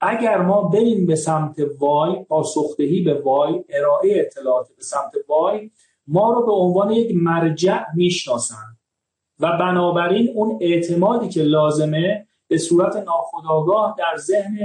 اگر 0.00 0.42
ما 0.42 0.62
بریم 0.62 1.06
به 1.06 1.16
سمت 1.16 1.56
وای 1.78 2.24
پاسخدهی 2.24 3.02
به 3.02 3.14
وای 3.14 3.64
ارائه 3.68 4.20
اطلاعات 4.20 4.68
به 4.76 4.82
سمت 4.82 5.12
وای 5.28 5.70
ما 6.06 6.32
رو 6.32 6.46
به 6.46 6.52
عنوان 6.52 6.90
یک 6.90 7.16
مرجع 7.16 7.84
می‌شناسن. 7.94 8.76
و 9.40 9.58
بنابراین 9.58 10.32
اون 10.34 10.58
اعتمادی 10.60 11.28
که 11.28 11.42
لازمه 11.42 12.26
به 12.48 12.58
صورت 12.58 12.96
ناخودآگاه 12.96 13.94
در 13.98 14.16
ذهن 14.16 14.58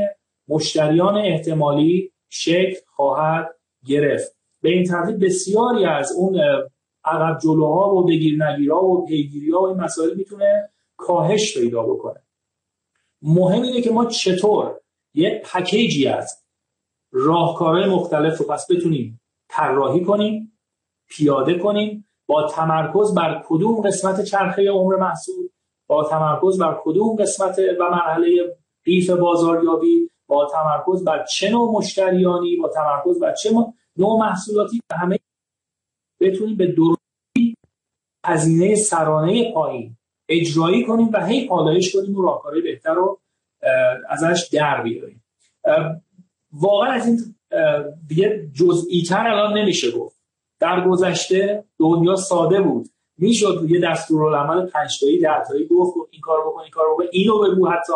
مشتریان 0.48 1.18
احتمالی 1.18 2.12
شکل 2.30 2.80
خواهد 2.86 3.56
گرفت. 3.86 4.38
به 4.62 4.70
این 4.70 4.84
ترتیب 4.84 5.26
بسیاری 5.26 5.86
از 5.86 6.12
اون 6.12 6.40
عقب 7.08 7.40
جلوها 7.40 7.96
و 7.96 8.06
بگیر 8.06 8.44
نگیرها 8.44 8.86
و 8.86 9.06
پیگیری 9.06 9.52
و 9.52 9.58
این 9.58 9.78
مسائل 9.78 10.16
می‌تونه 10.16 10.70
کاهش 10.98 11.58
پیدا 11.58 11.84
بکنه. 11.84 12.24
مهم 13.22 13.62
اینه 13.62 13.82
که 13.82 13.92
ما 13.92 14.06
چطور 14.06 14.80
یه 15.14 15.42
پکیجی 15.46 16.08
از 16.08 16.44
راهکارهای 17.12 17.90
مختلف 17.90 18.38
رو 18.38 18.46
پس 18.46 18.72
بتونیم 18.72 19.22
طراحی 19.50 20.04
کنیم 20.04 20.60
پیاده 21.10 21.60
کنیم 21.60 22.08
با 22.28 22.48
تمرکز 22.48 23.14
بر 23.14 23.44
کدوم 23.48 23.82
قسمت 23.82 24.24
چرخه 24.24 24.70
عمر 24.70 24.96
محصول 24.96 25.50
با 25.88 26.04
تمرکز 26.04 26.60
بر 26.60 26.78
کدوم 26.84 27.16
قسمت 27.16 27.60
و 27.80 27.90
مرحله 27.92 28.58
قیف 28.84 29.10
بازاریابی 29.10 30.12
با 30.28 30.48
تمرکز 30.52 31.04
بر 31.04 31.26
چه 31.26 31.50
نوع 31.50 31.72
مشتریانی 31.78 32.56
با 32.56 32.70
تمرکز 32.70 33.20
بر 33.20 33.34
چه 33.34 33.50
نوع 33.98 34.20
محصولاتی 34.20 34.82
همه 34.92 35.20
بتونیم 36.20 36.58
به 36.58 36.68
درستی 36.68 36.97
هزینه 38.28 38.76
سرانه 38.76 39.54
پایین. 39.54 39.98
اجرایی 40.30 40.86
کنیم 40.86 41.10
و 41.14 41.26
هی 41.26 41.48
پالایش 41.48 41.96
کنیم 41.96 42.16
و 42.16 42.22
راهکارهای 42.22 42.62
بهتر 42.62 42.94
رو 42.94 43.20
ازش 44.10 44.50
در 44.54 44.82
بیاریم. 44.84 45.24
واقعا 46.52 46.92
از 46.92 47.08
این 47.08 47.18
دیگه 48.08 48.50
جزئی 48.60 49.04
تر 49.04 49.28
الان 49.28 49.58
نمیشه 49.58 49.92
گفت. 49.92 50.18
در 50.60 50.88
گذشته 50.88 51.64
دنیا 51.80 52.16
ساده 52.16 52.62
بود. 52.62 52.88
می‌شد 53.18 53.66
یه 53.70 53.82
دستورالعمل 53.82 54.66
پنج 54.66 55.00
تایی 55.00 55.20
ده 55.20 55.44
تایی 55.48 55.68
گفت 55.68 55.94
این 56.12 56.22
کار 56.22 56.42
بکن 56.48 56.62
این 56.62 56.72
کار 56.72 56.86
بکن 56.94 57.04
اینو 57.12 57.40
بگو 57.40 57.68
حتی. 57.68 57.94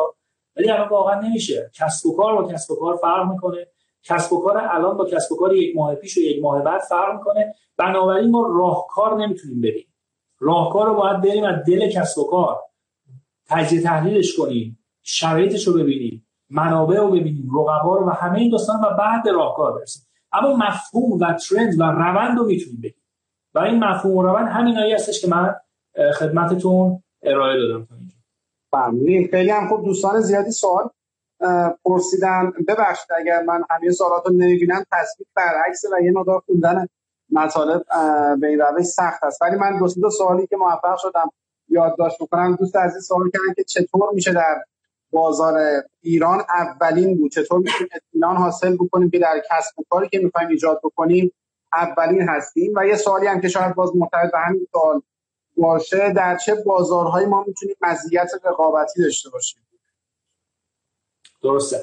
ولی 0.56 0.70
الان 0.70 0.90
واقعا 0.90 1.22
نمیشه. 1.22 1.72
کسب 1.74 2.06
و 2.06 2.18
کار 2.18 2.42
با 2.42 2.54
کسب 2.54 2.72
و 2.72 2.76
کار 2.76 2.98
فرق 2.98 3.32
می‌کنه. 3.32 3.68
کسب 4.04 4.34
و 4.34 4.42
کار 4.42 4.58
الان 4.58 4.98
با 4.98 5.06
کسب 5.06 5.32
و 5.32 5.36
کار 5.36 5.56
یک 5.56 5.76
ماه 5.76 5.96
پیش 5.96 6.18
و 6.18 6.22
یک 6.22 6.42
ماه 6.42 6.64
بعد 6.64 6.82
فرق 6.82 7.18
می‌کنه. 7.18 7.56
بنابراین 7.78 8.32
ما 8.32 8.48
راهکار 8.48 9.18
نمی‌تونیم 9.18 9.62
بریم 9.62 9.91
راهکار 10.42 10.88
رو 10.88 10.96
باید 10.96 11.22
بریم 11.22 11.44
از 11.44 11.56
دل 11.68 11.89
کسب 11.89 12.20
و 12.20 12.24
کار. 12.30 12.60
تجزیه 13.50 13.82
تحلیلش 13.82 14.38
کنیم 14.38 14.80
شرایطش 15.04 15.68
رو 15.68 15.74
ببینیم 15.74 16.28
منابع 16.50 16.98
رو 16.98 17.08
ببینیم 17.08 17.50
رقبا 17.60 17.98
رو 17.98 18.08
و 18.08 18.10
همه 18.10 18.39
این 18.39 18.52
داستان 18.52 18.76
و 18.80 18.98
بعد 18.98 19.30
راهکار 19.30 19.80
برسیم. 19.80 20.04
اما 20.32 20.56
مفهوم 20.56 21.12
و 21.12 21.34
ترند 21.34 21.80
و 21.80 21.84
روند 21.84 22.38
رو 22.38 22.46
می‌تونیم 22.46 22.82
بگیم. 22.82 23.04
و 23.54 23.60
این 23.60 23.84
مفهوم 23.84 24.18
و 24.18 24.24
روند 24.24 24.48
همینایی 24.48 24.94
هستش 24.94 25.22
که 25.22 25.28
من 25.28 25.56
خدمتتون 26.20 27.04
ارائه 27.24 27.60
دادم 27.60 27.86
تا 27.86 27.96
اینجا. 27.96 29.28
خیلی 29.32 29.50
هم 29.50 29.68
خوب. 29.68 29.86
دوستان 29.86 30.20
زیادی 30.20 30.52
سوال 30.52 30.89
پرسیدن. 31.86 32.52
ببخشید 32.68 33.08
اگر 33.20 33.42
من 33.42 33.64
همه 33.70 33.92
سوالات 33.92 34.26
رو 34.26 34.34
نمی‌بینم 34.34 34.84
تصویر 34.92 35.28
برعکس 35.36 35.84
و 35.94 36.04
یه 36.04 36.12
مقدار 36.12 36.39
خوندن 36.46 36.88
مطالب 37.32 37.84
به 38.40 38.48
این 38.48 38.60
روش 38.60 38.86
سخت 38.86 39.24
است. 39.24 39.42
ولی 39.42 39.56
من 39.56 39.80
دو 40.02 40.10
سوالی 40.10 40.48
که 40.48 40.58
موفق 40.58 40.98
شدم 40.98 41.32
یادداشت 41.70 42.18
بکنم. 42.22 42.56
دوست 42.56 42.76
عزیز 42.76 43.08
سوال 43.08 43.30
کردن 43.30 43.54
که 43.56 43.64
چطور 43.64 44.10
میشه 44.14 44.34
در 44.34 44.64
بازار 45.12 45.84
ایران 46.02 46.42
اولین 46.50 47.18
بود؟ 47.18 47.32
چطور 47.32 47.60
می‌تونیم 47.60 47.90
اطمینان 47.96 48.38
حاصل 48.38 48.76
بکنیم 48.76 49.10
که 49.10 49.20
در 49.20 49.42
کسب 49.50 49.80
و 49.80 49.84
کاری 49.90 50.10
که 50.10 50.20
می‌خوایم 50.20 50.50
ایجاد 50.50 50.80
بکنیم 50.84 51.34
اولین 51.74 52.22
هستیم؟ 52.30 52.74
و 52.76 52.86
یه 52.88 52.96
سوالی 52.96 53.28
هم 53.28 53.42
که 53.42 53.48
شاید 53.48 53.76
باز 53.76 53.96
مرتبط 53.96 54.32
به 54.32 54.40
همین 54.40 54.68
سوال 54.72 55.02
باشه 55.58 56.14
در 56.14 56.38
چه 56.38 56.56
بازارهایی 56.66 57.28
ما 57.28 57.44
می‌تونیم 57.48 57.76
مزیت 57.82 58.32
رقابتی 58.44 59.04
داشته 59.04 59.30
باشیم؟ 59.30 59.62
درسته. 61.44 61.78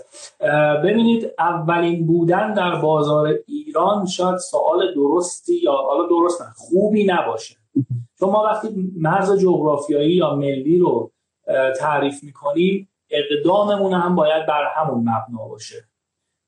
ببینید 0.85 1.35
اولین 1.39 2.07
بودن 2.07 2.55
در 2.55 2.81
بازار 2.81 3.35
ایران 3.47 4.07
شاید 4.07 4.37
سوال 4.37 4.95
درستی 4.95 5.61
یا 5.63 5.73
حالا 5.73 6.07
درست 6.09 6.43
نه 6.43 6.49
خوبی 6.57 7.05
نباشه. 7.05 7.57
چون 8.21 8.31
ما 8.31 8.43
وقتی 8.43 8.93
مرز 8.97 9.41
جغرافیایی 9.41 10.13
یا 10.13 10.35
ملی 10.35 10.79
رو 10.79 11.13
تعریف 11.79 12.25
می‌کنیم 12.25 12.89
اقداممون 13.11 13.93
هم 13.93 14.15
باید 14.15 14.47
بر 14.47 14.65
همون 14.77 14.99
مبنا 14.99 15.49
باشه. 15.49 15.85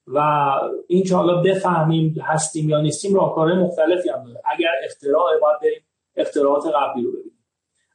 و 0.07 0.51
این 0.89 1.05
که 1.05 1.15
حالا 1.15 1.43
بفهمیم 1.43 2.15
هستیم 2.23 2.69
یا 2.69 2.81
نیستیم 2.81 3.15
راهکارهای 3.15 3.59
مختلفی 3.59 4.09
هم 4.09 4.25
داره. 4.25 4.41
اگر 4.45 4.71
اختراع 4.85 5.39
باید 5.41 5.61
بریم 5.63 5.83
اختراعات 6.17 6.65
قبلی 6.67 7.05
رو 7.05 7.11
ببینیم. 7.11 7.45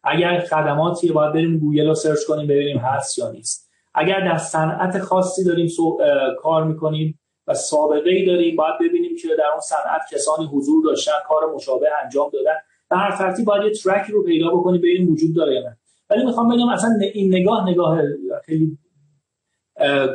اگر 0.04 0.40
خدماتی 0.40 1.12
باید 1.12 1.34
بریم 1.34 1.60
گوگل 1.60 1.88
رو 1.88 1.96
سرچ 1.96 2.20
کنیم 2.28 2.48
ببینیم 2.48 2.78
هست 2.78 3.20
یا 3.20 3.32
نیست. 3.32 3.65
اگر 3.96 4.20
در 4.20 4.38
صنعت 4.38 5.00
خاصی 5.00 5.44
داریم 5.44 5.70
کار 6.40 6.64
می‌کنیم 6.64 7.20
و 7.48 7.54
سابقه 7.54 8.10
ای 8.10 8.26
داریم 8.26 8.56
باید 8.56 8.76
ببینیم 8.80 9.16
که 9.22 9.28
در 9.38 9.48
اون 9.52 9.60
صنعت 9.60 10.02
کسانی 10.12 10.46
حضور 10.46 10.84
داشتن 10.86 11.12
کار 11.28 11.54
مشابه 11.56 11.88
انجام 12.04 12.30
دادن. 12.34 12.56
به 12.90 12.98
هر 12.98 13.18
ترتیب 13.18 13.46
باید 13.46 13.64
یه 13.64 13.72
ترک 13.72 14.10
رو 14.10 14.24
پیدا 14.24 14.50
بکنیم 14.50 14.82
ببینیم 14.82 15.14
وجود 15.14 15.36
داره 15.36 15.54
یا 15.54 15.62
نه. 15.62 15.78
ولی 16.10 16.26
می‌خوام 16.26 16.56
بگم 16.56 16.70
اصلا 16.70 16.90
این 17.14 17.36
نگاه 17.36 17.70
نگاه 17.70 18.00
خیلی 18.46 18.78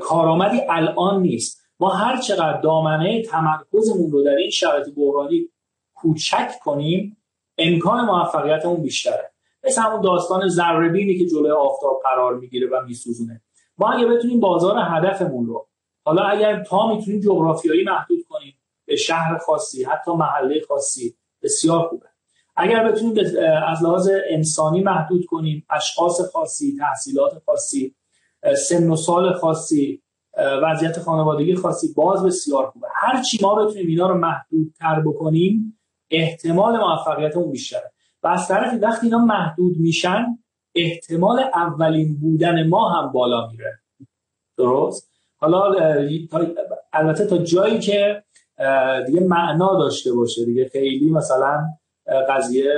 کارآمدی 0.00 0.60
الان 0.68 1.22
نیست. 1.22 1.60
ما 1.80 1.90
هر 1.90 2.16
چقدر 2.16 2.60
دامنه 2.60 3.22
تمرکزمون 3.22 4.10
رو 4.10 4.24
در 4.24 4.34
این 4.34 4.50
شرایط 4.50 4.86
بحرانی 4.96 5.48
کوچک 5.94 6.50
کنیم 6.64 7.16
امکان 7.58 8.04
موفقیتمون 8.04 8.82
بیشتره. 8.82 9.32
مثل 9.64 9.82
همون 9.82 10.00
داستان 10.00 10.48
ذره 10.48 11.18
که 11.18 11.26
جلوی 11.26 11.50
آفتاب 11.50 12.02
قرار 12.04 12.34
می‌گیره 12.34 12.68
و 12.68 12.82
میسوزونه. 12.86 13.40
ما 13.80 13.92
اگه 13.92 14.06
بتونیم 14.06 14.40
بازار 14.40 14.76
هدفمون 14.78 15.46
رو 15.46 15.66
حالا 16.04 16.22
اگر 16.22 16.64
تا 16.64 16.94
می‌تونیم 16.94 17.20
جغرافیایی 17.20 17.84
محدود 17.84 18.18
کنیم 18.28 18.54
به 18.86 18.96
شهر 18.96 19.38
خاصی 19.38 19.84
حتی 19.84 20.12
محله 20.12 20.60
خاصی 20.68 21.14
بسیار 21.42 21.88
خوبه. 21.88 22.06
اگر 22.56 22.88
بتونیم 22.88 23.14
از 23.66 23.82
لحاظ 23.82 24.10
انسانی 24.30 24.82
محدود 24.82 25.26
کنیم 25.26 25.66
اشخاص 25.70 26.20
خاصی 26.32 26.76
تحصیلات 26.78 27.42
خاصی 27.46 27.94
سن 28.68 28.90
و 28.90 28.96
سال 28.96 29.32
خاصی 29.32 30.02
وضعیت 30.62 31.00
خانوادگی 31.00 31.54
خاصی 31.54 31.94
باز 31.96 32.24
بسیار 32.24 32.70
خوبه. 32.70 32.86
هر 32.94 33.22
چی 33.22 33.38
ما 33.42 33.54
بتونیم 33.54 33.86
اینا 33.86 34.08
رو 34.08 34.14
محدودتر 34.14 35.00
بکنیم 35.00 35.78
احتمال 36.10 36.76
موفقیت 36.76 37.36
اون 37.36 37.50
بیشتره. 37.50 37.92
و 38.22 38.28
از 38.28 38.48
طرفی 38.48 38.76
وقتی 38.76 39.06
اینا 39.06 39.18
محدود 39.18 39.76
میشن 39.76 40.26
احتمال 40.74 41.40
اولین 41.54 42.20
بودن 42.20 42.68
ما 42.68 42.88
هم 42.88 43.12
بالا 43.12 43.46
میره. 43.46 43.78
درست؟ 44.56 45.10
حالا 45.36 45.74
البته 46.92 47.26
تا 47.26 47.38
جایی 47.38 47.78
که 47.78 48.22
دیگه 49.06 49.20
معنا 49.20 49.78
داشته 49.78 50.12
باشه 50.12 50.44
دیگه 50.44 50.68
خیلی 50.68 51.10
مثلا 51.10 51.60
قضیه 52.28 52.74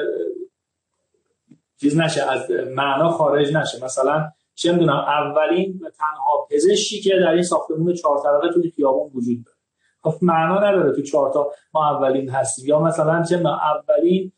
چیز 1.81 1.99
نشه 1.99 2.31
از 2.31 2.51
معنا 2.51 3.11
خارج 3.11 3.53
نشه. 3.53 3.85
مثلا 3.85 4.31
چه 4.55 4.73
می‌دونم 4.73 4.97
اولین 4.97 5.81
و 5.83 5.91
تنها 5.91 6.49
پزشکی 6.51 7.01
که 7.01 7.11
در 7.21 7.33
این 7.33 7.43
ساختمون 7.43 7.95
چهار 7.95 8.19
طبقه 8.19 8.53
توی 8.53 8.71
خیابون 8.71 9.11
وجود 9.15 9.45
داره. 9.45 9.57
خب 10.03 10.25
معنا 10.25 10.59
نداره 10.59 10.93
تو 10.93 11.03
چهار 11.03 11.33
تا 11.33 11.53
ما 11.75 11.91
اولین 11.91 12.31
هستیم. 12.31 12.67
یا 12.67 12.79
مثلا 12.79 13.23
چه 13.23 13.37
اولین 13.47 14.33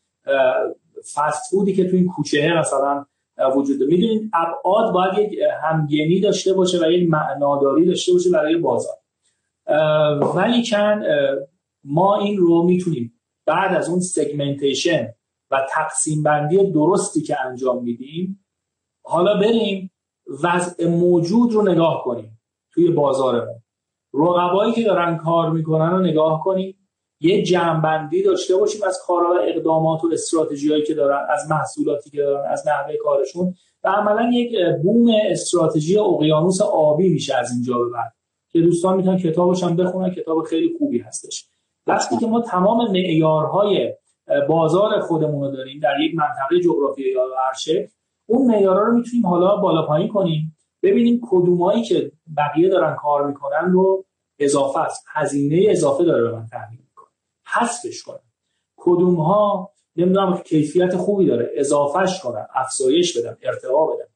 فست 1.13 1.51
فودی 1.51 1.75
که 1.75 1.89
تو 1.89 1.95
این 1.95 2.07
کوچه 2.07 2.53
مثلا 2.59 3.05
وجود 3.55 3.79
داره. 3.79 3.91
می‌دونید 3.91 4.31
ابعاد 4.33 4.93
باید 4.93 5.31
یک 5.31 5.39
همگنی 5.63 6.19
داشته 6.19 6.53
باشه 6.53 6.85
و 6.85 6.91
یک 6.91 7.09
معناداری 7.09 7.85
داشته 7.85 8.13
باشه 8.13 8.29
برای 8.29 8.57
بازار. 8.57 8.95
ولی 10.35 10.63
کن 10.71 11.03
ما 11.83 12.17
این 12.17 12.37
رو 12.37 12.63
می‌تونیم 12.63 13.13
بعد 13.45 13.75
از 13.75 13.89
اون 13.89 13.99
سگمنتیشن 13.99 15.13
و 15.51 15.67
تقسیم 15.71 16.23
بندی 16.23 16.71
درستی 16.71 17.21
که 17.21 17.41
انجام 17.41 17.83
میدیم 17.83 18.45
حالا 19.03 19.39
بریم 19.39 19.91
وضع 20.43 20.87
موجود 20.87 21.53
رو 21.53 21.61
نگاه 21.61 22.03
کنیم 22.03 22.39
توی 22.73 22.91
بازارمون. 22.91 23.61
رقبایی 24.13 24.73
که 24.73 24.83
دارن 24.83 25.17
کار 25.17 25.49
می‌کنن 25.49 25.91
رو 25.91 25.99
نگاه 25.99 26.43
کنیم. 26.43 26.84
یه 27.19 27.43
جمعبندی 27.43 28.23
داشته 28.23 28.55
باشیم 28.55 28.81
از 28.87 28.99
کارها 29.07 29.33
و 29.33 29.37
اقدامات 29.47 30.03
و 30.03 30.09
استراتژی 30.13 30.83
که 30.83 30.93
دارن 30.93 31.27
از 31.29 31.51
محصولاتی 31.51 32.09
که 32.09 32.17
دارن 32.17 32.51
از 32.51 32.67
نحوه 32.67 32.95
کارشون. 33.03 33.53
و 33.83 33.87
عملا 33.87 34.31
یک 34.33 34.55
بوم 34.83 35.07
استراتژی 35.29 35.97
اقیانوس 35.99 36.61
آبی 36.61 37.09
میشه 37.09 37.35
از 37.35 37.51
اینجا 37.51 37.77
به 37.77 37.89
بعد 37.89 38.13
که 38.51 38.61
دوستان 38.61 38.97
می‌تونن 38.97 39.17
کتابش 39.17 39.63
هم 39.63 39.75
بخونن. 39.75 40.11
کتاب 40.11 40.43
خیلی 40.43 40.75
خوبی 40.77 40.99
هستش. 40.99 41.47
وقتی 41.87 42.17
که 42.17 42.27
ما 42.27 42.41
تمام 42.41 42.91
معیارهای 42.91 43.93
بازار 44.49 44.99
خودمون 44.99 45.41
رو 45.41 45.51
داریم 45.51 45.79
در 45.79 45.99
یک 45.99 46.15
منطقه 46.15 46.59
جغرافیایی 46.59 47.13
یا 47.13 47.21
هر 47.21 47.87
اون 48.25 48.47
معیارها 48.47 48.81
رو 48.81 48.97
می‌تونیم 48.97 49.25
حالا 49.25 49.55
بالا 49.55 49.85
پایین 49.85 50.07
کنیم. 50.07 50.55
ببینیم 50.83 51.21
کدومایی 51.29 51.83
که 51.83 52.11
بقیه 52.37 52.69
دارن 52.69 52.95
کار 52.95 53.27
می‌کنن 53.27 53.71
رو 53.71 54.05
اضافه 54.39 54.79
است. 54.79 55.05
هزینه 55.13 55.65
اضافه 55.69 56.03
داره 56.03 56.23
به 56.23 56.31
من 56.31 56.47
می‌کنه 56.71 56.84
حذفش 57.59 58.03
کنم 58.03 58.19
کدوم 58.77 59.15
ها 59.15 59.71
نمی‌دونم 59.95 60.37
کیفیت 60.37 60.95
خوبی 60.95 61.25
داره 61.25 61.51
اضافهش 61.55 62.19
کنم 62.19 62.47
افزایش 62.53 63.17
بدم 63.17 63.37
ارتقا 63.41 63.85
بدم 63.85 64.07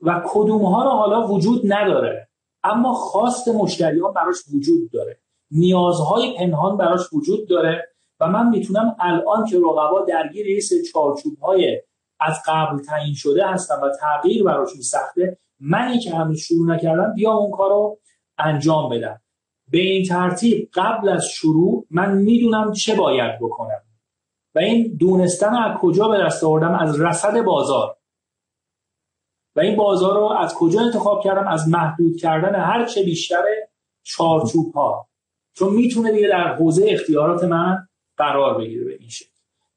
و 0.00 0.22
کدوم 0.28 0.62
ها 0.62 0.84
رو 0.84 0.90
حالا 0.90 1.26
وجود 1.26 1.72
نداره 1.72 2.28
اما 2.64 2.94
خواست 2.94 3.48
مشتریان 3.48 4.12
براش 4.12 4.36
وجود 4.54 4.90
داره. 4.90 5.20
نیازهای 5.50 6.34
پنهان 6.38 6.76
براش 6.76 7.12
وجود 7.12 7.48
داره 7.48 7.88
و 8.20 8.26
من 8.26 8.48
می‌تونم 8.48 8.96
الان 9.00 9.46
که 9.46 9.56
رقبا 9.56 10.04
درگیر 10.08 10.46
یه 10.46 10.62
چارچوب 10.92 11.38
های 11.38 11.82
از 12.20 12.42
قبل 12.46 12.82
تعیین 12.82 13.14
شده 13.14 13.46
هستم 13.46 13.80
و 13.82 13.90
تغییر 14.00 14.44
براشون 14.44 14.80
سخته 14.80 15.38
منی 15.60 15.98
که 15.98 16.10
هنوز 16.10 16.38
شروع 16.38 16.74
نکردم 16.74 17.14
بیام 17.14 17.36
اون 17.36 17.50
کار 17.50 17.70
رو 17.70 17.98
انجام 18.38 18.88
بدم. 18.88 19.20
به 19.70 19.78
این 19.78 20.04
ترتیب 20.04 20.68
قبل 20.74 21.08
از 21.08 21.24
شروع 21.24 21.86
من 21.90 22.18
می‌دونم 22.18 22.72
چه 22.72 22.94
باید 22.94 23.38
بکنم. 23.40 23.82
و 24.54 24.58
این 24.58 24.96
دونستن 25.00 25.54
از 25.54 25.78
کجا 25.78 26.08
به 26.08 26.18
دست 26.18 26.44
آوردم؟ 26.44 26.74
از 26.74 27.00
رصد 27.00 27.42
بازار. 27.44 27.96
و 29.56 29.60
این 29.60 29.76
بازار 29.76 30.14
رو 30.14 30.24
از 30.24 30.54
کجا 30.54 30.80
انتخاب 30.80 31.24
کردم؟ 31.24 31.48
از 31.48 31.68
محدود 31.68 32.16
کردن 32.16 32.54
هر 32.54 32.84
چه 32.84 33.02
بیشتر 33.02 33.42
چارچوب 34.02 34.74
ها 34.74 35.08
چون 35.54 35.74
می‌تونه 35.74 36.12
دیگه 36.12 36.28
در 36.28 36.54
حوزه 36.54 36.84
اختیارات 36.88 37.44
من 37.44 37.88
قرار 38.16 38.58
بگیره 38.58 38.84
به 38.84 38.96
این 39.00 39.08
شکل. 39.08 39.28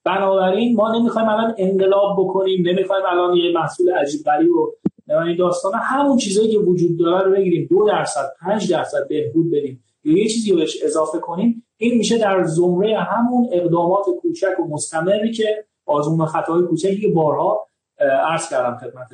بنابراین 0.03 0.75
ما 0.75 0.97
نمی‌خوایم 0.97 1.29
الان 1.29 1.55
انقلاب 1.57 2.15
بکنیم 2.19 2.67
نمی‌خوایم 2.67 3.03
الان 3.05 3.37
یه 3.37 3.51
محصول 3.53 3.93
عجیب 3.93 4.21
غریب 4.25 4.51
و 4.55 4.71
این 5.11 5.37
داستان 5.37 5.71
همون 5.75 6.17
چیزایی 6.17 6.51
که 6.51 6.57
وجود 6.57 6.99
داره 6.99 7.25
رو 7.25 7.31
بگیریم. 7.31 7.67
دو 7.69 7.87
درصد 7.87 8.33
پنج 8.41 8.71
درصد 8.71 9.07
بهبود 9.09 9.51
بدیم. 9.51 9.83
یا 10.03 10.17
یه 10.17 10.27
چیزی 10.29 10.51
رو 10.51 10.57
بهش 10.57 10.83
اضافه 10.83 11.19
کنیم 11.19 11.67
این 11.77 11.97
میشه 11.97 12.17
در 12.17 12.43
زمره 12.43 12.99
همون 12.99 13.49
اقدامات 13.51 14.05
کوچک 14.21 14.59
و 14.59 14.67
مستمری 14.67 15.31
که 15.31 15.65
آزمون 15.85 16.25
خطاهای 16.25 16.63
کوچکی 16.63 17.01
که 17.01 17.07
بارها 17.07 17.67
عرض 17.99 18.49
کردم 18.49 18.77
خدمت 18.77 19.09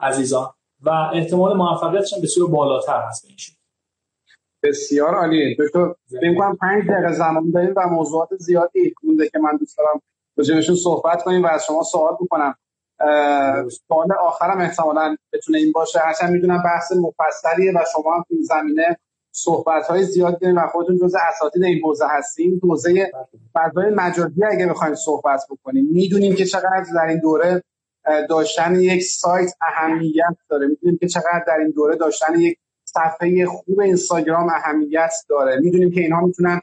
عزیزان. 0.00 0.46
و 0.80 0.90
احتمال 1.14 1.56
موفقیتش 1.56 2.14
هم 2.14 2.20
بسیار 2.22 2.48
بالاتر 2.48 3.00
هست 3.08 3.24
میشه 3.30 3.52
بسیار 4.62 5.14
عالی. 5.14 5.56
دکتر 5.58 5.94
فکر 6.20 6.34
کنم 6.38 6.56
5 6.56 6.84
دقیقه 6.88 7.12
زمان 7.12 7.50
داریم 7.50 7.74
و 7.76 7.88
موضوعات 7.90 8.28
زیادی 8.38 8.94
مونده 9.02 9.28
که 9.28 9.38
من 9.38 9.56
دوست 9.56 9.78
دارم 9.78 10.02
راجعشون 10.36 10.76
صحبت 10.76 11.22
کنیم 11.22 11.42
و 11.44 11.46
از 11.46 11.64
شما 11.66 11.82
سوال 11.82 12.14
بکنم. 12.20 12.54
سوال 13.88 14.12
آخرم 14.20 14.60
احتمالا 14.60 15.16
بتونه 15.32 15.58
این 15.58 15.72
باشه. 15.72 15.98
هرچند 15.98 16.30
می‌دونم 16.30 16.62
بحث 16.64 16.92
مفصلیه 16.92 17.72
و 17.72 17.84
شما 17.92 18.14
هم 18.14 18.24
این 18.30 18.42
زمینه 18.42 18.96
صحبت 19.32 19.86
های 19.86 20.02
زیاد 20.02 20.40
داریم 20.40 20.56
و 20.56 20.66
خودتون 20.66 20.96
جز 20.96 21.14
اساتید 21.28 21.64
این 21.64 21.80
حوزه 21.84 22.06
هستیم 22.08 22.60
حوزه 22.62 23.12
فضای 23.54 23.90
مجازی 23.90 24.44
اگه 24.44 24.66
بخوایم 24.66 24.94
صحبت 24.94 25.40
بکنیم. 25.50 25.86
می‌دونیم 25.92 26.34
که 26.34 26.44
چقدر 26.44 26.86
در 26.94 27.06
این 27.08 27.20
دوره 27.20 27.62
داشتن 28.28 28.74
یک 28.74 29.02
سایت 29.02 29.50
اهمیت 29.60 30.36
داره. 30.48 30.66
می‌دونیم 30.66 30.98
که 30.98 31.08
چقدر 31.08 31.44
در 31.46 31.56
این 31.58 31.70
دوره 31.70 31.96
داشتن 31.96 32.40
یک 32.40 32.58
صفحه 32.84 33.46
خوب 33.46 33.80
اینستاگرام 33.80 34.48
اهمیت 34.48 35.12
داره. 35.28 35.60
می‌دونیم 35.60 35.90
که 35.90 36.00
اینها 36.00 36.20
می‌تونن 36.20 36.60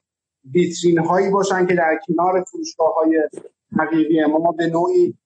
ویترین 0.53 0.99
هایی 0.99 1.29
باشن 1.29 1.65
که 1.67 1.75
در 1.75 1.99
کنار 2.07 2.43
فروشگاه 2.43 2.93
های 2.95 3.29
حقیقی 3.79 4.25
ما 4.25 4.51
به 4.51 4.67
نوعی 4.67 5.17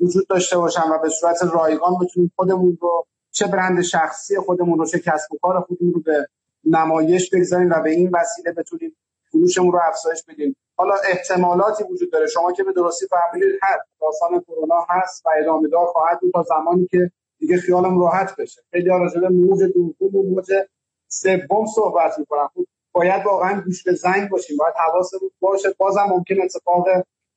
وجود 0.00 0.26
داشته 0.28 0.58
باشن 0.58 0.90
و 0.90 0.98
به 0.98 1.08
صورت 1.08 1.42
رایگان 1.54 1.94
بتونیم 2.02 2.32
خودمون 2.36 2.78
رو 2.80 3.06
چه 3.30 3.46
برند 3.46 3.82
شخصی 3.82 4.38
خودمون 4.38 4.78
رو 4.78 4.86
چه 4.86 4.98
کسب 4.98 5.32
و 5.32 5.38
کار 5.42 5.60
خودمون 5.60 5.94
رو 5.94 6.00
به 6.00 6.26
نمایش 6.64 7.30
بگذاریم 7.30 7.70
و 7.70 7.82
به 7.82 7.90
این 7.90 8.10
وسیله 8.14 8.52
بتونیم 8.52 8.96
فروشمون 9.30 9.72
رو 9.72 9.80
افزایش 9.88 10.24
بدیم. 10.28 10.56
حالا 10.76 10.94
احتمالاتی 11.08 11.84
وجود 11.84 12.12
داره. 12.12 12.26
شما 12.26 12.52
که 12.52 12.64
به 12.64 12.72
درستی 12.72 13.06
فهمیدید 13.06 13.58
هست 13.62 13.88
داستان 14.00 14.40
کرونا 14.40 14.86
هست 14.88 15.26
و 15.26 15.30
ادامه 15.40 15.68
دار 15.68 15.86
خواهد 15.86 16.20
بود 16.20 16.32
تا 16.32 16.42
زمانی 16.42 16.86
که 16.86 17.10
دیگه 17.38 17.56
خیالم 17.56 18.00
راحت 18.00 18.36
بشه. 18.36 18.62
خیلی 18.70 18.88
راجع 18.88 19.20
موج 19.20 19.62
دوم 19.62 20.16
و 20.16 20.22
موج 20.22 20.52
سوم 21.08 21.66
صحبت 21.74 22.18
می‌کنم. 22.18 22.50
خب 22.54 22.64
باید 22.92 23.26
واقعا 23.26 23.60
گوش 23.60 23.82
به 23.82 23.92
زنگ 23.92 24.28
باشیم. 24.30 24.56
باید 24.56 24.74
حواسمون 24.74 25.30
باشه. 25.40 25.68
بازم 25.78 26.06
ممکن 26.10 26.42
اتفاق 26.42 26.86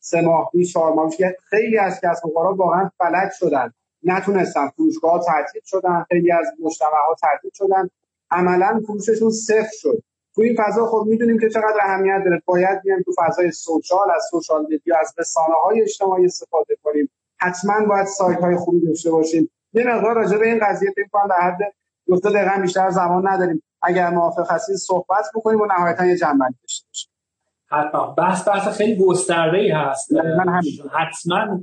سه 0.09 0.21
ماه 0.21 0.49
پیش 0.51 0.73
چهار 0.73 0.93
ماه 0.93 1.09
که 1.09 1.37
خیلی 1.49 1.77
از 1.77 2.01
کسب 2.03 2.25
و 2.25 2.33
کارها 2.33 2.53
واقعا 2.53 2.89
فلج 2.97 3.31
شدن. 3.31 3.73
نتونستن 4.03 4.67
فروشگاه 4.69 5.23
تعطیل 5.25 5.61
شدن 5.65 6.05
خیلی 6.09 6.31
از 6.31 6.45
مجتمع 6.59 6.89
ها 7.07 7.15
تعطیل 7.21 7.51
شدن. 7.53 7.89
عملا 8.31 8.81
فروششون 8.87 9.31
صفر 9.31 9.71
شد. 9.71 10.03
تو 10.35 10.41
این 10.41 10.55
فضا 10.59 10.85
خب 10.85 11.05
می‌دونیم 11.07 11.39
که 11.39 11.49
چقدر 11.49 11.77
اهمیت 11.81 12.21
داره. 12.25 12.41
باید 12.45 12.81
بیایم 12.81 13.01
تو 13.01 13.11
فضای 13.17 13.51
سوشال 13.51 14.11
از 14.15 14.23
سوشال 14.31 14.61
مدیا 14.61 14.97
از 14.99 15.13
رسانه 15.17 15.55
های 15.65 15.81
اجتماعی 15.81 16.25
استفاده 16.25 16.77
کنیم. 16.83 17.09
حتما 17.37 17.85
باید 17.85 18.07
سایت 18.07 18.39
های 18.39 18.55
خوبی 18.55 18.87
داشته 18.87 19.11
باشیم. 19.11 19.51
یه 19.73 19.83
مقدار 19.83 20.15
راجع 20.15 20.37
به 20.37 20.45
این 20.45 20.59
قضیه 20.67 20.91
فکر 20.95 21.07
کنم 21.11 21.27
در 21.27 21.41
حد 21.41 21.73
دو 22.07 22.19
دقیقه 22.19 22.61
بیشتر 22.61 22.89
زمان 22.89 23.27
نداریم. 23.27 23.63
اگر 23.81 24.09
موافق 24.09 24.51
هستید 24.51 24.75
صحبت 24.75 25.25
بکنیم 25.35 25.61
و 25.61 25.65
نهایتا 25.65 26.05
یه 26.05 26.17
جنبندی 26.17 26.57
داشته 26.63 26.87
باشیم. 26.87 27.11
حتما. 27.67 28.13
بحث 28.17 28.47
بحث 28.47 28.77
خیلی 28.77 29.05
گسترده 29.05 29.57
ای 29.57 29.71
هست. 29.71 30.13
من 30.13 30.49
هم 30.49 30.61
حتما 30.91 31.59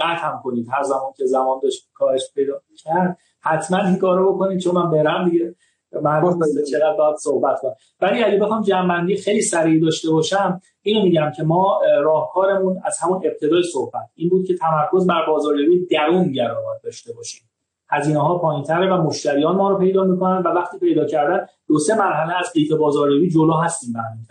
قطع 0.00 0.26
هم 0.26 0.40
کنید. 0.44 0.66
هر 0.72 0.82
زمان 0.82 1.12
که 1.16 1.24
زمان 1.24 1.60
داشت 1.62 1.90
کارش 1.94 2.22
پیدا 2.34 2.52
کرد 2.76 3.18
حتما 3.40 3.78
این 3.78 3.96
کارو 3.96 4.34
بکنید 4.34 4.60
چون 4.60 4.74
من 4.74 4.90
برم 4.90 5.30
دیگه. 5.30 5.54
من 6.02 6.22
چقدر 6.70 6.96
باید 6.98 7.16
صحبت 7.16 7.60
کنم. 7.60 7.74
ولی 8.00 8.24
اگه 8.24 8.38
بخوام 8.38 8.62
جنبندی 8.62 9.16
خیلی 9.16 9.42
سریع 9.42 9.82
داشته 9.82 10.10
باشم 10.10 10.60
اینو 10.82 11.02
میگم 11.02 11.32
که 11.36 11.42
ما 11.42 11.80
راهکارمون 12.02 12.80
از 12.84 12.98
همون 12.98 13.22
ابتدای 13.24 13.62
صحبت 13.72 14.10
این 14.14 14.28
بود 14.28 14.46
که 14.46 14.54
تمرکز 14.56 15.06
بر 15.06 15.26
بازاریابی 15.26 15.86
درون 15.86 16.32
گرا 16.32 16.80
داشته 16.84 17.12
باشیم. 17.12 17.50
هزینه 17.90 18.18
ها 18.18 18.38
پایینتره 18.38 18.94
و 18.94 19.02
مشتریان 19.02 19.56
ما 19.56 19.70
رو 19.70 19.78
پیدا 19.78 20.04
می‌کنن 20.04 20.42
و 20.42 20.48
وقتی 20.48 20.78
پیدا 20.78 21.04
کردن 21.04 21.46
دو 21.68 21.78
سه 21.78 21.94
مرحله 21.94 22.38
از 22.38 22.52
قیف 22.54 22.72
بازاریابی 22.72 23.30
جلو 23.30 23.52
هستیم 23.52 23.92
برمی 23.92 24.26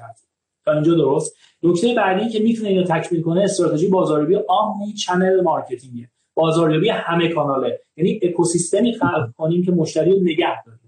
تا 0.66 0.72
اینجا 0.72 0.94
درست. 0.94 1.38
نکته 1.64 1.94
بعدی 1.94 2.30
که 2.30 2.40
می‌تونه 2.40 2.70
اینو 2.70 2.84
تکمیل 2.84 3.22
کنه 3.22 3.42
استراتژی 3.42 3.88
بازاریابی 3.88 4.36
آمنی 4.48 4.94
چنل 4.94 5.42
مارکتینگه. 5.42 6.10
بازاریابی 6.34 6.90
همه 6.90 7.28
کاناله. 7.30 7.80
یعنی 7.98 8.20
اکوسیستمی 8.24 8.94
خلق 8.94 9.30
کنیم 9.38 9.64
که 9.66 9.72
مشتری 9.72 10.12
رو 10.12 10.24
نگه 10.24 10.64
داریم 10.66 10.80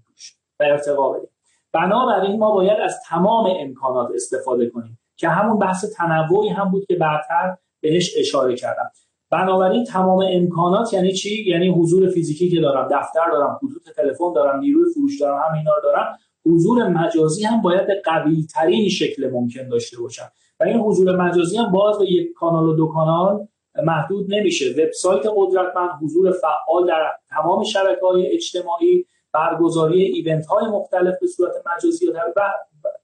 و 0.60 0.64
ارتقا 0.64 1.12
بدیم. 1.12 1.28
بنابراین 1.72 2.38
ما 2.38 2.52
باید 2.54 2.80
از 2.80 3.00
تمام 3.08 3.56
امکانات 3.60 4.10
استفاده 4.14 4.70
کنیم 4.70 4.98
که 5.16 5.28
همون 5.28 5.58
بحث 5.58 5.84
تنوعی 5.96 6.48
هم 6.48 6.70
بود 6.70 6.86
که 6.86 6.96
بعدتر 6.96 7.56
بهش 7.80 8.14
اشاره 8.18 8.56
کردم. 8.56 8.90
بنابراین 9.30 9.84
تمام 9.84 10.24
امکانات 10.30 10.92
یعنی 10.92 11.12
چی؟ 11.12 11.44
یعنی 11.44 11.68
حضور 11.68 12.10
فیزیکی 12.10 12.50
که 12.50 12.60
دارم 12.60 12.88
دفتر 12.90 13.30
دارم 13.32 13.54
خطوط 13.54 13.94
تلفن 13.96 14.32
دارم 14.34 14.60
نیروی 14.60 14.92
فروش 14.94 15.20
دارم 15.20 15.42
هم 15.48 15.58
اینا 15.58 15.72
دارم. 15.82 16.18
حضور 16.46 16.88
مجازی 16.88 17.44
هم 17.44 17.62
باید 17.62 17.86
قوی 18.04 18.46
ترین 18.54 18.88
شکل 18.88 19.30
ممکن 19.30 19.68
داشته 19.68 19.98
باشم 20.00 20.32
و 20.60 20.64
این 20.64 20.76
حضور 20.76 21.16
مجازی 21.16 21.56
هم 21.56 21.72
باز 21.72 21.98
به 21.98 22.12
یک 22.12 22.32
کانال 22.32 22.68
و 22.68 22.76
دو 22.76 22.86
کانال 22.86 23.48
محدود 23.82 24.34
نمیشه. 24.34 24.70
وبسایت 24.70 25.22
قدرتمند 25.36 25.90
حضور 26.02 26.32
فعال 26.32 26.86
در 26.86 27.12
تمام 27.28 27.64
شبکه 27.64 28.06
های 28.06 28.26
اجتماعی 28.26 29.06
برگزاری 29.32 30.02
ایونت 30.02 30.46
های 30.46 30.66
مختلف 30.66 31.14
به 31.20 31.26
صورت 31.26 31.52
مجازی 31.76 32.06
و 32.06 32.40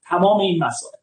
تمام 0.09 0.41
این 0.41 0.65
مسائل. 0.65 0.97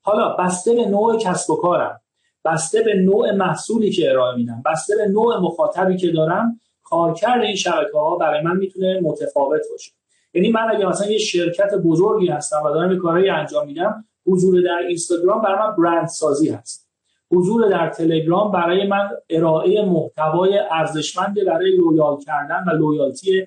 حالا 0.00 0.36
بسته 0.36 0.74
به 0.74 0.86
نوع 0.86 1.18
کسب 1.18 1.50
و 1.50 1.56
کارم. 1.56 2.00
بسته 2.44 2.82
به 2.82 2.94
نوع 2.94 3.32
محصولی 3.32 3.90
که 3.90 4.10
ارائه 4.10 4.36
میدم. 4.36 4.62
بسته 4.66 4.96
به 4.96 5.08
نوع 5.08 5.38
مخاطبی 5.38 5.96
که 5.96 6.10
دارم 6.10 6.60
کارکرد 6.82 7.42
این 7.42 7.56
شبکه 7.56 7.98
ها 7.98 8.16
برای 8.16 8.42
من 8.42 8.56
می‌تونه 8.56 9.00
متفاوت 9.00 9.62
باشه. 9.70 9.92
یعنی 10.36 10.50
من 10.50 10.70
اگه 10.70 10.86
مثلا 10.86 11.10
یه 11.10 11.18
شرکت 11.18 11.74
بزرگی 11.74 12.28
هستم 12.28 12.62
و 12.64 12.70
دارم 12.70 12.98
کارهایی 12.98 13.28
انجام 13.28 13.66
میدم 13.66 14.04
حضور 14.26 14.62
در 14.62 14.86
اینستاگرام 14.88 15.42
برای 15.42 15.58
من 15.58 15.76
برند 15.76 16.06
سازی 16.06 16.50
هست. 16.50 16.88
حضور 17.32 17.68
در 17.68 17.90
تلگرام 17.90 18.52
برای 18.52 18.86
من 18.86 19.08
ارائه 19.30 19.84
محتوای 19.84 20.58
ارزشمند 20.70 21.44
برای 21.46 21.76
loyal 21.76 22.16
کردن 22.20 22.64
و 22.66 22.70
loyalty 22.70 23.46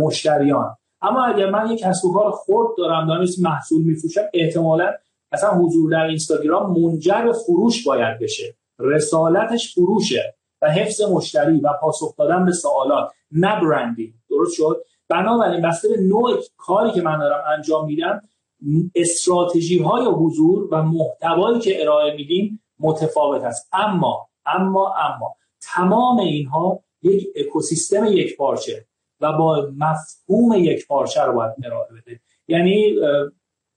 مشتریان. 0.00 0.76
اما 1.02 1.24
اگر 1.24 1.50
من 1.50 1.70
یک 1.70 1.80
کسب 1.80 2.04
و 2.04 2.12
کار 2.12 2.30
خرد 2.30 2.68
دارم 2.78 3.08
دارم 3.08 3.24
محصول 3.42 3.82
میفروشم 3.82 4.24
احتمالا 4.34 4.92
اصلا 5.32 5.50
حضور 5.50 5.90
در 5.90 6.04
اینستاگرام 6.04 6.80
منجر 6.80 7.22
به 7.24 7.32
فروش 7.32 7.86
باید 7.86 8.18
بشه. 8.18 8.54
رسالتش 8.78 9.74
فروشه 9.74 10.34
و 10.62 10.70
حفظ 10.70 11.00
مشتری 11.00 11.60
و 11.60 11.72
پاسخ 11.80 12.16
دادن 12.16 12.44
به 12.44 12.52
سوالات 12.52 13.10
نه 13.32 13.60
برندینگ. 13.60 14.12
درست 14.30 14.54
شد؟ 14.54 14.84
بنابراین 15.10 15.62
بسته 15.62 15.88
به 15.88 15.96
نوع 15.96 16.40
کاری 16.56 16.90
که 16.90 17.02
من 17.02 17.18
دارم 17.18 17.44
انجام 17.56 17.86
میدم 17.86 18.20
استراتژی 18.94 19.78
های 19.78 20.04
حضور 20.04 20.68
و 20.70 20.82
محتوایی 20.82 21.60
که 21.60 21.82
ارائه 21.82 22.16
میدیم 22.16 22.62
متفاوت 22.78 23.42
است. 23.42 23.68
اما 23.72 24.28
اما 24.46 24.94
اما 24.94 25.36
تمام 25.74 26.18
اینها 26.18 26.80
یک 27.02 27.28
اکوسیستم 27.36 28.04
یک 28.04 28.36
پارچه 28.36 28.86
و 29.20 29.32
با 29.32 29.68
مفهوم 29.76 30.52
یک 30.54 30.86
پارچه 30.86 31.22
رو 31.22 31.32
باید 31.32 31.52
ارائه 31.64 31.88
بده. 31.92 32.20
یعنی 32.48 32.94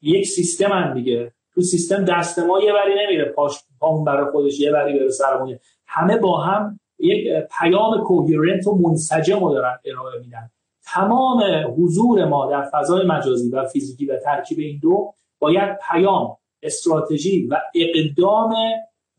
یک 0.02 0.28
سیستم 0.28 0.72
هم 0.72 0.94
دیگه. 0.94 1.34
تو 1.54 1.62
سیستم 1.62 2.06
دست 2.06 2.40
ما 2.40 2.60
یه 2.62 2.74
وری 2.74 3.06
نمیره 3.06 3.26
پاش 3.26 3.54
پامون 3.80 4.06
برای 4.06 4.32
خودش 4.32 4.60
یه 4.60 4.72
وری 4.72 5.00
بره 5.00 5.10
سرمون 5.10 5.60
همه 5.88 6.18
با 6.18 6.42
هم 6.42 6.80
یک 7.00 7.28
پیام 7.60 8.04
کوهرنت 8.04 8.68
و 8.68 8.76
منسجم 8.76 9.40
رو 9.40 9.54
دارن 9.54 9.80
ارائه 9.86 10.20
میدن. 10.20 10.50
تمام 10.86 11.44
حضور 11.78 12.26
ما 12.26 12.52
در 12.52 12.70
فضای 12.74 13.06
مجازی 13.08 13.50
و 13.50 13.66
فیزیکی 13.66 14.06
و 14.06 14.18
ترکیب 14.18 14.60
این 14.60 14.80
دو 14.82 15.14
باید 15.40 15.78
پیام 15.92 16.38
استراتژی 16.64 17.48
و 17.48 17.62
اقدام 17.76 18.56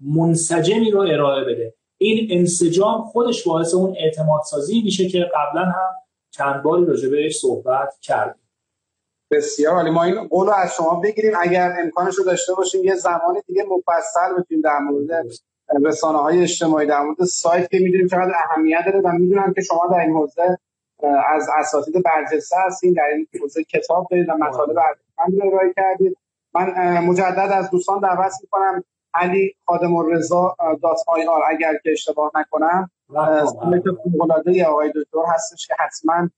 منسجمی 0.01 0.91
رو 0.91 1.01
ارائه 1.01 1.45
بده. 1.45 1.75
این 1.99 2.29
انسجام 2.39 3.03
خودش 3.03 3.45
باعث 3.45 3.75
اون 3.75 3.97
اعتماد 3.99 4.41
سازی 4.51 4.83
میشه 4.83 5.09
که 5.09 5.19
قبلا 5.35 5.65
هم 5.65 5.95
چند 6.31 6.63
باری 6.63 6.85
بهش 6.85 7.37
صحبت 7.37 7.95
کردیم. 8.03 8.43
بسیار 9.31 9.75
عالی. 9.75 9.91
ما 9.91 10.05
این 10.05 10.29
قول 10.29 10.49
از 10.49 10.75
شما 10.77 11.01
بگیریم. 11.01 11.33
اگر 11.41 11.73
امکانش 11.85 12.15
رو 12.15 12.25
داشته 12.25 12.55
باشیم 12.55 12.85
یه 12.85 12.95
زمانی 12.95 13.41
دیگه 13.47 13.65
مفصل 13.71 14.41
بتونیم 14.41 14.63
در 14.63 14.79
مورد 14.79 15.27
رسانه 15.85 16.19
های 16.19 16.43
اجتماعی 16.43 16.87
در 16.87 17.03
مورد 17.03 17.25
سایت 17.25 17.71
که 17.71 17.79
می‌دونیم 17.79 18.09
چقدر 18.09 18.33
اهمیت 18.45 18.83
داره 18.87 19.01
و 19.01 19.13
می‌دونم 19.13 19.53
که 19.55 19.63
شما 19.63 19.89
در 19.93 19.99
این 19.99 20.11
حوزه 20.17 20.59
از 21.27 21.49
اساتید 21.59 22.03
برجسته 22.03 22.57
هستین 22.67 22.93
در 22.93 23.05
این 23.13 23.27
حوزه 23.41 23.65
کتاب 23.65 24.07
دارید 24.11 24.29
و 24.29 24.33
مطالب 24.33 24.79
ارزشمند 24.79 25.43
ارائه 25.47 25.73
کردید. 25.77 26.17
من 26.55 26.99
مجدد 26.99 27.51
از 27.53 27.71
دوستان 27.71 28.01
دعوت 28.01 28.33
می‌کنم. 28.43 28.85
علی 29.15 29.55
خادم 29.67 29.97
الرضا 29.97 30.57
دات 30.83 30.99
آی 31.07 31.27
آر 31.27 31.43
اگر 31.49 31.73
که 31.83 31.91
اشتباه 31.91 32.31
نکنم 32.35 32.91
سایت 33.13 33.83
فوق 34.05 34.23
العاده 34.23 34.67
آقای 34.67 34.89
دکتر 34.89 35.19
هستش 35.35 35.67
که 35.67 35.75
حتما 35.79 36.29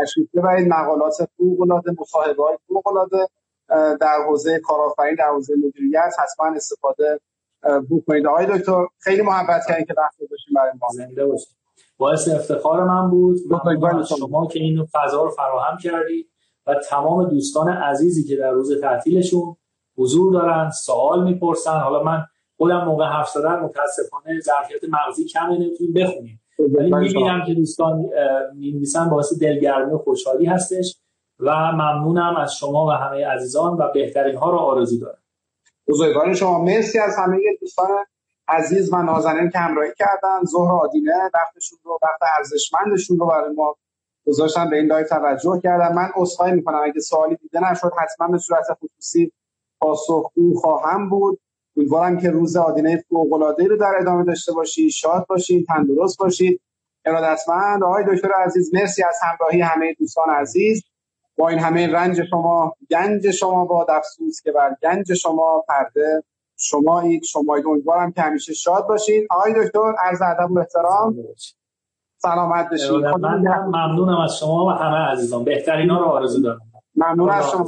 تشریف 0.00 0.28
ببرید. 0.34 0.68
مقالات 0.68 1.14
فوق 1.36 1.60
العاده 1.60 1.92
مصاحبه 2.00 2.42
های 2.42 2.58
فوق 2.68 2.86
العاده 2.86 3.28
در 4.00 4.16
حوزه 4.28 4.60
کارآفرینی 4.60 5.16
در 5.16 5.28
حوزه 5.28 5.54
مدیریت 5.66 6.12
حتما 6.18 6.46
استفاده 6.56 7.20
بکنید. 7.90 8.26
آقای 8.26 8.46
دکتر 8.46 8.86
خیلی 8.98 9.22
محبت 9.22 9.62
کردین 9.68 9.84
که 9.84 9.94
وقت 9.96 10.14
گذاشتین 10.20 10.54
برای 10.54 10.72
ما. 10.80 10.88
باعث 12.02 12.28
افتخار 12.28 12.84
من 12.84 13.10
بود. 13.10 13.38
ممنون 13.50 14.04
شما 14.04 14.46
که 14.46 14.58
این 14.58 14.86
فضا 14.92 15.24
رو 15.24 15.30
فراهم 15.30 15.78
کردید 15.78 16.26
و 16.66 16.74
تمام 16.90 17.28
دوستان 17.28 17.68
عزیزی 17.68 18.24
که 18.24 18.36
در 18.36 18.50
روز 18.50 18.80
تعطیلشون 18.80 19.56
حضور 19.96 20.32
دارن 20.32 20.70
سوال 20.70 21.24
می‌پرسن. 21.24 21.80
حالا 21.80 22.02
من 22.02 22.24
خودم 22.56 22.84
موقع 22.84 23.04
حرف 23.04 23.28
زدن 23.28 23.60
متاسفانه 23.60 24.40
ظرفیت 24.40 24.80
مغزی 24.88 25.24
کمی 25.24 25.58
نمی‌تونیم 25.58 25.92
بخونیم. 25.92 26.40
ولی 26.58 26.92
می‌بینم 26.94 27.44
که 27.46 27.54
دوستان 27.54 28.04
می‌نویسن 28.54 29.10
باعث 29.10 29.32
دلگرمی 29.40 29.92
و 29.92 29.98
خوشحالی 29.98 30.46
هستش 30.46 30.96
و 31.38 31.72
ممنونم 31.72 32.36
از 32.36 32.54
شما 32.54 32.86
و 32.86 32.90
همه 32.90 33.26
عزیزان 33.26 33.72
و 33.72 33.88
بهترین 33.94 34.36
ها 34.36 34.50
رو 34.50 34.58
آرزو 34.58 35.00
دارم. 35.00 35.18
بزرگوار 35.88 36.34
شما 36.34 36.64
مرسی 36.64 36.98
از 36.98 37.16
همه 37.18 37.38
دوستان 37.60 37.88
عزیز 38.52 38.92
و 38.92 38.96
نازنین 38.96 39.50
که 39.50 39.58
همراهی 39.58 39.92
کردن 39.98 40.44
ظهر 40.44 40.72
آدینه 40.72 41.30
وقتشون 41.34 41.78
رو 41.84 41.98
وقت 42.02 42.32
ارزشمندشون 42.38 43.18
رو 43.18 43.26
برای 43.26 43.54
ما 43.54 43.76
گذاشتن 44.26 44.70
به 44.70 44.76
این 44.76 44.86
live 44.86 45.06
توجه 45.06 45.60
کردن. 45.62 45.94
من 45.94 46.10
عذرخواهی 46.16 46.52
می‌کنم 46.52 46.80
اگه 46.84 47.00
سوالی 47.00 47.36
دیده 47.36 47.70
نشد 47.70 47.92
حتما 47.98 48.28
به 48.28 48.38
صورت 48.38 48.64
خصوصی 48.82 49.32
پاسخگو 49.80 50.54
خواهم 50.54 51.08
بود. 51.08 51.40
امیدوارم 51.76 52.18
که 52.18 52.30
روز 52.30 52.56
آدینه 52.56 53.04
فوق‌العاده‌ای 53.08 53.68
رو 53.68 53.76
در 53.76 53.92
ادامه 54.00 54.24
داشته 54.24 54.52
باشید 54.52 54.90
شاد 54.90 55.26
باشید 55.28 55.66
تندرست 55.66 56.18
باشید 56.18 56.60
ارادتمند 57.04 57.84
آقای 57.84 58.04
دکتر 58.04 58.32
عزیز 58.32 58.74
مرسی 58.74 59.04
از 59.04 59.16
همراهی 59.22 59.60
همه 59.60 59.94
دوستان 59.98 60.30
عزیز. 60.30 60.82
با 61.36 61.48
این 61.48 61.58
همه 61.58 61.92
رنج 61.92 62.22
شما 62.30 62.76
گنج 62.90 63.30
شما 63.30 63.64
با 63.64 63.86
افسوس 63.88 64.42
که 64.42 64.52
بر 64.52 64.76
گنج 64.82 65.14
شما 65.14 65.64
پرده 65.68 66.22
شمایید 66.62 67.22
شمایید 67.24 67.66
امیدوارم 67.66 68.12
که 68.12 68.20
همیشه 68.22 68.54
شاد 68.54 68.86
باشین. 68.86 69.26
آقای 69.30 69.52
دکتر 69.64 69.94
عرض 70.04 70.22
ادب 70.22 70.52
و 70.52 70.58
احترام. 70.58 71.16
سلامت 72.16 72.70
بشید 72.70 72.90
ممنونم 72.90 74.18
از 74.18 74.38
شما 74.38 74.66
و 74.66 74.70
همه 74.70 74.96
عزیزان. 74.96 75.44
بهترین 75.44 75.90
ها 75.90 76.00
رو 76.00 76.06
آرزو 76.06 76.42
دارم. 76.42 76.60
ممنون 76.96 77.30
از 77.30 77.50
شما. 77.50 77.64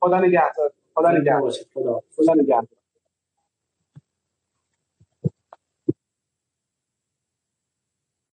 خدا 0.00 0.20
نگهدار. 0.20 0.72
خدا 0.94 1.10
نگهدار. 1.10 1.52
خدا 2.16 2.34
نگهدار. 2.34 2.77